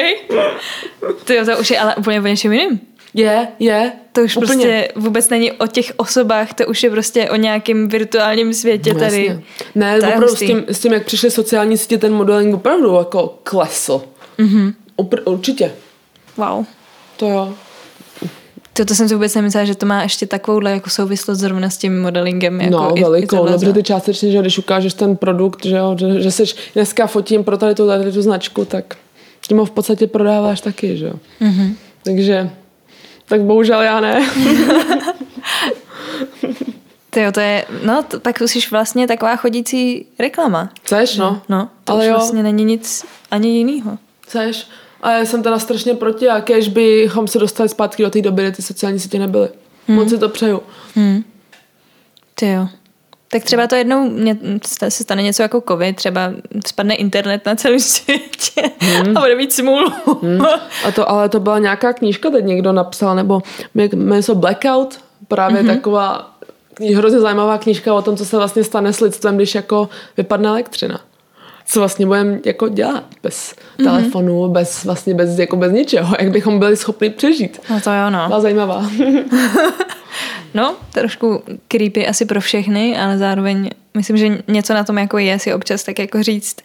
To, 1.23 1.33
jo, 1.33 1.45
to 1.45 1.57
už 1.57 1.71
je 1.71 1.79
ale 1.79 1.95
úplně 1.95 2.21
o 2.21 2.23
něčem 2.27 2.53
jiným. 2.53 2.79
Je, 3.13 3.47
je. 3.59 3.91
To 4.11 4.21
už 4.21 4.37
úplně. 4.37 4.49
prostě 4.49 4.87
vůbec 4.95 5.29
není 5.29 5.51
o 5.51 5.67
těch 5.67 5.93
osobách, 5.97 6.53
to 6.53 6.65
už 6.65 6.83
je 6.83 6.89
prostě 6.89 7.29
o 7.29 7.35
nějakém 7.35 7.87
virtuálním 7.87 8.53
světě 8.53 8.93
No, 8.93 8.99
tady. 8.99 9.25
jasně. 9.25 9.43
Ne, 9.75 9.99
To 9.99 10.05
je 10.05 10.13
opravdu 10.13 10.35
s 10.35 10.39
tím, 10.39 10.65
s 10.67 10.79
tím, 10.79 10.93
jak 10.93 11.05
přišly 11.05 11.31
sociální 11.31 11.77
sítě, 11.77 11.97
ten 11.97 12.13
modeling 12.13 12.55
opravdu 12.55 12.95
jako 12.95 13.39
klesl. 13.43 14.01
Mm-hmm. 14.39 14.73
Upr- 14.97 15.21
určitě. 15.25 15.71
Wow. 16.37 16.65
To 17.17 17.29
jo. 17.29 17.53
To, 18.73 18.85
to 18.85 18.95
jsem 18.95 19.07
si 19.09 19.13
vůbec 19.13 19.35
nemyslela, 19.35 19.65
že 19.65 19.75
to 19.75 19.85
má 19.85 20.03
ještě 20.03 20.27
takovouhle 20.27 20.71
jako 20.71 20.89
souvislost 20.89 21.37
zrovna 21.39 21.69
s 21.69 21.77
tím 21.77 22.01
modelingem. 22.01 22.61
Jako 22.61 22.71
no, 22.77 22.97
i- 22.97 22.99
i 22.99 23.03
velikou. 23.03 23.45
Dobře, 23.45 23.65
za- 23.67 23.73
ty 23.73 23.83
částečně, 23.83 24.31
že 24.31 24.39
když 24.41 24.57
ukážeš 24.57 24.93
ten 24.93 25.15
produkt, 25.15 25.65
že, 25.65 25.75
jo, 25.75 25.95
že, 25.99 26.21
že 26.21 26.31
seš, 26.31 26.55
dneska 26.75 27.07
fotím 27.07 27.43
pro 27.43 27.57
tady 27.57 27.75
tu, 27.75 27.87
tady 27.87 28.11
tu 28.11 28.21
značku, 28.21 28.65
tak 28.65 28.95
tím 29.47 29.57
ho 29.57 29.65
v 29.65 29.71
podstatě 29.71 30.07
prodáváš 30.07 30.61
taky, 30.61 30.97
že 30.97 31.05
jo. 31.05 31.13
Mm-hmm. 31.41 31.73
Takže, 32.03 32.49
tak 33.25 33.41
bohužel 33.41 33.81
já 33.81 33.99
ne. 34.01 34.29
Ty 37.09 37.21
jo, 37.21 37.31
to 37.31 37.39
je, 37.39 37.65
no, 37.85 38.03
to, 38.03 38.19
už 38.43 38.51
jsi 38.51 38.59
vlastně 38.71 39.07
taková 39.07 39.35
chodící 39.35 40.05
reklama. 40.19 40.69
Chceš, 40.83 41.17
no? 41.17 41.41
No, 41.49 41.69
to 41.83 41.93
Ale 41.93 42.01
už 42.03 42.07
jo. 42.07 42.13
vlastně 42.13 42.43
není 42.43 42.65
nic 42.65 43.05
ani 43.31 43.49
jinýho. 43.57 43.97
Chceš? 44.21 44.67
A 45.01 45.11
já 45.11 45.25
jsem 45.25 45.43
teda 45.43 45.59
strašně 45.59 45.93
proti 45.93 46.29
a 46.29 46.41
kež 46.41 46.67
bychom 46.67 47.27
se 47.27 47.39
dostali 47.39 47.69
zpátky 47.69 48.03
do 48.03 48.09
té 48.09 48.21
doby, 48.21 48.41
kdy 48.41 48.51
ty 48.51 48.61
sociální 48.61 48.99
sítě 48.99 49.19
nebyly. 49.19 49.49
Hmm. 49.87 49.97
Moc 49.97 50.09
si 50.09 50.17
to 50.17 50.29
přeju. 50.29 50.61
Ty 52.35 52.47
jo. 52.51 52.67
Tak 53.31 53.43
třeba 53.43 53.67
to 53.67 53.75
jednou 53.75 54.09
mě, 54.09 54.37
se 54.67 54.91
stane 54.91 55.23
něco 55.23 55.41
jako 55.41 55.63
covid, 55.67 55.95
třeba 55.95 56.31
spadne 56.67 56.95
internet 56.95 57.45
na 57.45 57.55
celém 57.55 57.79
světě 57.79 58.61
a 59.15 59.19
bude 59.19 59.35
mít 59.35 59.53
smůlu. 59.53 59.91
Hmm. 60.21 60.41
A 60.85 60.91
to, 60.95 61.09
ale 61.09 61.29
to 61.29 61.39
byla 61.39 61.59
nějaká 61.59 61.93
knížka, 61.93 62.29
teď 62.29 62.45
někdo 62.45 62.71
napsal, 62.71 63.15
nebo 63.15 63.41
jmenuje 63.73 64.23
se 64.23 64.35
Blackout, 64.35 64.99
právě 65.27 65.63
mm-hmm. 65.63 65.75
taková 65.75 66.37
hrozně 66.95 67.19
zajímavá 67.19 67.57
knížka 67.57 67.93
o 67.93 68.01
tom, 68.01 68.17
co 68.17 68.25
se 68.25 68.37
vlastně 68.37 68.63
stane 68.63 68.93
s 68.93 68.99
lidstvem, 68.99 69.37
když 69.37 69.55
jako 69.55 69.89
vypadne 70.17 70.49
elektřina. 70.49 71.01
Co 71.69 71.79
vlastně 71.79 72.05
budeme 72.05 72.39
jako 72.45 72.67
dělat 72.67 73.03
bez 73.23 73.55
mm-hmm. 73.55 73.83
telefonu, 73.83 74.47
bez 74.47 74.83
vlastně 74.83 75.13
bez, 75.13 75.39
jako 75.39 75.55
bez 75.55 75.71
ničeho, 75.71 76.15
jak 76.19 76.31
bychom 76.31 76.59
byli 76.59 76.77
schopni 76.77 77.09
přežít. 77.09 77.61
No 77.69 77.81
to 77.81 77.91
jo, 77.91 78.09
no. 78.09 78.27
Byla 78.27 78.41
zajímavá. 78.41 78.89
No, 80.53 80.75
trošku 80.93 81.43
creepy 81.67 82.07
asi 82.07 82.25
pro 82.25 82.41
všechny, 82.41 82.97
ale 82.97 83.17
zároveň 83.17 83.69
myslím, 83.93 84.17
že 84.17 84.37
něco 84.47 84.73
na 84.73 84.83
tom 84.83 84.97
jako 84.97 85.17
je 85.17 85.39
si 85.39 85.53
občas 85.53 85.83
tak 85.83 85.99
jako 85.99 86.23
říct 86.23 86.55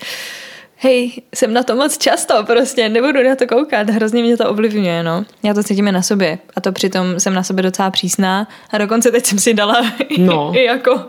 hej, 0.82 1.12
jsem 1.34 1.52
na 1.52 1.62
to 1.62 1.76
moc 1.76 1.98
často, 1.98 2.44
prostě 2.46 2.88
nebudu 2.88 3.22
na 3.22 3.34
to 3.36 3.46
koukat, 3.46 3.90
hrozně 3.90 4.22
mě 4.22 4.36
to 4.36 4.50
ovlivňuje, 4.50 5.02
no. 5.02 5.24
Já 5.42 5.54
to 5.54 5.62
cítím 5.62 5.88
i 5.88 5.92
na 5.92 6.02
sobě 6.02 6.38
a 6.56 6.60
to 6.60 6.72
přitom 6.72 7.20
jsem 7.20 7.34
na 7.34 7.42
sobě 7.42 7.62
docela 7.62 7.90
přísná 7.90 8.48
a 8.70 8.78
dokonce 8.78 9.10
teď 9.10 9.26
jsem 9.26 9.38
si 9.38 9.54
dala 9.54 9.82
No. 10.18 10.52
i 10.56 10.64
jako, 10.64 11.00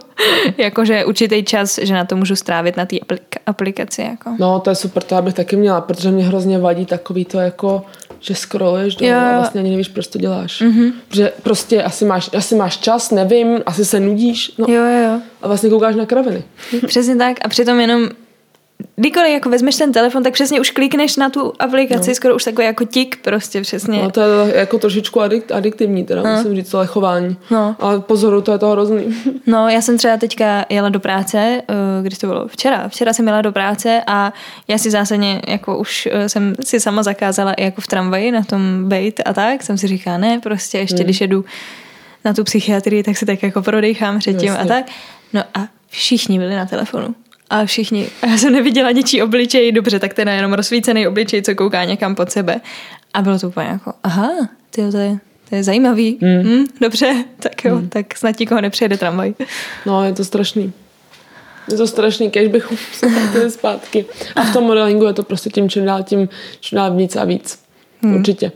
jako, 0.57 0.85
že 0.85 1.05
určitý 1.05 1.43
čas, 1.43 1.79
že 1.83 1.93
na 1.93 2.05
to 2.05 2.15
můžu 2.15 2.35
strávit 2.35 2.77
na 2.77 2.85
té 2.85 2.95
aplika- 2.95 3.39
aplikaci, 3.45 4.01
jako. 4.01 4.35
No, 4.39 4.59
to 4.59 4.69
je 4.69 4.75
super, 4.75 5.03
to 5.03 5.15
já 5.15 5.21
bych 5.21 5.33
taky 5.33 5.55
měla, 5.55 5.81
protože 5.81 6.11
mě 6.11 6.23
hrozně 6.25 6.59
vadí 6.59 6.85
takový 6.85 7.25
to 7.25 7.39
jako, 7.39 7.85
že 8.19 8.35
scrolluješ 8.35 8.95
dolů 8.95 9.11
a 9.13 9.37
vlastně 9.37 9.61
ani 9.61 9.69
nevíš, 9.71 9.87
proč 9.87 10.07
to 10.07 10.19
děláš. 10.19 10.61
Mm-hmm. 10.61 10.91
Že 11.13 11.31
prostě 11.43 11.83
asi 11.83 12.05
máš, 12.05 12.29
asi 12.37 12.55
máš 12.55 12.77
čas, 12.77 13.11
nevím, 13.11 13.61
asi 13.65 13.85
se 13.85 13.99
nudíš, 13.99 14.51
no 14.57 14.65
Jo, 14.69 14.83
jo, 14.83 15.03
jo. 15.13 15.19
a 15.41 15.47
vlastně 15.47 15.69
koukáš 15.69 15.95
na 15.95 16.05
kraviny. 16.05 16.43
Přesně 16.87 17.15
tak 17.15 17.37
a 17.45 17.47
přitom 17.49 17.79
jenom 17.79 18.09
kdykoliv 18.95 19.31
jako 19.31 19.49
vezmeš 19.49 19.75
ten 19.75 19.91
telefon, 19.91 20.23
tak 20.23 20.33
přesně 20.33 20.59
už 20.59 20.71
klikneš 20.71 21.17
na 21.17 21.29
tu 21.29 21.53
aplikaci, 21.59 22.09
no. 22.09 22.15
skoro 22.15 22.35
už 22.35 22.43
takový 22.43 22.67
jako 22.67 22.85
tik 22.85 23.21
prostě 23.21 23.61
přesně. 23.61 24.03
No 24.03 24.11
to 24.11 24.21
je 24.21 24.57
jako 24.57 24.79
trošičku 24.79 25.21
adikt, 25.21 25.51
adiktivní, 25.51 26.03
teda 26.03 26.23
no. 26.23 26.35
musím 26.35 26.55
říct, 26.55 26.69
tohle 26.69 26.87
chování. 26.87 27.37
No. 27.51 27.75
Ale 27.79 27.99
pozoru, 27.99 28.41
to 28.41 28.51
je 28.51 28.57
to 28.57 28.69
hrozný. 28.69 29.03
No, 29.47 29.69
já 29.69 29.81
jsem 29.81 29.97
třeba 29.97 30.17
teďka 30.17 30.65
jela 30.69 30.89
do 30.89 30.99
práce, 30.99 31.37
eh, 31.37 31.73
když 32.01 32.17
to 32.17 32.27
bylo 32.27 32.47
včera. 32.47 32.89
Včera 32.89 33.13
jsem 33.13 33.27
jela 33.27 33.41
do 33.41 33.51
práce 33.51 34.01
a 34.07 34.33
já 34.67 34.77
si 34.77 34.91
zásadně, 34.91 35.41
jako 35.47 35.77
už 35.77 36.07
eh, 36.11 36.29
jsem 36.29 36.55
si 36.65 36.79
sama 36.79 37.03
zakázala 37.03 37.53
i 37.53 37.63
jako 37.63 37.81
v 37.81 37.87
tramvaji 37.87 38.31
na 38.31 38.43
tom 38.43 38.89
bejt 38.89 39.21
a 39.25 39.33
tak, 39.33 39.63
jsem 39.63 39.77
si 39.77 39.87
říkala, 39.87 40.17
ne, 40.17 40.39
prostě 40.43 40.77
ještě 40.77 40.95
hmm. 40.95 41.03
když 41.03 41.21
jedu 41.21 41.45
na 42.25 42.33
tu 42.33 42.43
psychiatrii, 42.43 43.03
tak 43.03 43.17
si 43.17 43.25
tak 43.25 43.43
jako 43.43 43.61
prodechám 43.61 44.19
předtím 44.19 44.47
Jasně. 44.47 44.63
a 44.63 44.67
tak. 44.67 44.85
No 45.33 45.43
a 45.53 45.67
všichni 45.89 46.39
byli 46.39 46.55
na 46.55 46.65
telefonu. 46.65 47.15
A 47.53 47.65
všichni. 47.65 48.07
A 48.21 48.27
já 48.27 48.37
jsem 48.37 48.53
neviděla 48.53 48.91
něčí 48.91 49.21
obličej, 49.21 49.71
dobře, 49.71 49.99
tak 49.99 50.13
ten 50.13 50.27
je 50.27 50.35
jenom 50.35 50.53
rozsvícený 50.53 51.07
obličej, 51.07 51.41
co 51.41 51.55
kouká 51.55 51.83
někam 51.83 52.15
pod 52.15 52.31
sebe. 52.31 52.61
A 53.13 53.21
bylo 53.21 53.39
to 53.39 53.47
úplně 53.47 53.67
jako, 53.67 53.93
aha, 54.03 54.29
tyjo, 54.69 54.91
to 54.91 54.97
je, 54.97 55.17
to 55.49 55.55
je 55.55 55.63
zajímavý. 55.63 56.17
Mm. 56.21 56.51
Mm, 56.51 56.65
dobře, 56.81 57.25
tak 57.39 57.65
jo, 57.65 57.75
mm. 57.75 57.89
tak 57.89 58.17
snad 58.17 58.39
nikoho 58.39 58.61
nepřijede 58.61 58.97
tramvaj. 58.97 59.33
No, 59.85 60.03
je 60.03 60.13
to 60.13 60.25
strašný. 60.25 60.73
Je 61.71 61.77
to 61.77 61.87
strašný, 61.87 62.31
kež 62.31 62.47
bychom 62.47 62.77
se 62.93 63.09
vrátili 63.09 63.51
zpátky. 63.51 64.05
A 64.35 64.43
v 64.43 64.53
tom 64.53 64.63
modelingu 64.63 65.05
je 65.05 65.13
to 65.13 65.23
prostě 65.23 65.49
tím 65.49 65.69
čím 65.69 65.85
dál, 65.85 66.03
tím 66.03 66.29
čím 66.59 66.75
dál 66.75 66.95
víc 66.95 67.15
a 67.15 67.25
víc. 67.25 67.59
Hmm. 68.01 68.15
Určitě. 68.15 68.51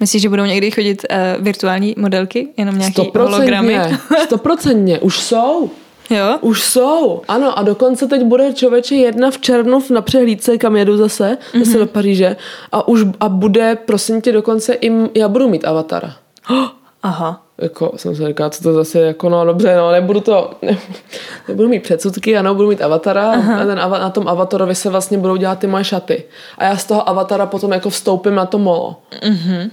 Myslíš, 0.00 0.22
že 0.22 0.28
budou 0.28 0.44
někdy 0.44 0.70
chodit 0.70 1.06
uh, 1.10 1.44
virtuální 1.44 1.94
modelky, 1.98 2.48
jenom 2.56 2.78
nějaký 2.78 3.10
hologramy? 3.18 3.78
Stoprocentně. 4.24 4.98
Už 4.98 5.20
jsou. 5.20 5.70
Jo? 6.10 6.38
Už 6.40 6.62
jsou, 6.62 7.22
ano. 7.28 7.58
A 7.58 7.62
dokonce 7.62 8.06
teď 8.06 8.22
bude 8.22 8.52
člověče 8.52 8.94
jedna 8.94 9.30
v 9.30 9.38
červnu 9.38 9.82
na 9.90 10.02
přehlídce, 10.02 10.58
kam 10.58 10.76
jedu 10.76 10.96
zase, 10.96 11.38
zase 11.58 11.70
mm-hmm. 11.70 11.78
do 11.78 11.86
Paříže. 11.86 12.36
A 12.72 12.88
už 12.88 13.04
a 13.20 13.28
bude, 13.28 13.76
prosím 13.76 14.20
tě, 14.20 14.32
dokonce 14.32 14.74
i, 14.74 14.92
já 15.18 15.28
budu 15.28 15.48
mít 15.48 15.64
avatara. 15.64 16.14
Aha. 17.02 17.44
Jako 17.60 17.92
jsem 17.96 18.16
se 18.16 18.28
říkala, 18.28 18.50
co 18.50 18.62
to 18.62 18.72
zase, 18.72 19.00
jako 19.00 19.28
no 19.28 19.44
dobře, 19.44 19.76
no 19.76 19.92
nebudu 19.92 20.20
to, 20.20 20.50
ne, 20.62 20.78
nebudu 21.48 21.68
mít 21.68 21.82
předsudky, 21.82 22.36
ano, 22.36 22.54
budu 22.54 22.68
mít 22.68 22.82
avatara 22.82 23.32
Aha. 23.32 23.60
a 23.62 23.66
ten, 23.66 23.78
na 23.78 24.10
tom 24.10 24.28
avatorovi 24.28 24.74
se 24.74 24.90
vlastně 24.90 25.18
budou 25.18 25.36
dělat 25.36 25.58
ty 25.58 25.66
moje 25.66 25.84
šaty. 25.84 26.24
A 26.58 26.64
já 26.64 26.76
z 26.76 26.84
toho 26.84 27.08
avatara 27.08 27.46
potom 27.46 27.72
jako 27.72 27.90
vstoupím 27.90 28.34
na 28.34 28.46
to 28.46 28.58
molo. 28.58 28.96
Mhm. 29.28 29.70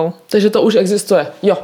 Wow. 0.00 0.12
Takže 0.30 0.50
to 0.50 0.62
už 0.62 0.74
existuje, 0.74 1.26
jo. 1.42 1.54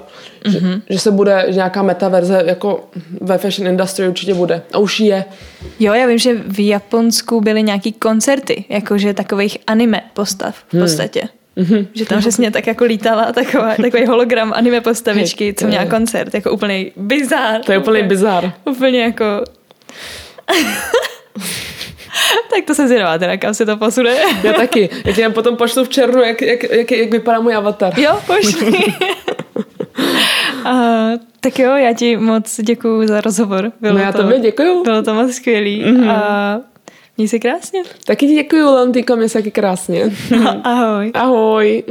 Mm-hmm. 0.45 0.51
Že, 0.51 0.61
Mhm. 0.61 0.83
že 0.91 0.99
se 0.99 1.11
bude, 1.11 1.45
že 1.49 1.55
nějaká 1.55 1.83
metaverze 1.83 2.43
jako 2.47 2.89
ve 3.20 3.39
fashion 3.39 3.68
industry 3.68 4.09
určitě 4.09 4.35
bude. 4.35 4.62
A 4.72 4.79
už 4.79 5.01
je. 5.01 5.24
Jo, 5.81 5.93
já 5.95 6.07
vím, 6.07 6.18
že 6.18 6.35
v 6.35 6.66
Japonsku 6.66 7.41
byly 7.41 7.62
nějaký 7.62 7.93
koncerty, 7.93 8.64
jakože 8.68 9.14
takových 9.14 9.59
anime 9.66 10.03
postav 10.14 10.55
v 10.68 10.79
podstatě. 10.81 11.22
Mhm. 11.57 11.87
Že 11.95 12.05
tam 12.07 12.20
přesně 12.20 12.51
tak 12.51 12.66
jako 12.66 12.85
lítala 12.85 13.33
taková, 13.33 13.74
takový 13.83 14.07
hologram 14.07 14.53
anime 14.57 14.81
postavičky, 14.81 15.55
co 15.55 15.66
měla 15.66 15.87
koncert, 15.87 16.35
jako 16.35 16.53
úplný 16.53 16.93
bizár. 16.97 17.61
To 17.62 17.72
je 17.72 17.79
úplný 17.79 18.03
bizar. 18.03 18.53
Úplně 18.64 19.03
jako... 19.03 19.24
tak 22.55 22.64
to 22.64 22.75
jsem 22.75 22.89
zvědavá, 22.89 23.19
teda 23.19 23.37
kam 23.37 23.55
se 23.55 23.66
to 23.66 23.77
posune. 23.77 24.16
Já 24.43 24.53
taky. 24.53 24.91
Já 25.05 25.12
ti 25.12 25.29
potom 25.29 25.57
pošlu 25.57 25.85
v 25.85 25.89
červnu, 25.89 26.23
jak, 26.23 26.43
jak, 26.43 26.62
jak, 26.62 26.91
jak 26.91 27.11
vypadá 27.11 27.41
můj 27.41 27.55
avatar. 27.55 28.01
jo, 28.01 28.21
pošli. 28.27 28.73
A, 30.64 30.73
tak 31.41 31.59
jo, 31.59 31.77
já 31.77 31.93
ti 31.93 32.16
moc 32.16 32.61
děkuju 32.61 33.07
za 33.07 33.21
rozhovor. 33.21 33.73
Bylo 33.81 33.95
No 33.95 34.01
já 34.01 34.12
to, 34.12 34.23
tobě 34.23 34.41
děkuju. 34.41 34.83
Bylo 34.83 35.03
to 35.03 35.14
moc 35.14 35.33
skvělý. 35.35 35.85
Mhm. 35.85 36.11
A 36.11 36.61
měj 37.16 37.29
se 37.29 37.39
krásně. 37.39 37.83
Taky 38.07 38.27
ti 38.27 38.35
děkuju, 38.35 38.66
Lantýko, 38.75 39.16
mě 39.16 39.29
se 39.29 39.39
taky 39.39 39.51
krásně. 39.51 40.11
Ahoj. 40.64 41.11
Ahoj. 41.14 41.83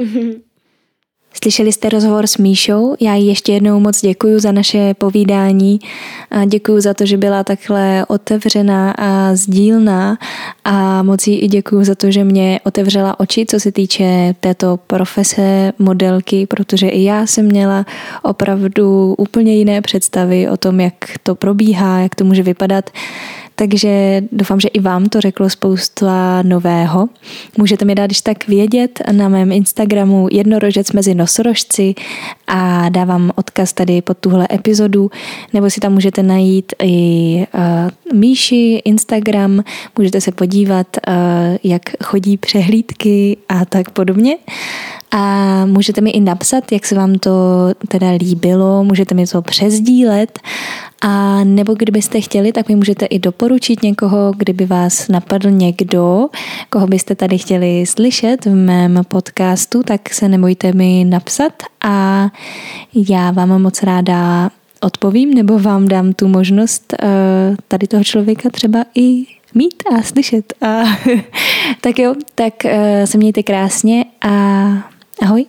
Slyšeli 1.43 1.71
jste 1.71 1.89
rozhovor 1.89 2.27
s 2.27 2.37
Míšou, 2.37 2.95
já 2.99 3.15
jí 3.15 3.27
ještě 3.27 3.53
jednou 3.53 3.79
moc 3.79 4.01
děkuji 4.01 4.39
za 4.39 4.51
naše 4.51 4.93
povídání 4.93 5.79
děkuji 6.45 6.81
za 6.81 6.93
to, 6.93 7.05
že 7.05 7.17
byla 7.17 7.43
takhle 7.43 8.05
otevřená 8.07 8.91
a 8.91 9.35
sdílná 9.35 10.17
a 10.65 11.03
moc 11.03 11.27
jí 11.27 11.39
i 11.39 11.47
děkuji 11.47 11.83
za 11.83 11.95
to, 11.95 12.11
že 12.11 12.23
mě 12.23 12.59
otevřela 12.63 13.19
oči, 13.19 13.45
co 13.45 13.59
se 13.59 13.71
týče 13.71 14.35
této 14.39 14.79
profese 14.87 15.73
modelky, 15.79 16.45
protože 16.45 16.87
i 16.87 17.03
já 17.03 17.25
jsem 17.25 17.45
měla 17.45 17.85
opravdu 18.23 19.15
úplně 19.17 19.55
jiné 19.55 19.81
představy 19.81 20.49
o 20.49 20.57
tom, 20.57 20.79
jak 20.79 20.93
to 21.23 21.35
probíhá, 21.35 21.99
jak 21.99 22.15
to 22.15 22.23
může 22.23 22.43
vypadat. 22.43 22.89
Takže 23.59 24.21
doufám, 24.31 24.59
že 24.59 24.67
i 24.67 24.79
vám 24.79 25.05
to 25.05 25.21
řeklo 25.21 25.49
spousta 25.49 26.41
nového. 26.41 27.09
Můžete 27.57 27.85
mi 27.85 27.95
dát 27.95 28.05
když 28.05 28.21
tak 28.21 28.47
vědět 28.47 29.01
na 29.11 29.29
mém 29.29 29.51
Instagramu 29.51 30.27
jednorožec 30.31 30.91
mezi 30.91 31.15
nosorožci 31.15 31.95
a 32.47 32.89
dávám 32.89 33.31
odkaz 33.35 33.73
tady 33.73 34.01
pod 34.01 34.17
tuhle 34.17 34.47
epizodu, 34.51 35.11
nebo 35.53 35.69
si 35.69 35.79
tam 35.79 35.93
můžete 35.93 36.23
najít 36.23 36.73
i 36.83 37.45
uh, 37.53 38.19
Míši 38.19 38.81
Instagram, 38.85 39.63
můžete 39.97 40.21
se 40.21 40.31
podívat, 40.31 40.87
uh, 41.07 41.13
jak 41.63 41.81
chodí 42.03 42.37
přehlídky 42.37 43.37
a 43.49 43.65
tak 43.65 43.89
podobně. 43.89 44.37
A 45.11 45.65
můžete 45.65 46.01
mi 46.01 46.09
i 46.09 46.19
napsat, 46.19 46.71
jak 46.71 46.85
se 46.85 46.95
vám 46.95 47.15
to 47.15 47.31
teda 47.87 48.11
líbilo, 48.11 48.83
můžete 48.83 49.15
mi 49.15 49.27
to 49.27 49.41
přezdílet 49.41 50.39
a 51.01 51.43
nebo 51.43 51.73
kdybyste 51.73 52.21
chtěli, 52.21 52.51
tak 52.51 52.69
mi 52.69 52.75
můžete 52.75 53.05
i 53.05 53.19
doporučit 53.19 53.83
někoho, 53.83 54.33
kdyby 54.37 54.65
vás 54.65 55.07
napadl 55.07 55.51
někdo, 55.51 56.27
koho 56.69 56.87
byste 56.87 57.15
tady 57.15 57.37
chtěli 57.37 57.85
slyšet 57.85 58.45
v 58.45 58.55
mém 58.55 59.01
podcastu, 59.07 59.83
tak 59.83 60.13
se 60.13 60.29
nebojte 60.29 60.73
mi 60.73 61.05
napsat 61.09 61.53
a 61.83 62.27
já 63.09 63.31
vám 63.31 63.61
moc 63.61 63.83
ráda 63.83 64.49
odpovím 64.81 65.33
nebo 65.33 65.59
vám 65.59 65.87
dám 65.87 66.13
tu 66.13 66.27
možnost 66.27 66.93
eh, 66.93 67.07
tady 67.67 67.87
toho 67.87 68.03
člověka 68.03 68.49
třeba 68.49 68.85
i 68.95 69.25
mít 69.53 69.83
a 69.97 70.01
slyšet. 70.01 70.53
A 70.61 70.83
tak 71.81 71.99
jo, 71.99 72.15
tak 72.35 72.65
eh, 72.65 73.07
se 73.07 73.17
mějte 73.17 73.43
krásně 73.43 74.05
a 74.21 74.67
ahoj. 75.21 75.47